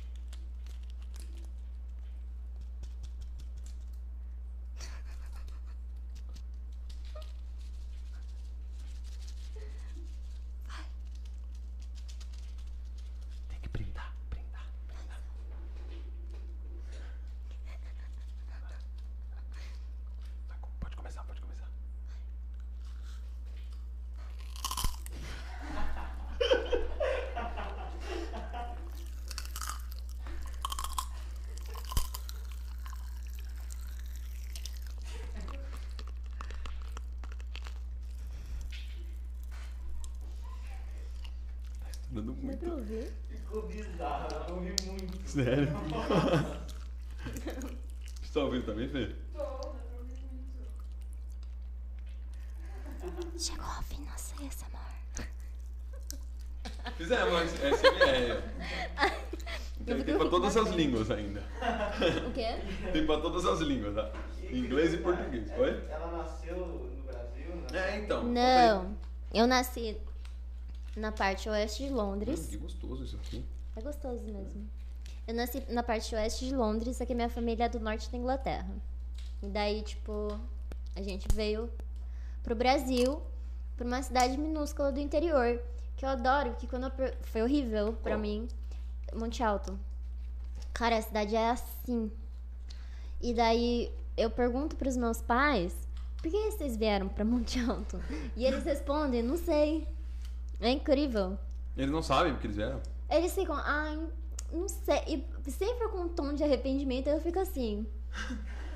Dá 42.22 42.32
muito. 42.32 42.58
pra 42.58 42.74
ouvir? 42.74 43.12
Ficou 43.30 43.68
bizarro, 43.68 44.28
eu 44.50 44.56
ouvi 44.56 44.76
muito. 44.86 45.30
Sério? 45.30 45.68
Você 48.22 48.34
tá 48.34 48.40
ouvindo 48.44 48.66
também, 48.66 48.90
Fê? 48.90 49.16
Chegou 53.38 53.66
ao 53.66 53.84
fim 53.84 54.04
nossa 54.06 54.34
amor. 54.66 55.28
Fizemos 56.98 57.52
SMR. 57.52 58.42
Tem, 59.86 59.96
Eu 59.96 60.04
tem 60.04 60.06
fico 60.06 60.18
pra 60.18 60.30
todas 60.30 60.58
as 60.58 60.70
línguas 60.70 61.12
ainda. 61.12 61.44
O 62.28 62.32
quê? 62.34 62.58
Tem 62.92 63.06
pra 63.06 63.22
todas 63.22 63.46
as 63.46 63.60
línguas, 63.60 63.96
tá? 63.96 64.12
Inglês 64.52 64.94
e 64.94 64.98
português. 64.98 65.50
Oi? 65.58 65.84
Ela 65.90 66.18
nasceu 66.18 66.58
no 66.58 67.04
Brasil, 67.04 67.56
né? 67.72 67.96
É, 67.96 68.00
então. 68.00 68.24
Não. 68.24 68.98
Eu 69.34 69.46
nasci 69.46 69.98
na 70.98 71.12
parte 71.12 71.48
oeste 71.50 71.84
de 71.88 71.94
Hum, 71.94 71.96
Londres. 71.96 72.48
que 72.48 72.58
gostoso 72.58 73.04
isso 73.04 73.16
aqui. 73.18 73.46
É 73.76 73.82
gostoso 73.82 74.24
mesmo. 74.24 74.68
Eu 75.28 75.34
nasci 75.36 75.64
na 75.70 75.84
parte 75.84 76.14
oeste 76.16 76.46
de 76.48 76.56
Londres, 76.56 76.98
só 76.98 77.06
que 77.06 77.14
minha 77.14 77.30
família 77.30 77.66
é 77.66 77.70
do 77.70 77.80
norte 77.80 78.10
da 78.10 78.18
Inglaterra. 78.18 78.70
E 79.44 79.48
daí, 79.48 79.82
tipo, 79.84 80.40
a 80.96 81.02
gente 81.02 81.28
veio 81.34 81.70
pro 82.44 82.56
Brasil, 82.56 83.22
pra 83.76 83.86
uma 83.86 84.02
cidade 84.02 84.38
minúscula 84.38 84.92
do 84.92 85.00
interior. 85.00 85.62
Que 85.96 86.06
eu 86.06 86.10
adoro, 86.10 86.56
que 86.56 86.66
quando 86.68 86.86
eu 86.86 86.92
foi 87.24 87.42
horrível 87.44 87.94
pra 87.94 88.14
Qual? 88.14 88.20
mim. 88.22 88.48
Monte 89.14 89.44
Alto. 89.44 89.78
Cara, 90.74 90.98
a 90.98 91.02
cidade 91.02 91.36
é 91.36 91.50
assim. 91.50 92.12
E 93.22 93.34
daí 93.34 93.92
eu 94.16 94.30
pergunto 94.30 94.76
pros 94.76 94.96
meus 94.96 95.22
pais, 95.22 95.76
por 96.22 96.30
que 96.32 96.52
vocês 96.52 96.78
vieram 96.78 97.08
pra 97.10 97.26
Monte 97.26 97.60
Alto? 97.60 98.00
E 98.36 98.46
eles 98.46 98.64
respondem, 98.64 99.22
não 99.24 99.38
sei. 99.38 99.88
É 100.60 100.70
incrível. 100.72 101.38
Eles 101.76 101.92
não 101.92 102.02
sabem 102.02 102.34
porque 102.34 102.48
eles 102.48 102.58
vieram. 102.58 102.82
Eles 103.10 103.34
ficam, 103.34 103.56
ai, 103.56 104.00
não 104.52 104.68
sei. 104.68 105.26
E 105.46 105.52
sempre 105.52 105.88
com 105.90 106.00
um 106.00 106.10
tom 106.10 106.34
de 106.34 106.44
arrependimento, 106.44 107.08
eu 107.08 107.22
fico 107.22 107.40
assim. 107.40 107.86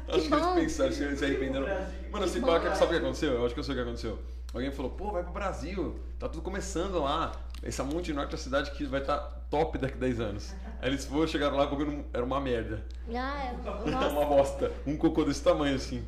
Acho 0.08 0.28
que 0.28 0.34
eles 0.34 0.46
bom. 0.46 0.56
pensaram, 0.56 0.92
se 0.92 1.16
se 1.16 1.26
arrependeram. 1.26 1.68
Mano, 2.12 2.28
se 2.28 2.40
Que 2.40 2.46
pá, 2.46 2.60
bom. 2.60 2.76
sabe 2.76 2.86
o 2.86 2.90
que 2.90 2.96
aconteceu? 3.06 3.34
Eu 3.34 3.46
acho 3.46 3.54
que 3.54 3.60
eu 3.60 3.64
sei 3.64 3.74
o 3.74 3.78
que 3.78 3.82
aconteceu. 3.84 4.20
Alguém 4.54 4.72
falou, 4.72 4.92
pô, 4.92 5.12
vai 5.12 5.24
pro 5.24 5.32
Brasil, 5.32 5.98
tá 6.20 6.28
tudo 6.28 6.42
começando 6.42 7.00
lá. 7.00 7.32
Essa 7.64 7.84
Monte 7.84 8.12
Norte 8.12 8.32
é 8.34 8.36
a 8.36 8.38
cidade 8.38 8.72
que 8.72 8.84
vai 8.86 9.00
estar 9.00 9.18
top 9.50 9.78
daqui 9.78 9.94
a 9.96 10.00
10 10.00 10.20
anos. 10.20 10.54
Aí 10.82 10.90
eles 10.90 11.06
foram, 11.06 11.28
chegaram 11.28 11.56
lá, 11.56 11.66
bagulho 11.68 12.04
era 12.12 12.26
uma 12.26 12.42
merda. 12.42 12.84
Ah, 13.16 13.54
eu, 13.54 13.72
Era 13.88 13.92
nossa, 13.92 14.10
uma 14.10 14.26
bosta. 14.26 14.72
Um 14.86 14.98
cocô 14.98 15.24
desse 15.24 15.42
tamanho, 15.44 15.76
assim. 15.76 16.04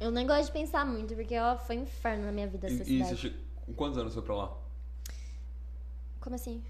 eu 0.00 0.10
nem 0.12 0.26
gosto 0.26 0.46
de 0.46 0.52
pensar 0.52 0.84
muito, 0.86 1.14
porque 1.16 1.36
ó, 1.38 1.56
foi 1.56 1.78
um 1.78 1.82
inferno 1.82 2.26
na 2.26 2.32
minha 2.32 2.46
vida 2.46 2.66
essa 2.68 2.76
E, 2.76 2.80
e 2.82 2.84
cidade. 2.84 3.08
você 3.16 3.16
che... 3.30 3.36
com 3.66 3.72
quantos 3.72 3.98
anos 3.98 4.14
foi 4.14 4.22
pra 4.22 4.36
lá? 4.36 4.52
Como 6.28 6.34
assim? 6.36 6.62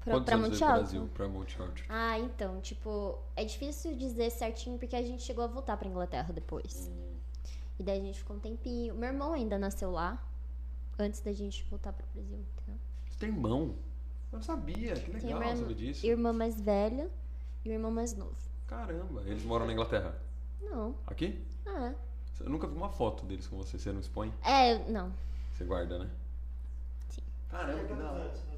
Pra, 0.00 0.18
pra 0.18 0.38
Monte 0.38 0.64
Alto? 0.64 0.78
Brasil, 0.78 1.10
pra 1.12 1.28
Monte 1.28 1.58
Norte? 1.58 1.84
Ah, 1.90 2.18
então, 2.18 2.58
tipo, 2.62 3.18
é 3.36 3.44
difícil 3.44 3.94
dizer 3.94 4.30
certinho 4.30 4.78
porque 4.78 4.96
a 4.96 5.02
gente 5.02 5.22
chegou 5.22 5.44
a 5.44 5.46
voltar 5.46 5.76
pra 5.76 5.86
Inglaterra 5.86 6.32
depois. 6.32 6.90
Hum. 6.90 7.12
E 7.78 7.82
daí 7.82 7.98
a 7.98 8.02
gente 8.02 8.18
ficou 8.20 8.36
um 8.36 8.40
tempinho. 8.40 8.94
Meu 8.94 9.10
irmão 9.10 9.34
ainda 9.34 9.58
nasceu 9.58 9.90
lá, 9.90 10.22
antes 10.98 11.20
da 11.20 11.34
gente 11.34 11.66
voltar 11.68 11.92
pro 11.92 12.06
Brasil, 12.14 12.38
entendeu? 12.38 12.80
Você 13.10 13.18
tem 13.18 13.28
irmão? 13.28 13.74
Eu 14.32 14.38
não 14.38 14.42
sabia, 14.42 14.94
que 14.94 15.10
legal 15.10 15.38
uma 15.42 15.54
saber 15.56 15.74
disso. 15.74 16.06
irmã 16.06 16.32
mais 16.32 16.58
velha 16.58 17.10
e 17.62 17.68
o 17.68 17.72
irmão 17.72 17.90
mais 17.90 18.16
novo. 18.16 18.34
Caramba, 18.66 19.20
eles 19.26 19.44
moram 19.44 19.66
na 19.66 19.74
Inglaterra. 19.74 20.18
Não. 20.62 20.94
Aqui? 21.06 21.44
Ah, 21.66 21.92
Eu 22.40 22.48
nunca 22.48 22.66
vi 22.66 22.74
uma 22.74 22.88
foto 22.88 23.26
deles 23.26 23.46
com 23.46 23.58
você, 23.58 23.78
você 23.78 23.92
não 23.92 24.00
expõe? 24.00 24.32
é, 24.42 24.78
não. 24.90 25.12
Você 25.52 25.64
guarda, 25.64 25.98
né? 25.98 26.10
Sim. 27.10 27.20
Caramba, 27.50 27.84
que 27.84 27.94
da 27.94 28.10
hora. 28.10 28.53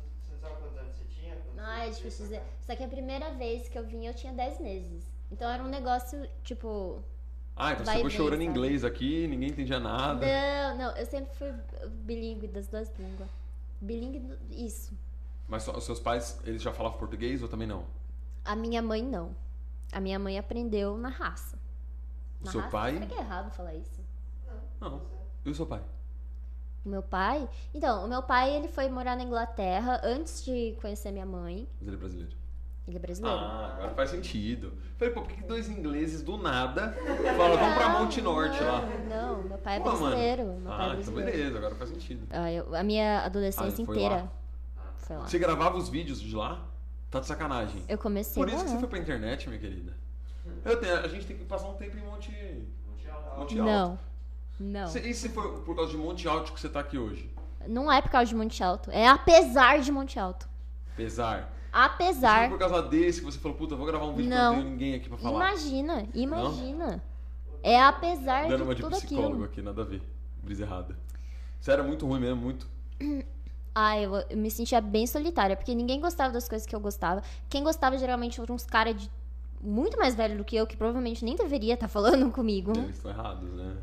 Sabe 0.48 0.60
quantos 0.60 0.78
anos 0.78 0.96
você 0.96 1.04
tinha? 1.04 1.36
quando 1.36 1.56
Não, 1.56 1.64
você 1.76 1.80
é 1.82 1.90
difícil 1.90 2.24
dizer. 2.26 2.42
Só 2.60 2.76
que 2.76 2.84
a 2.84 2.88
primeira 2.88 3.30
vez 3.34 3.68
que 3.68 3.78
eu 3.78 3.84
vim 3.84 4.06
eu 4.06 4.14
tinha 4.14 4.32
10 4.32 4.60
meses. 4.60 5.04
Então 5.30 5.48
era 5.50 5.62
um 5.62 5.68
negócio, 5.68 6.28
tipo. 6.44 7.02
Ah, 7.56 7.72
então 7.72 7.84
Vai 7.86 7.94
você 7.96 8.02
ficou 8.02 8.10
chorando 8.10 8.42
em 8.42 8.46
inglês 8.46 8.84
aqui, 8.84 9.26
ninguém 9.26 9.48
entendia 9.48 9.80
nada. 9.80 10.24
Não, 10.26 10.76
não, 10.78 10.96
eu 10.96 11.06
sempre 11.06 11.34
fui 11.34 11.52
bilíngue 12.04 12.46
das 12.48 12.68
duas 12.68 12.92
línguas. 12.98 13.28
Bilingue, 13.80 14.20
do- 14.20 14.38
isso. 14.52 14.92
Mas 15.48 15.66
os 15.66 15.84
seus 15.84 15.98
pais, 16.00 16.38
eles 16.44 16.60
já 16.60 16.72
falavam 16.72 16.98
português 16.98 17.42
ou 17.42 17.48
também 17.48 17.66
não? 17.66 17.86
A 18.44 18.54
minha 18.54 18.82
mãe 18.82 19.02
não. 19.02 19.34
A 19.92 20.00
minha 20.00 20.18
mãe 20.18 20.38
aprendeu 20.38 20.96
na 20.98 21.08
raça. 21.08 21.56
O 22.42 22.44
Na 22.44 22.50
seu 22.52 22.60
raça? 22.60 22.72
pai? 22.72 22.92
Será 22.94 23.06
que 23.06 23.14
é 23.14 23.18
errado 23.18 23.50
falar 23.52 23.74
isso? 23.74 24.00
Não. 24.80 25.02
E 25.44 25.48
o 25.50 25.54
seu 25.54 25.64
pai? 25.66 25.82
O 26.86 26.88
meu 26.88 27.02
pai? 27.02 27.48
Então, 27.74 28.04
o 28.04 28.08
meu 28.08 28.22
pai, 28.22 28.54
ele 28.54 28.68
foi 28.68 28.88
morar 28.88 29.16
na 29.16 29.24
Inglaterra 29.24 30.00
antes 30.04 30.44
de 30.44 30.78
conhecer 30.80 31.10
minha 31.10 31.26
mãe. 31.26 31.68
Mas 31.80 31.88
ele 31.88 31.96
é 31.96 31.98
brasileiro. 31.98 32.36
Ele 32.86 32.96
é 32.96 33.00
brasileiro. 33.00 33.36
Ah, 33.36 33.72
agora 33.74 33.90
faz 33.94 34.10
sentido. 34.10 34.72
Falei, 34.96 35.12
pô, 35.12 35.22
por 35.22 35.32
que 35.32 35.42
dois 35.42 35.68
ingleses 35.68 36.22
do 36.22 36.36
nada 36.36 36.96
falam, 37.36 37.56
vamos 37.58 37.74
pra 37.74 37.88
Monte 37.98 38.22
Norte 38.22 38.60
não, 38.62 38.66
lá? 38.72 38.80
Não, 39.10 39.42
meu 39.42 39.58
pai 39.58 39.78
é 39.78 39.80
Pô, 39.80 39.86
mano. 39.86 39.98
brasileiro. 40.06 40.44
Meu 40.44 40.62
pai 40.62 40.78
é 40.78 40.90
Ah, 40.92 40.94
então 41.00 41.12
brasileiro. 41.12 41.32
beleza, 41.32 41.58
agora 41.58 41.74
faz 41.74 41.90
sentido. 41.90 42.24
Ah, 42.30 42.52
eu- 42.52 42.72
a 42.76 42.82
minha 42.84 43.18
Ah, 43.22 43.26
adolescência 43.26 43.84
foi 43.84 43.96
inteira 43.96 44.14
lá? 44.14 44.92
foi 44.98 45.16
lá. 45.16 45.26
Você 45.26 45.38
gravava 45.40 45.76
os 45.76 45.88
vídeos 45.88 46.20
de 46.20 46.36
lá? 46.36 46.64
Tá 47.10 47.18
de 47.18 47.26
sacanagem. 47.26 47.82
Eu 47.88 47.98
comecei 47.98 48.40
Por 48.40 48.46
isso 48.48 48.58
lá. 48.58 48.62
que 48.64 48.70
você 48.70 48.78
foi 48.78 48.88
pra 48.88 48.98
internet, 49.00 49.48
minha 49.48 49.60
querida. 49.60 49.92
Eu 50.64 50.78
tenho, 50.78 50.96
a 51.00 51.08
gente 51.08 51.26
tem 51.26 51.36
que 51.36 51.44
passar 51.44 51.66
um 51.68 51.74
tempo 51.74 51.96
em 51.98 52.02
Monte, 52.04 52.30
Monte 52.88 53.10
Alto. 53.10 53.40
Monte 53.40 53.58
Alto. 53.58 53.64
Não. 53.64 53.98
Não. 54.58 54.86
Se- 54.86 55.00
E 55.00 55.12
se 55.14 55.28
foi 55.28 55.60
por 55.60 55.74
causa 55.76 55.90
de 55.90 55.96
Monte 55.96 56.26
Alto 56.28 56.52
que 56.52 56.60
você 56.60 56.68
tá 56.68 56.80
aqui 56.80 56.98
hoje? 56.98 57.30
Não 57.68 57.90
é 57.90 58.00
por 58.00 58.10
causa 58.10 58.26
de 58.28 58.34
Monte 58.34 58.62
Alto. 58.62 58.90
É 58.90 59.06
apesar 59.08 59.80
de 59.80 59.90
Monte 59.92 60.18
Alto. 60.18 60.48
Pesar. 60.96 61.42
Se 61.52 61.68
Apesar. 61.72 62.48
foi 62.48 62.48
por 62.50 62.58
causa 62.58 62.82
desse 62.82 63.20
que 63.20 63.26
você 63.26 63.38
falou, 63.38 63.56
puta, 63.56 63.76
vou 63.76 63.84
gravar 63.86 64.06
um 64.06 64.14
vídeo 64.14 64.30
que 64.30 64.34
eu 64.34 64.38
Não. 64.38 64.52
não 64.54 64.58
tenho 64.62 64.70
ninguém 64.70 64.94
aqui 64.94 65.08
pra 65.10 65.18
falar. 65.18 65.34
Imagina, 65.52 66.06
imagina. 66.14 67.02
É 67.62 67.82
apesar 67.82 68.44
Dando 68.48 68.56
de 68.58 68.62
uma 68.62 68.74
de 68.74 68.82
tudo 68.82 68.96
psicólogo 68.96 69.26
aquilo. 69.28 69.44
aqui, 69.44 69.62
nada 69.62 69.82
a 69.82 69.84
ver. 69.84 70.00
Brisa 70.42 70.62
errada. 70.64 70.96
Sério, 71.60 71.84
é 71.84 71.86
muito 71.86 72.06
ruim 72.06 72.20
mesmo, 72.20 72.40
muito. 72.40 72.66
Ah, 73.78 74.00
eu, 74.00 74.14
eu 74.30 74.38
me 74.38 74.50
sentia 74.50 74.80
bem 74.80 75.06
solitária, 75.06 75.54
porque 75.54 75.74
ninguém 75.74 76.00
gostava 76.00 76.32
das 76.32 76.48
coisas 76.48 76.66
que 76.66 76.74
eu 76.74 76.80
gostava. 76.80 77.22
Quem 77.46 77.62
gostava 77.62 77.98
geralmente 77.98 78.40
eram 78.40 78.54
uns 78.54 78.64
caras 78.64 78.96
de 78.96 79.10
muito 79.60 79.98
mais 79.98 80.14
velho 80.14 80.38
do 80.38 80.44
que 80.46 80.56
eu, 80.56 80.66
que 80.66 80.78
provavelmente 80.78 81.22
nem 81.22 81.36
deveria 81.36 81.74
estar 81.74 81.86
falando 81.86 82.30
comigo. 82.32 82.72
Eles 82.74 82.96
estão 82.96 83.10
errados, 83.10 83.52
né? 83.52 83.76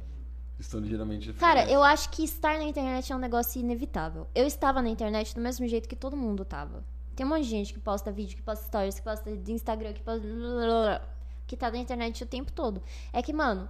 Estão 0.60 0.80
ligeiramente 0.80 1.32
diferentes. 1.32 1.40
Cara, 1.40 1.70
eu 1.72 1.84
acho 1.84 2.10
que 2.10 2.24
estar 2.24 2.58
na 2.58 2.64
internet 2.64 3.12
é 3.12 3.16
um 3.16 3.20
negócio 3.20 3.60
inevitável. 3.60 4.28
Eu 4.36 4.46
estava 4.46 4.82
na 4.82 4.90
internet 4.90 5.34
do 5.36 5.42
mesmo 5.42 5.68
jeito 5.68 5.90
que 5.90 5.96
todo 5.96 6.16
mundo 6.16 6.46
tava. 6.46 6.84
Tem 7.16 7.26
um 7.26 7.30
monte 7.30 7.44
de 7.44 7.50
gente 7.50 7.74
que 7.74 7.80
posta 7.80 8.12
vídeo, 8.12 8.36
que 8.38 8.42
posta 8.44 8.66
stories, 8.66 8.96
que 8.96 9.02
posta 9.02 9.36
de 9.36 9.52
Instagram, 9.52 9.94
que 9.94 10.02
posta. 10.02 10.22
que 11.46 11.58
tá 11.58 11.70
na 11.70 11.78
internet 11.78 12.24
o 12.24 12.28
tempo 12.28 12.52
todo. 12.52 12.82
É 13.12 13.22
que, 13.22 13.34
mano, 13.34 13.68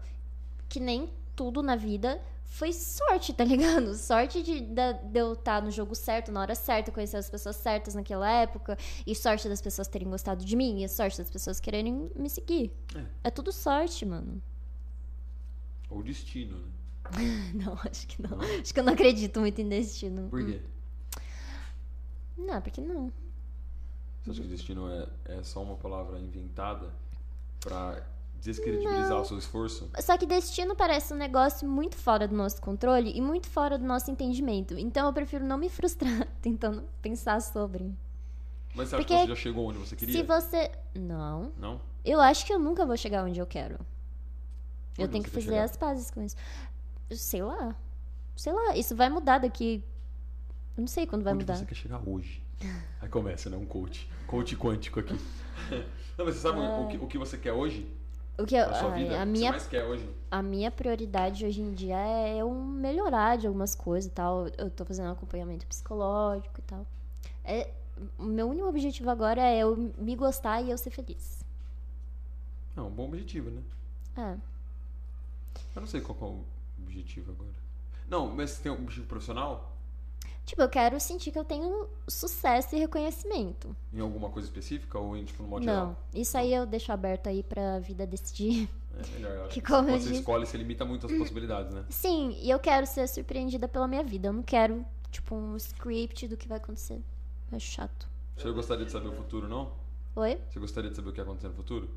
que 0.70 0.80
nem 0.80 1.10
tudo 1.36 1.62
na 1.64 1.76
vida 1.76 2.22
foi 2.46 2.72
sorte, 2.72 3.34
tá 3.34 3.44
ligado? 3.44 3.96
Sorte 3.98 4.44
de, 4.44 4.62
da- 4.62 4.92
de 4.92 5.20
eu 5.20 5.34
estar 5.34 5.62
no 5.62 5.72
jogo 5.72 5.96
certo, 5.96 6.32
na 6.32 6.40
hora 6.42 6.54
certa, 6.54 6.92
conhecer 6.92 7.18
as 7.18 7.28
pessoas 7.30 7.56
certas 7.56 7.96
naquela 7.96 8.30
época, 8.32 8.78
e 9.08 9.16
sorte 9.16 9.50
das 9.50 9.60
pessoas 9.60 9.88
terem 9.88 10.08
gostado 10.08 10.46
de 10.46 10.56
mim, 10.56 10.84
e 10.84 10.88
sorte 10.88 11.18
das 11.18 11.30
pessoas 11.32 11.60
quererem 11.60 12.12
me 12.16 12.30
seguir. 12.30 12.72
É. 12.96 13.04
É 13.24 13.30
tudo 13.32 13.52
sorte, 13.52 14.06
mano. 14.06 14.40
Ou 15.94 16.04
destino, 16.04 16.58
né? 16.58 16.72
Não, 17.54 17.78
acho 17.86 18.08
que 18.08 18.22
não. 18.22 18.38
Não? 18.38 18.40
Acho 18.40 18.74
que 18.74 18.80
eu 18.80 18.84
não 18.84 18.94
acredito 18.94 19.40
muito 19.40 19.60
em 19.60 19.68
destino. 19.68 20.30
Por 20.30 20.46
quê? 20.46 20.62
Não, 22.38 22.62
porque 22.62 22.82
não. 22.82 23.12
Você 24.24 24.32
acha 24.32 24.42
que 24.42 24.48
destino 24.48 24.90
é, 24.90 25.08
é 25.26 25.44
só 25.44 25.62
uma 25.62 25.76
palavra 25.76 26.18
inventada 26.18 26.90
pra 27.60 28.02
descredibilizar 28.42 29.22
o 29.22 29.26
seu 29.26 29.38
esforço? 29.38 29.90
Só 30.00 30.18
que 30.18 30.26
destino 30.26 30.76
parece 30.76 31.14
um 31.14 31.18
negócio 31.18 31.68
muito 31.68 31.96
fora 31.98 32.28
do 32.28 32.36
nosso 32.36 32.62
controle 32.62 33.12
e 33.16 33.22
muito 33.22 33.48
fora 33.48 33.78
do 33.78 33.86
nosso 33.86 34.10
entendimento. 34.10 34.78
Então 34.78 35.06
eu 35.08 35.14
prefiro 35.14 35.46
não 35.46 35.58
me 35.58 35.70
frustrar 35.70 36.28
tentando 36.42 36.84
pensar 37.02 37.42
sobre. 37.42 37.94
Mas 38.74 38.90
você 38.90 38.96
acha 38.96 39.04
Porque 39.04 39.14
que 39.14 39.22
você 39.22 39.28
já 39.28 39.36
chegou 39.36 39.70
onde 39.70 39.78
você 39.78 39.96
queria? 39.96 40.16
Se 40.16 40.24
você. 40.24 40.72
Não. 40.96 41.52
Não? 41.58 41.82
Eu 42.04 42.20
acho 42.20 42.46
que 42.46 42.54
eu 42.54 42.60
nunca 42.60 42.86
vou 42.86 42.98
chegar 42.98 43.24
onde 43.24 43.40
eu 43.40 43.46
quero. 43.46 43.78
Eu 44.98 45.08
tenho 45.08 45.24
que 45.24 45.30
fazer 45.30 45.48
chegar? 45.48 45.64
as 45.64 45.78
pazes 45.78 46.12
com 46.12 46.24
isso. 46.24 46.36
Sei 47.12 47.42
lá. 47.42 47.76
Sei 48.36 48.52
lá. 48.54 48.76
Isso 48.76 48.96
vai 48.96 49.10
mudar 49.10 49.40
daqui. 49.40 49.84
Eu 50.76 50.82
não 50.82 50.88
sei 50.88 51.06
quando 51.06 51.24
vai 51.24 51.34
onde 51.34 51.44
mudar. 51.44 51.56
você 51.56 51.66
quer 51.66 51.76
chegar 51.76 52.02
hoje? 52.08 52.42
Aí 53.02 53.10
começa, 53.10 53.50
né? 53.50 53.58
Um 53.58 53.66
coach. 53.66 54.10
Coach 54.28 54.56
quântico 54.56 55.00
aqui. 55.00 55.14
Não, 56.18 56.26
mas 56.26 56.36
você 56.36 56.42
sabe 56.42 56.60
o, 56.60 56.88
que, 56.88 56.98
o 56.98 57.08
que 57.08 57.18
você 57.18 57.38
quer 57.38 57.54
hoje? 57.54 57.88
O 58.38 58.46
que 58.46 58.56
eu, 58.56 58.66
a 58.66 58.88
o 58.88 58.94
que 58.94 59.26
minha 59.26 59.26
você 59.26 59.50
mais 59.50 59.68
quer 59.68 59.84
hoje? 59.84 60.10
A 60.30 60.42
minha 60.42 60.72
prioridade 60.72 61.46
hoje 61.46 61.62
em 61.62 61.72
dia 61.74 61.98
é 61.98 62.38
eu 62.38 62.52
melhorar 62.52 63.38
de 63.38 63.46
algumas 63.46 63.76
coisas 63.76 64.10
e 64.10 64.14
tal. 64.14 64.48
Eu 64.58 64.70
tô 64.70 64.86
fazendo 64.86 65.12
acompanhamento 65.12 65.66
psicológico 65.68 66.60
e 66.60 66.64
tal. 66.64 66.88
É, 67.44 67.70
o 68.18 68.24
meu 68.24 68.50
único 68.50 68.68
objetivo 68.68 69.10
agora 69.10 69.42
é 69.42 69.60
eu 69.60 69.94
me 69.98 70.16
gostar 70.16 70.62
e 70.62 70.72
eu 70.72 70.78
ser 70.78 70.90
feliz. 70.90 71.44
É 72.76 72.82
um 72.82 72.90
bom 72.90 73.06
objetivo, 73.06 73.52
né? 73.52 73.62
É. 74.18 74.53
Eu 75.76 75.82
não 75.82 75.88
sei 75.88 76.02
qual 76.02 76.18
é 76.22 76.24
o 76.34 76.44
objetivo 76.84 77.32
agora. 77.32 77.54
Não, 78.08 78.28
mas 78.30 78.52
você 78.52 78.64
tem 78.64 78.72
um 78.72 78.76
objetivo 78.76 79.08
profissional? 79.08 79.72
Tipo, 80.46 80.62
eu 80.62 80.70
quero 80.70 81.00
sentir 81.00 81.32
que 81.32 81.40
eu 81.40 81.46
tenho 81.46 81.88
sucesso 82.08 82.76
e 82.76 82.80
reconhecimento. 82.80 83.74
Em 83.94 84.02
alguma 84.02 84.30
coisa 84.30 84.46
específica 84.48 85.00
ou 85.00 85.16
em, 85.16 85.24
tipo, 85.24 85.42
no 85.42 85.48
modo 85.50 85.66
Não, 85.66 85.74
geral? 85.74 86.04
isso 86.14 86.38
aí 86.38 86.54
eu 86.54 86.66
deixo 86.66 86.92
aberto 86.92 87.28
aí 87.28 87.42
pra 87.42 87.80
vida 87.80 88.06
decidir. 88.06 88.70
É 88.96 89.08
melhor. 89.16 89.32
eu 89.32 89.42
acho 89.46 89.54
Que 89.54 89.62
que 89.62 89.68
como 89.68 89.88
quando 89.88 90.02
você 90.02 90.08
disse- 90.10 90.20
escolhe, 90.20 90.46
você 90.46 90.58
limita 90.58 90.84
muito 90.86 91.08
as 91.08 91.14
possibilidades, 91.18 91.74
né? 91.74 91.86
Sim, 91.90 92.38
e 92.42 92.50
eu 92.50 92.60
quero 92.60 92.86
ser 92.86 93.08
surpreendida 93.08 93.68
pela 93.68 93.88
minha 93.88 94.04
vida. 94.04 94.28
Eu 94.28 94.34
não 94.34 94.44
quero, 94.44 94.86
tipo, 95.10 95.34
um 95.34 95.56
script 95.56 96.28
do 96.28 96.36
que 96.38 96.48
vai 96.48 96.58
acontecer. 96.58 97.02
É 97.52 97.58
chato. 97.58 98.08
Você 98.38 98.52
gostaria 98.52 98.86
de 98.86 98.92
saber 98.92 99.08
o 99.08 99.14
futuro, 99.14 99.48
não? 99.48 99.72
Oi? 100.16 100.38
Você 100.50 100.60
gostaria 100.60 100.90
de 100.90 100.96
saber 100.96 101.10
o 101.10 101.12
que 101.12 101.18
vai 101.18 101.26
acontecer 101.26 101.48
no 101.48 101.56
futuro? 101.56 101.90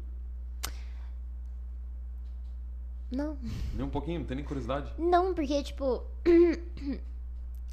Não. 3.10 3.36
Nem 3.74 3.84
um 3.86 3.90
pouquinho? 3.90 4.20
Não 4.20 4.26
tem 4.26 4.36
nem 4.36 4.44
curiosidade? 4.44 4.92
Não, 4.98 5.32
porque, 5.34 5.62
tipo. 5.62 6.02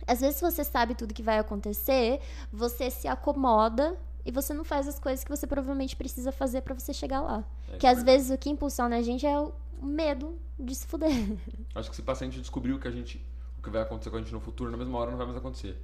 Às 0.05 0.19
vezes 0.19 0.41
você 0.41 0.63
sabe 0.63 0.95
tudo 0.95 1.13
que 1.13 1.23
vai 1.23 1.39
acontecer, 1.39 2.19
você 2.51 2.89
se 2.91 3.07
acomoda 3.07 3.97
e 4.25 4.31
você 4.31 4.53
não 4.53 4.63
faz 4.65 4.87
as 4.87 4.99
coisas 4.99 5.23
que 5.23 5.29
você 5.29 5.47
provavelmente 5.47 5.95
precisa 5.95 6.31
fazer 6.31 6.61
pra 6.61 6.73
você 6.73 6.93
chegar 6.93 7.21
lá. 7.21 7.43
É, 7.71 7.77
que 7.77 7.87
às 7.87 7.97
verdade. 7.97 8.17
vezes 8.17 8.31
o 8.31 8.37
que 8.37 8.49
impulsiona 8.49 8.97
a 8.97 9.01
gente 9.01 9.25
é 9.25 9.39
o 9.39 9.53
medo 9.81 10.37
de 10.59 10.75
se 10.75 10.85
fuder. 10.87 11.09
Acho 11.73 11.89
que 11.89 11.95
se 11.95 12.01
passa 12.01 12.25
a 12.25 12.27
gente 12.27 12.39
descobrir 12.41 12.73
o 12.73 12.79
que 12.79 12.87
a 12.87 12.91
gente. 12.91 13.25
O 13.57 13.61
que 13.61 13.69
vai 13.69 13.81
acontecer 13.81 14.09
com 14.09 14.17
a 14.17 14.19
gente 14.19 14.33
no 14.33 14.41
futuro, 14.41 14.69
na 14.69 14.77
mesma 14.77 14.97
hora 14.99 15.09
não 15.11 15.17
vai 15.17 15.25
mais 15.25 15.37
acontecer. 15.37 15.81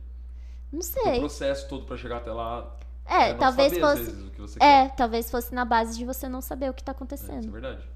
Não 0.72 0.80
O 0.80 0.84
sei. 0.84 1.20
processo 1.20 1.68
todo 1.70 1.86
pra 1.86 1.96
chegar 1.96 2.18
até 2.18 2.32
lá. 2.32 2.76
É, 3.06 3.32
não 3.32 3.40
talvez 3.40 3.72
saber, 3.74 3.82
fosse. 3.82 4.04
vezes, 4.04 4.28
o 4.28 4.32
que 4.32 4.42
você 4.42 4.60
É, 4.62 4.88
quer. 4.90 4.96
talvez 4.96 5.32
fosse 5.32 5.56
na 5.56 5.64
base 5.64 5.98
de 5.98 6.04
você 6.06 6.28
não 6.28 6.42
saber 6.42 6.70
o 6.70 6.74
que 6.74 6.84
tá 6.84 6.92
É, 6.92 6.94
isso 6.94 6.98
é 7.04 7.06
acontecendo. 7.06 7.52
verdade. 7.52 7.88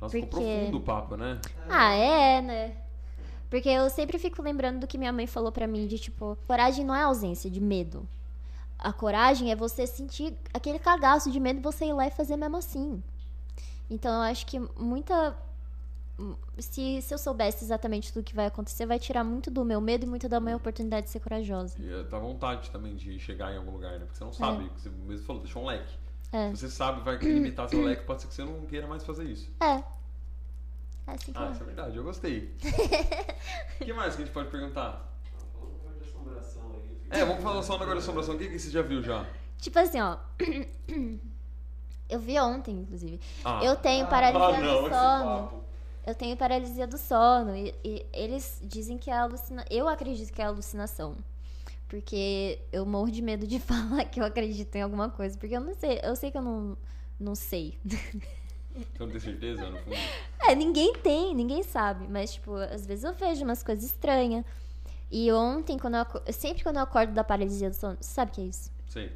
Nossa, 0.00 0.12
ficou 0.12 0.28
Porque- 0.28 0.44
profundo 0.44 0.78
o 0.78 0.80
papo, 0.80 1.16
né? 1.16 1.40
Ah, 1.68 1.92
é, 1.92 2.42
né? 2.42 2.76
Porque 3.48 3.68
eu 3.68 3.88
sempre 3.88 4.18
fico 4.18 4.42
lembrando 4.42 4.80
do 4.80 4.86
que 4.86 4.98
minha 4.98 5.12
mãe 5.12 5.26
falou 5.26 5.52
pra 5.52 5.66
mim 5.66 5.86
de 5.86 5.98
tipo, 5.98 6.36
coragem 6.46 6.84
não 6.84 6.94
é 6.94 7.02
ausência 7.02 7.50
de 7.50 7.60
medo. 7.60 8.06
A 8.78 8.92
coragem 8.92 9.50
é 9.50 9.56
você 9.56 9.86
sentir 9.86 10.34
aquele 10.52 10.78
cagaço 10.78 11.30
de 11.30 11.40
medo 11.40 11.60
e 11.60 11.62
você 11.62 11.86
ir 11.86 11.92
lá 11.92 12.06
e 12.06 12.10
fazer 12.10 12.36
mesmo 12.36 12.56
assim. 12.56 13.02
Então 13.88 14.12
eu 14.12 14.30
acho 14.30 14.44
que 14.46 14.58
muita 14.76 15.36
se, 16.58 17.02
se 17.02 17.12
eu 17.12 17.18
soubesse 17.18 17.64
exatamente 17.64 18.12
tudo 18.12 18.24
que 18.24 18.34
vai 18.34 18.46
acontecer, 18.46 18.86
vai 18.86 18.98
tirar 18.98 19.22
muito 19.22 19.50
do 19.50 19.64
meu 19.64 19.80
medo 19.80 20.04
e 20.04 20.08
muito 20.08 20.28
da 20.28 20.40
minha 20.40 20.56
oportunidade 20.56 21.06
de 21.06 21.12
ser 21.12 21.20
corajosa. 21.20 21.76
E 21.78 22.04
dá 22.04 22.18
vontade 22.18 22.70
também 22.70 22.96
de 22.96 23.18
chegar 23.18 23.52
em 23.52 23.58
algum 23.58 23.72
lugar, 23.72 23.92
né? 23.92 24.06
Porque 24.06 24.16
você 24.16 24.24
não 24.24 24.32
sabe. 24.32 24.70
Você 24.76 24.88
mesmo 24.88 25.26
falou, 25.26 25.42
deixou 25.42 25.62
um 25.62 25.66
leque. 25.66 25.94
É. 26.32 26.50
Você 26.50 26.68
sabe, 26.68 27.00
vai 27.02 27.16
limitar 27.18 27.68
seu 27.68 27.82
leque, 27.82 28.02
pode 28.04 28.22
ser 28.22 28.28
que 28.28 28.34
você 28.34 28.44
não 28.44 28.60
queira 28.66 28.86
mais 28.86 29.04
fazer 29.04 29.24
isso. 29.24 29.50
É. 29.60 29.82
É 31.08 31.12
assim 31.12 31.32
que 31.32 31.38
Ah, 31.38 31.46
é. 31.48 31.52
isso 31.52 31.62
é 31.62 31.66
verdade, 31.66 31.96
eu 31.96 32.02
gostei. 32.04 32.52
O 33.80 33.84
que 33.84 33.92
mais 33.92 34.16
que 34.16 34.22
a 34.22 34.24
gente 34.24 34.34
pode 34.34 34.50
perguntar? 34.50 35.12
Falando 35.54 35.74
um 35.74 35.78
pouco 35.78 35.98
de 35.98 36.04
assombração 36.04 36.62
aí. 36.74 37.20
É, 37.20 37.24
vamos 37.24 37.42
falar 37.42 37.62
só 37.62 37.76
um 37.76 37.78
negócio 37.78 37.98
de 37.98 38.02
assombração. 38.04 38.34
O 38.34 38.38
que, 38.38 38.48
que 38.48 38.58
você 38.58 38.70
já 38.70 38.82
viu 38.82 39.02
já? 39.02 39.24
Tipo 39.58 39.78
assim, 39.78 40.00
ó. 40.00 40.16
Eu 42.08 42.20
vi 42.20 42.38
ontem, 42.38 42.72
inclusive. 42.82 43.20
Ah. 43.44 43.60
Eu 43.64 43.74
tenho 43.76 44.06
paralisia 44.06 44.46
Ah, 44.46 44.60
não, 44.60 44.82
do 44.82 44.88
sono. 45.50 45.64
Eu 46.06 46.14
tenho 46.14 46.36
paralisia 46.36 46.86
do 46.86 46.96
sono. 46.98 47.56
E, 47.56 47.74
e 47.84 48.06
eles 48.12 48.60
dizem 48.62 48.96
que 48.96 49.10
é 49.10 49.16
alucinação. 49.16 49.66
Eu 49.70 49.88
acredito 49.88 50.32
que 50.32 50.40
é 50.40 50.44
alucinação. 50.44 51.16
Porque 51.88 52.60
eu 52.72 52.84
morro 52.84 53.10
de 53.10 53.22
medo 53.22 53.46
de 53.46 53.58
falar 53.60 54.04
que 54.04 54.20
eu 54.20 54.24
acredito 54.24 54.74
em 54.76 54.82
alguma 54.82 55.08
coisa. 55.08 55.38
Porque 55.38 55.56
eu 55.56 55.60
não 55.60 55.74
sei. 55.74 56.00
Eu 56.02 56.16
sei 56.16 56.30
que 56.30 56.38
eu 56.38 56.42
não, 56.42 56.76
não 57.18 57.34
sei. 57.34 57.78
Você 57.84 58.98
não 58.98 59.08
tem 59.08 59.20
certeza, 59.20 59.70
no 59.70 59.78
fundo? 59.78 59.96
É, 60.48 60.54
ninguém 60.54 60.92
tem, 60.94 61.34
ninguém 61.34 61.62
sabe. 61.64 62.06
Mas, 62.08 62.34
tipo, 62.34 62.54
às 62.54 62.86
vezes 62.86 63.04
eu 63.04 63.12
vejo 63.12 63.42
umas 63.42 63.62
coisas 63.62 63.84
estranhas. 63.84 64.44
E 65.10 65.32
ontem, 65.32 65.78
quando 65.78 65.96
eu, 65.96 66.32
sempre 66.32 66.62
quando 66.62 66.76
eu 66.76 66.82
acordo 66.82 67.12
da 67.12 67.24
paralisia 67.24 67.70
do 67.70 67.74
sono, 67.74 67.96
você 68.00 68.12
sabe 68.12 68.30
o 68.30 68.34
que 68.34 68.40
é 68.40 68.44
isso? 68.44 68.70
Sei. 68.88 69.12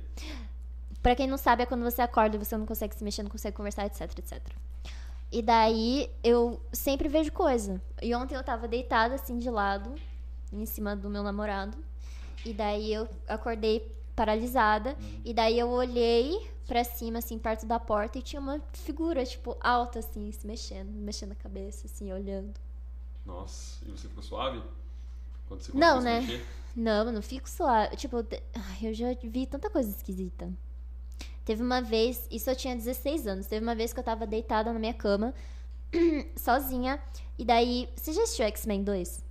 Pra 1.03 1.15
quem 1.15 1.27
não 1.27 1.37
sabe, 1.37 1.63
é 1.63 1.67
quando 1.67 1.83
você 1.83 2.03
acorda 2.03 2.37
e 2.37 2.39
você 2.39 2.57
não 2.57 2.67
consegue 2.67 2.95
se 2.95 3.03
mexer, 3.05 3.23
não 3.23 3.31
consegue 3.31 3.57
conversar, 3.57 3.87
etc, 3.87 4.03
etc. 4.19 4.41
E 5.33 5.41
daí 5.41 6.11
eu 6.23 6.61
sempre 6.73 7.09
vejo 7.09 7.33
coisa. 7.33 7.81
E 8.03 8.15
ontem 8.15 8.35
eu 8.35 8.43
tava 8.43 8.67
deitada 8.67 9.15
assim 9.15 9.39
de 9.39 9.49
lado, 9.49 9.95
em 10.53 10.67
cima 10.67 10.97
do 10.97 11.09
meu 11.09 11.23
namorado. 11.23 11.79
E 12.45 12.53
daí 12.53 12.93
eu 12.93 13.09
acordei 13.29 13.95
paralisada. 14.15 14.97
E 15.25 15.33
daí 15.33 15.59
eu 15.59 15.69
olhei 15.69 16.49
pra 16.67 16.85
cima, 16.85 17.19
assim, 17.19 17.39
perto 17.39 17.67
da 17.67 17.81
porta, 17.81 18.19
e 18.19 18.23
tinha 18.23 18.41
uma 18.41 18.61
figura, 18.73 19.25
tipo, 19.25 19.57
alta, 19.61 19.99
assim, 19.99 20.31
se 20.31 20.47
mexendo, 20.47 20.89
mexendo 20.91 21.33
a 21.33 21.35
cabeça, 21.35 21.87
assim, 21.87 22.13
olhando. 22.13 22.55
Nossa, 23.27 23.85
e 23.85 23.91
você 23.91 24.09
ficou 24.09 24.23
suave? 24.23 24.63
Quando 25.49 25.63
você 25.63 25.73
Não, 25.77 26.01
né? 26.01 26.21
mexer? 26.21 26.47
Não, 26.77 27.07
eu 27.07 27.13
não 27.13 27.23
fico 27.23 27.49
suave. 27.51 27.97
Tipo, 27.97 28.25
eu 28.81 28.95
já 28.95 29.13
vi 29.23 29.47
tanta 29.47 29.69
coisa 29.69 29.91
esquisita. 29.91 30.49
Teve 31.45 31.63
uma 31.63 31.81
vez, 31.81 32.29
isso 32.31 32.49
eu 32.49 32.55
tinha 32.55 32.77
16 32.77 33.27
anos, 33.27 33.47
teve 33.47 33.65
uma 33.65 33.75
vez 33.75 33.93
que 33.93 33.99
eu 33.99 34.05
tava 34.05 34.27
deitada 34.27 34.73
na 34.73 34.79
minha 34.79 34.95
cama, 34.95 35.35
sozinha, 36.37 37.03
e 37.37 37.45
daí. 37.45 37.89
Você 37.97 38.13
já 38.13 38.23
assistiu 38.23 38.45
X-Men 38.47 38.85
2? 38.85 39.25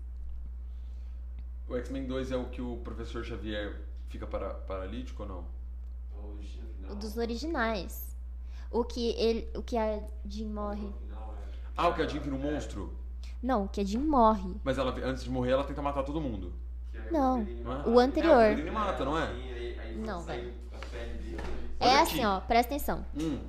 O 1.69 1.77
X-Men 1.77 2.07
2 2.07 2.31
é 2.31 2.35
o 2.35 2.45
que 2.45 2.61
o 2.61 2.77
professor 2.77 3.23
Xavier 3.23 3.79
fica 4.07 4.25
para, 4.25 4.49
paralítico 4.49 5.23
ou 5.23 5.29
não? 5.29 5.45
Final. 6.79 6.91
O 6.91 6.95
dos 6.95 7.15
originais. 7.17 8.17
O 8.71 8.83
que 8.83 9.11
ele. 9.11 9.47
O 9.55 9.61
que 9.61 9.77
a 9.77 10.01
Jean 10.25 10.49
morre. 10.49 10.87
É. 10.87 11.15
Ah, 11.77 11.87
o 11.87 11.93
que 11.93 12.01
a 12.01 12.07
Jean 12.07 12.19
vira 12.19 12.35
um 12.35 12.39
monstro? 12.39 12.93
Não, 13.41 13.65
o 13.65 13.69
que 13.69 13.81
a 13.81 13.83
Jean 13.85 14.01
morre. 14.01 14.55
Mas 14.63 14.77
ela, 14.77 14.93
antes 15.05 15.23
de 15.23 15.29
morrer, 15.29 15.51
ela 15.51 15.63
tenta 15.63 15.81
matar 15.81 16.03
todo 16.03 16.19
mundo. 16.19 16.53
Não. 17.11 17.43
Não 17.43 17.73
é? 17.73 17.87
O 17.87 17.91
ele. 17.91 17.99
anterior. 18.01 18.41
É, 18.41 18.69
o 18.69 18.73
mata, 18.73 19.05
não 19.05 19.17
é? 19.17 19.31
Não, 19.95 20.21
velho. 20.21 20.53
É 21.79 21.99
assim, 21.99 22.25
ó, 22.25 22.41
presta 22.41 22.75
atenção. 22.75 23.05
Hum, 23.15 23.39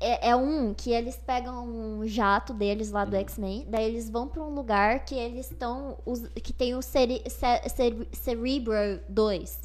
É, 0.00 0.28
é 0.30 0.36
um 0.36 0.72
que 0.72 0.92
eles 0.92 1.16
pegam 1.16 1.66
um 1.66 2.06
jato 2.06 2.54
deles 2.54 2.90
lá 2.92 3.04
do 3.04 3.14
Uhum. 3.16 3.20
X-Men, 3.22 3.66
daí 3.68 3.84
eles 3.84 4.08
vão 4.08 4.28
pra 4.28 4.40
um 4.42 4.54
lugar 4.54 5.04
que 5.04 5.14
eles 5.16 5.50
estão. 5.50 5.96
que 6.42 6.52
tem 6.52 6.74
o 6.76 6.82
cere, 6.82 7.22
ce- 7.28 7.68
cere- 7.68 8.08
Cerebro 8.12 9.00
2. 9.08 9.60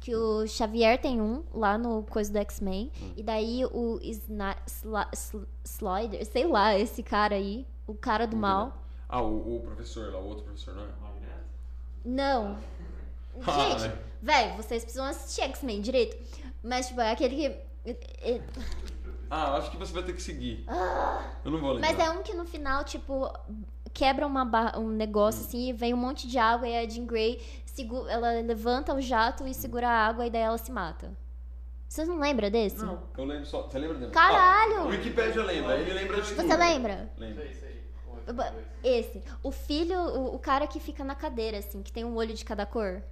Que 0.00 0.14
o 0.14 0.46
Xavier 0.46 0.98
tem 1.00 1.20
um 1.20 1.42
lá 1.52 1.76
no 1.76 2.04
coisa 2.04 2.32
do 2.32 2.38
X-Men. 2.38 2.90
Hum. 3.02 3.12
E 3.16 3.22
daí 3.22 3.64
o 3.66 3.98
Sna, 4.02 4.56
Sla- 4.66 5.10
Sl- 5.12 5.44
Slider, 5.64 6.24
sei 6.24 6.46
lá, 6.46 6.78
esse 6.78 7.02
cara 7.02 7.34
aí, 7.34 7.66
o 7.86 7.94
cara 7.94 8.26
do 8.26 8.36
mal. 8.36 8.78
Ah, 9.08 9.20
o, 9.20 9.56
o 9.56 9.60
professor 9.60 10.12
lá, 10.12 10.18
o 10.20 10.26
outro 10.28 10.44
professor, 10.44 10.74
não 10.74 10.84
é? 10.84 10.88
Não. 12.04 12.58
Ah, 13.46 13.52
Gente, 13.78 13.86
é. 13.92 13.98
velho, 14.22 14.56
vocês 14.56 14.82
precisam 14.84 15.06
assistir 15.06 15.42
X-Men 15.42 15.80
direito. 15.80 16.16
Mas, 16.62 16.86
tipo, 16.88 17.00
é 17.00 17.10
aquele 17.10 17.36
que. 17.36 17.46
é- 18.22 18.40
Ah, 19.30 19.56
acho 19.56 19.70
que 19.70 19.76
você 19.76 19.92
vai 19.92 20.02
ter 20.02 20.12
que 20.14 20.22
seguir. 20.22 20.64
Eu 21.44 21.50
não 21.50 21.60
vou 21.60 21.72
lembrar. 21.72 21.92
Mas 21.92 21.98
é 22.06 22.10
um 22.10 22.22
que 22.22 22.34
no 22.34 22.44
final, 22.44 22.84
tipo, 22.84 23.30
quebra 23.92 24.26
uma 24.26 24.44
barra- 24.44 24.78
um 24.78 24.88
negócio 24.88 25.42
Hum. 25.42 25.44
assim, 25.46 25.68
e 25.68 25.72
vem 25.72 25.92
um 25.94 25.96
monte 25.96 26.26
de 26.28 26.38
água 26.38 26.66
e 26.68 26.76
a 26.76 26.88
Jean 26.88 27.06
Grey 27.06 27.40
segu- 27.66 28.08
ela 28.08 28.40
levanta 28.40 28.94
o 28.94 29.00
jato 29.00 29.46
e 29.46 29.54
segura 29.54 29.88
a 29.88 30.06
água 30.06 30.26
e 30.26 30.30
daí 30.30 30.42
ela 30.42 30.58
se 30.58 30.70
mata. 30.72 31.12
Vocês 31.88 32.08
não 32.08 32.18
lembram 32.18 32.50
desse? 32.50 32.84
Não, 32.84 33.02
eu 33.16 33.24
lembro 33.24 33.46
só. 33.46 33.62
Você 33.62 33.78
lembra 33.78 33.98
dele? 33.98 34.10
Caralho! 34.10 34.78
Ah, 34.78 34.82
o 34.84 34.88
Wikipedia 34.88 35.44
lembra, 35.44 35.76
ele 35.78 35.92
lembra 35.92 36.20
de 36.20 36.28
tudo. 36.34 36.42
Você 36.48 36.56
lembra? 36.56 37.10
Lembra. 37.16 37.44
Dois. 38.26 38.54
Esse. 38.82 39.22
O 39.42 39.50
filho, 39.52 39.98
o, 39.98 40.34
o 40.34 40.38
cara 40.38 40.66
que 40.66 40.80
fica 40.80 41.04
na 41.04 41.14
cadeira, 41.14 41.58
assim, 41.58 41.82
que 41.82 41.92
tem 41.92 42.04
um 42.04 42.16
olho 42.16 42.32
de 42.34 42.44
cada 42.44 42.64
cor, 42.66 43.02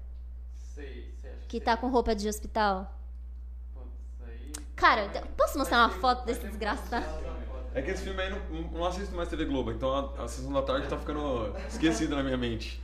Sei, 0.74 1.14
sei, 1.20 1.30
acho 1.32 1.46
que 1.48 1.58
sei. 1.58 1.60
tá 1.60 1.76
com 1.76 1.88
roupa 1.88 2.14
de 2.14 2.26
hospital. 2.28 2.90
Cara, 4.82 5.08
posso 5.36 5.56
mostrar 5.58 5.78
uma 5.78 5.90
foto 5.90 6.26
desse 6.26 6.44
desgraçado? 6.44 7.06
É 7.72 7.80
que 7.80 7.92
esse 7.92 8.02
filme 8.02 8.20
aí 8.20 8.30
não, 8.30 8.62
não 8.72 8.84
assisto 8.84 9.14
mais 9.14 9.28
TV 9.28 9.44
Globo, 9.44 9.70
então 9.70 10.12
a, 10.18 10.24
a 10.24 10.26
sessão 10.28 10.52
da 10.52 10.60
tarde 10.60 10.88
tá 10.88 10.98
ficando 10.98 11.56
esquecido 11.68 12.16
na 12.16 12.22
minha 12.24 12.36
mente. 12.36 12.82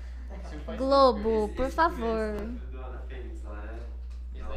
Globo, 0.77 1.49
por 1.57 1.69
favor. 1.71 2.37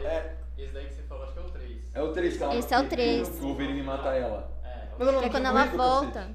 É. 0.04 0.36
esse 0.56 0.72
daí 0.72 0.86
que 0.86 0.94
você 0.94 1.02
falou, 1.02 1.24
acho 1.24 1.34
que 1.34 1.40
é 1.40 1.42
o 1.42 1.50
3. 1.50 1.78
É 1.96 2.02
o 2.04 2.14
3 2.14 2.38
que 2.38 2.44
ela 2.44 2.56
Esse 2.56 2.74
é 2.76 2.80
o 2.80 2.84
que- 2.84 2.90
três. 2.90 3.30
que 3.30 3.36
O 3.38 3.42
Wolverine 3.48 3.82
mata 3.82 4.10
ela. 4.10 4.52
É, 4.64 5.04
não 5.04 5.24
É 5.24 5.30
quando 5.30 5.46
ela 5.48 5.66
volta. 5.66 6.30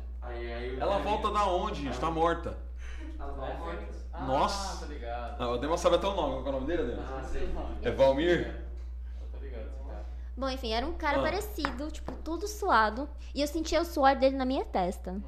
Ela 0.80 0.98
volta 0.98 1.30
da 1.30 1.44
onde, 1.46 1.82
gente? 1.82 2.00
Tá 2.00 2.10
morta. 2.10 2.58
Morta. 3.16 3.86
Ah, 4.12 4.24
Nossa. 4.24 4.84
tá 4.84 4.92
ligado. 4.92 5.36
Ah, 5.40 5.50
o 5.50 5.58
Dema 5.58 5.78
sabe 5.78 5.96
até 5.96 6.06
o 6.08 6.14
nome. 6.14 6.42
Qual 6.42 6.46
é 6.46 6.48
o 6.48 6.52
nome 6.60 6.66
dele, 6.66 6.82
Dema? 6.90 7.04
Ah, 7.16 7.22
sei. 7.22 7.48
É 7.82 7.90
Valmir? 7.92 8.46
Eu 9.20 9.28
tô 9.32 9.38
ligado, 9.44 9.66
esse 9.66 9.84
cara. 9.88 10.04
Bom, 10.36 10.48
enfim, 10.50 10.72
era 10.72 10.86
um 10.86 10.92
cara 10.92 11.18
Ah. 11.18 11.22
parecido, 11.22 11.90
tipo, 11.90 12.12
tudo 12.22 12.46
suado. 12.46 13.08
E 13.34 13.40
eu 13.40 13.46
sentia 13.46 13.80
o 13.80 13.84
suor 13.84 14.14
dele 14.16 14.36
na 14.36 14.44
minha 14.44 14.64
testa. 14.64 15.20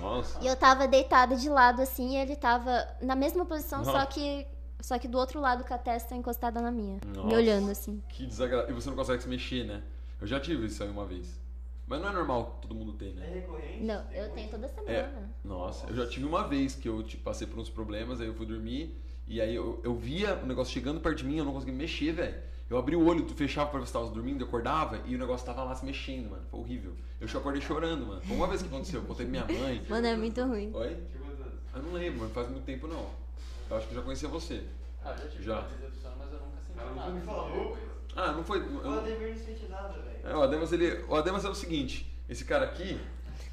Nossa. 0.00 0.38
E 0.42 0.46
eu 0.46 0.54
tava 0.54 0.86
deitada 0.86 1.34
de 1.36 1.48
lado 1.48 1.82
assim, 1.82 2.14
e 2.14 2.16
ele 2.16 2.36
tava 2.36 2.86
na 3.00 3.16
mesma 3.16 3.44
posição, 3.44 3.78
Nossa. 3.78 3.92
só 3.92 4.06
que 4.06 4.46
só 4.80 4.96
que 4.96 5.08
do 5.08 5.18
outro 5.18 5.40
lado 5.40 5.64
com 5.64 5.74
a 5.74 5.78
testa 5.78 6.14
encostada 6.14 6.60
na 6.60 6.70
minha, 6.70 7.00
Nossa. 7.04 7.26
me 7.26 7.34
olhando 7.34 7.68
assim. 7.68 8.00
Que 8.10 8.24
desagradável. 8.24 8.70
E 8.70 8.80
você 8.80 8.88
não 8.88 8.96
consegue 8.96 9.20
se 9.20 9.28
mexer, 9.28 9.64
né? 9.64 9.82
Eu 10.20 10.26
já 10.26 10.38
tive 10.38 10.66
isso 10.66 10.80
aí 10.84 10.88
uma 10.88 11.04
vez. 11.04 11.36
Mas 11.84 12.00
não 12.00 12.10
é 12.10 12.12
normal 12.12 12.58
todo 12.62 12.74
mundo 12.76 12.92
ter, 12.92 13.10
É 13.10 13.12
né? 13.14 13.30
recorrente? 13.34 13.82
Não, 13.82 14.04
eu 14.12 14.30
tenho 14.34 14.48
toda 14.50 14.68
semana. 14.68 14.92
É. 14.92 15.10
Nossa, 15.42 15.86
eu 15.88 15.96
já 15.96 16.06
tive 16.06 16.26
uma 16.26 16.46
vez 16.46 16.76
que 16.76 16.88
eu 16.88 17.02
tipo, 17.02 17.24
passei 17.24 17.46
por 17.46 17.58
uns 17.58 17.68
problemas, 17.70 18.20
aí 18.20 18.26
eu 18.28 18.34
fui 18.34 18.46
dormir 18.46 18.96
E 19.26 19.40
aí 19.40 19.54
eu, 19.54 19.80
eu 19.82 19.94
via 19.94 20.36
o 20.36 20.46
negócio 20.46 20.72
chegando 20.72 21.00
perto 21.00 21.18
de 21.18 21.24
mim, 21.24 21.38
eu 21.38 21.44
não 21.44 21.52
conseguia 21.52 21.74
mexer, 21.74 22.12
velho. 22.12 22.40
Eu 22.70 22.76
abri 22.78 22.94
o 22.94 23.06
olho, 23.06 23.24
tu 23.24 23.34
fechava 23.34 23.70
pra 23.70 23.80
ver 23.80 23.86
se 23.86 23.92
tava 23.94 24.08
dormindo, 24.10 24.42
eu 24.42 24.46
acordava 24.46 25.00
e 25.06 25.14
o 25.14 25.18
negócio 25.18 25.46
tava 25.46 25.64
lá 25.64 25.74
se 25.74 25.84
mexendo, 25.86 26.30
mano. 26.30 26.42
Foi 26.50 26.60
horrível. 26.60 26.94
Eu 27.20 27.26
já 27.26 27.38
acordei 27.38 27.62
chorando, 27.62 28.06
mano. 28.06 28.20
Foi 28.20 28.36
uma 28.36 28.46
vez 28.46 28.60
que 28.60 28.68
aconteceu, 28.68 29.00
eu 29.00 29.06
contei 29.06 29.26
pra 29.26 29.44
minha 29.46 29.60
mãe. 29.60 29.82
Mano, 29.88 30.06
é 30.06 30.16
muito 30.16 30.44
ruim. 30.44 30.70
Oi? 30.74 30.96
Eu 31.74 31.82
não 31.82 31.92
lembro, 31.92 32.20
mano. 32.20 32.30
Faz 32.32 32.48
muito 32.50 32.64
tempo 32.64 32.86
não. 32.86 33.06
Eu 33.70 33.76
acho 33.76 33.86
que 33.86 33.92
eu 33.94 33.98
já 33.98 34.02
conhecia 34.04 34.28
você. 34.28 34.62
Ah, 35.04 35.14
já 35.16 35.28
tive 35.28 35.44
Já. 35.44 35.60
uma 35.60 35.68
decepção, 35.68 36.12
mas 36.18 36.32
eu 36.32 36.40
nunca 36.40 36.60
senti 36.60 36.94
nada. 36.94 37.10
me 37.10 37.20
falou. 37.22 37.78
Ah, 38.16 38.32
não 38.32 38.44
foi. 38.44 38.60
O 38.60 38.80
eu- 38.82 38.98
Ademir 38.98 39.28
não 39.30 39.36
sente 39.36 39.66
nada, 39.68 39.88
velho. 40.00 40.18
É, 40.24 40.36
o 40.36 40.42
Ademas, 40.42 40.72
ele, 40.72 41.04
o 41.08 41.14
Ademas 41.14 41.44
é 41.44 41.48
o 41.48 41.54
seguinte, 41.54 42.12
esse 42.28 42.44
cara 42.44 42.66
aqui, 42.66 43.00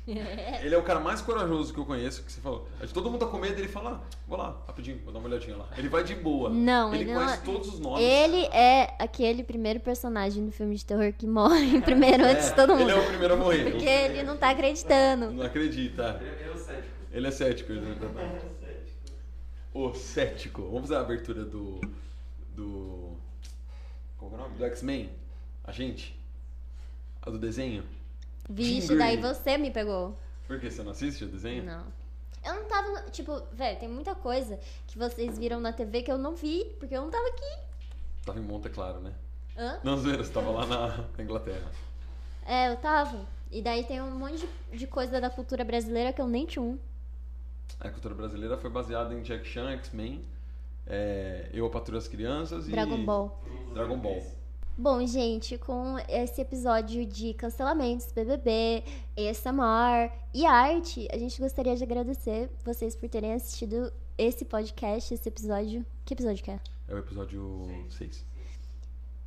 ele 0.63 0.75
é 0.75 0.77
o 0.77 0.83
cara 0.83 0.99
mais 0.99 1.21
corajoso 1.21 1.73
que 1.73 1.79
eu 1.79 1.85
conheço, 1.85 2.23
que 2.23 2.31
você 2.31 2.39
falou. 2.39 2.67
Gente- 2.81 2.93
Todo 2.93 3.09
mundo 3.09 3.19
tá 3.21 3.25
com 3.31 3.37
medo, 3.39 3.59
ele 3.59 3.67
fala, 3.67 4.01
ah, 4.03 4.15
vou 4.27 4.37
lá, 4.37 4.61
rapidinho, 4.67 4.99
vou 5.03 5.11
dar 5.11 5.19
uma 5.19 5.27
olhadinha 5.27 5.57
lá. 5.57 5.67
Ele 5.77 5.89
vai 5.89 6.03
de 6.03 6.13
boa. 6.15 6.49
Não, 6.49 6.93
ele 6.93 7.03
ele 7.05 7.13
não 7.13 7.21
conhece 7.21 7.41
é- 7.41 7.45
todos 7.45 7.67
os 7.73 7.79
nomes. 7.79 8.03
Ele 8.03 8.45
é 8.53 8.95
aquele 8.99 9.43
primeiro 9.43 9.79
personagem 9.79 10.45
do 10.45 10.51
filme 10.51 10.75
de 10.75 10.85
terror 10.85 11.11
que 11.13 11.25
morre 11.25 11.81
primeiro 11.81 12.23
antes 12.23 12.49
de 12.49 12.55
todo 12.55 12.75
mundo. 12.75 12.89
Ele 12.89 12.91
é 12.91 13.01
o 13.01 13.07
primeiro 13.07 13.33
a 13.33 13.37
morrer. 13.37 13.63
Porque 13.71 13.85
ele 13.85 14.23
não 14.23 14.37
tá 14.37 14.51
acreditando. 14.51 15.31
Não 15.31 15.45
acredita. 15.45 16.19
Ele 16.21 16.29
ele 16.29 16.43
é 16.47 16.51
o 16.53 16.57
cético. 16.57 16.93
Ele 17.11 17.27
é 17.27 17.31
cético. 17.31 17.71
Ele 17.71 17.79
é 17.91 17.93
Cético. 17.93 18.55
o 19.73 19.93
cético. 19.93 20.61
Vamos 20.63 20.81
fazer 20.81 20.95
a 20.95 20.99
abertura 21.01 21.43
do. 21.43 21.81
Do. 22.55 23.15
Qual 24.17 24.29
que 24.31 24.35
é 24.37 24.39
o 24.39 24.41
nome? 24.43 24.57
Do 24.57 24.65
X-Men? 24.65 25.09
A 25.63 25.71
gente? 25.71 26.17
A 27.21 27.29
do 27.29 27.37
desenho? 27.39 27.83
Vixe, 28.49 28.87
Jim 28.87 28.97
daí 28.97 29.17
você 29.17 29.57
me 29.57 29.71
pegou. 29.71 30.17
Por 30.47 30.59
que? 30.59 30.69
Você 30.69 30.83
não 30.83 30.91
assiste 30.91 31.23
o 31.23 31.27
desenho? 31.27 31.63
Não. 31.63 31.83
Eu 32.45 32.55
não 32.55 32.65
tava. 32.65 33.09
Tipo, 33.09 33.41
velho, 33.51 33.79
tem 33.79 33.89
muita 33.89 34.13
coisa 34.13 34.59
que 34.87 34.97
vocês 34.97 35.37
viram 35.37 35.59
na 35.59 35.73
TV 35.73 36.03
que 36.03 36.11
eu 36.11 36.17
não 36.17 36.35
vi, 36.35 36.65
porque 36.79 36.95
eu 36.95 37.01
não 37.01 37.09
tava 37.09 37.27
aqui. 37.27 37.59
Tava 38.23 38.39
em 38.39 38.43
Monte 38.43 38.69
Claro, 38.69 38.99
né? 38.99 39.13
Hã? 39.57 39.79
Não, 39.83 39.97
zoeira, 39.97 40.23
você 40.23 40.31
tava 40.31 40.51
lá 40.51 40.65
na 40.65 41.05
na 41.17 41.23
Inglaterra. 41.23 41.71
É, 42.45 42.71
eu 42.71 42.77
tava. 42.77 43.25
E 43.51 43.61
daí 43.61 43.83
tem 43.83 44.01
um 44.01 44.11
monte 44.11 44.45
de, 44.71 44.77
de 44.77 44.87
coisa 44.87 45.19
da 45.19 45.29
cultura 45.29 45.63
brasileira 45.63 46.13
que 46.13 46.21
eu 46.21 46.27
nem 46.27 46.45
tinha 46.45 46.61
um. 46.61 46.77
A 47.79 47.89
cultura 47.89 48.13
brasileira 48.13 48.57
foi 48.57 48.69
baseada 48.69 49.13
em 49.13 49.21
Jack 49.21 49.47
Chan, 49.47 49.71
X-Men, 49.71 50.23
é, 50.85 51.49
Eu, 51.51 51.65
a 51.65 51.69
Patrulha 51.69 51.99
das 51.99 52.07
Crianças 52.07 52.67
e... 52.67 52.71
Dragon 52.71 53.03
Ball. 53.03 53.43
Dragon 53.73 53.97
Ball. 53.97 54.23
Bom, 54.77 55.05
gente, 55.07 55.57
com 55.57 55.97
esse 56.09 56.41
episódio 56.41 57.05
de 57.05 57.33
cancelamentos, 57.33 58.11
BBB, 58.11 58.83
ASMR 59.17 60.11
e 60.33 60.45
arte, 60.45 61.07
a 61.13 61.17
gente 61.17 61.39
gostaria 61.39 61.75
de 61.77 61.83
agradecer 61.83 62.49
vocês 62.63 62.93
por 62.93 63.07
terem 63.07 63.33
assistido 63.33 63.91
esse 64.17 64.43
podcast, 64.43 65.13
esse 65.13 65.29
episódio. 65.29 65.85
Que 66.03 66.13
episódio 66.13 66.43
que 66.43 66.51
é? 66.51 66.59
É 66.89 66.93
o 66.93 66.97
episódio 66.97 67.67
6. 67.89 68.25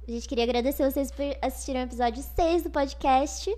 A 0.06 0.10
gente 0.10 0.28
queria 0.28 0.44
agradecer 0.44 0.90
vocês 0.90 1.10
por 1.10 1.24
assistirem 1.40 1.82
o 1.82 1.84
episódio 1.86 2.22
6 2.22 2.64
do 2.64 2.70
podcast. 2.70 3.50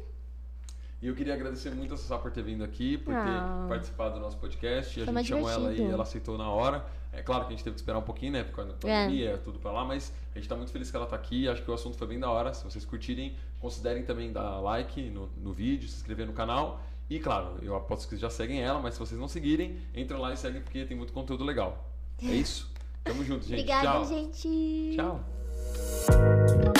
E 1.02 1.06
eu 1.08 1.14
queria 1.16 1.34
agradecer 1.34 1.70
muito 1.70 1.94
a 1.94 1.96
Sassá 1.96 2.18
por 2.18 2.30
ter 2.30 2.42
vindo 2.42 2.62
aqui, 2.62 2.98
por 2.98 3.14
Ah. 3.14 3.62
ter 3.64 3.68
participado 3.68 4.14
do 4.14 4.20
nosso 4.20 4.36
podcast. 4.36 5.00
A 5.02 5.04
gente 5.06 5.26
chamou 5.26 5.50
ela 5.50 5.72
e 5.72 5.82
ela 5.82 6.02
aceitou 6.04 6.38
na 6.38 6.48
hora. 6.50 6.86
É 7.12 7.22
claro 7.22 7.42
que 7.44 7.48
a 7.48 7.56
gente 7.56 7.64
teve 7.64 7.74
que 7.74 7.80
esperar 7.80 7.98
um 7.98 8.02
pouquinho, 8.02 8.32
né? 8.32 8.44
Por 8.44 8.54
causa 8.54 8.70
da 8.72 8.76
pandemia, 8.76 9.38
tudo 9.38 9.58
pra 9.58 9.72
lá, 9.72 9.84
mas 9.84 10.12
a 10.34 10.38
gente 10.38 10.48
tá 10.48 10.56
muito 10.56 10.70
feliz 10.70 10.90
que 10.90 10.96
ela 10.96 11.06
tá 11.06 11.16
aqui. 11.16 11.48
Acho 11.48 11.62
que 11.62 11.70
o 11.70 11.74
assunto 11.74 11.96
foi 11.96 12.06
bem 12.06 12.18
da 12.18 12.30
hora. 12.30 12.54
Se 12.54 12.64
vocês 12.64 12.84
curtirem, 12.84 13.36
considerem 13.58 14.04
também 14.04 14.32
dar 14.32 14.60
like 14.60 15.10
no, 15.10 15.28
no 15.36 15.52
vídeo, 15.52 15.88
se 15.88 15.96
inscrever 15.96 16.26
no 16.26 16.32
canal. 16.32 16.80
E 17.08 17.18
claro, 17.18 17.56
eu 17.62 17.74
aposto 17.74 18.04
que 18.04 18.10
vocês 18.10 18.20
já 18.20 18.30
seguem 18.30 18.62
ela, 18.62 18.80
mas 18.80 18.94
se 18.94 19.00
vocês 19.00 19.20
não 19.20 19.26
seguirem, 19.26 19.78
entram 19.94 20.20
lá 20.20 20.32
e 20.32 20.36
seguem 20.36 20.62
porque 20.62 20.84
tem 20.84 20.96
muito 20.96 21.12
conteúdo 21.12 21.42
legal. 21.44 21.90
É 22.22 22.26
isso. 22.26 22.70
Tamo 23.02 23.24
junto, 23.24 23.44
gente. 23.44 23.60
Obrigada, 23.60 23.88
Tchau. 23.88 24.04
gente. 24.04 24.96
Tchau. 24.96 26.79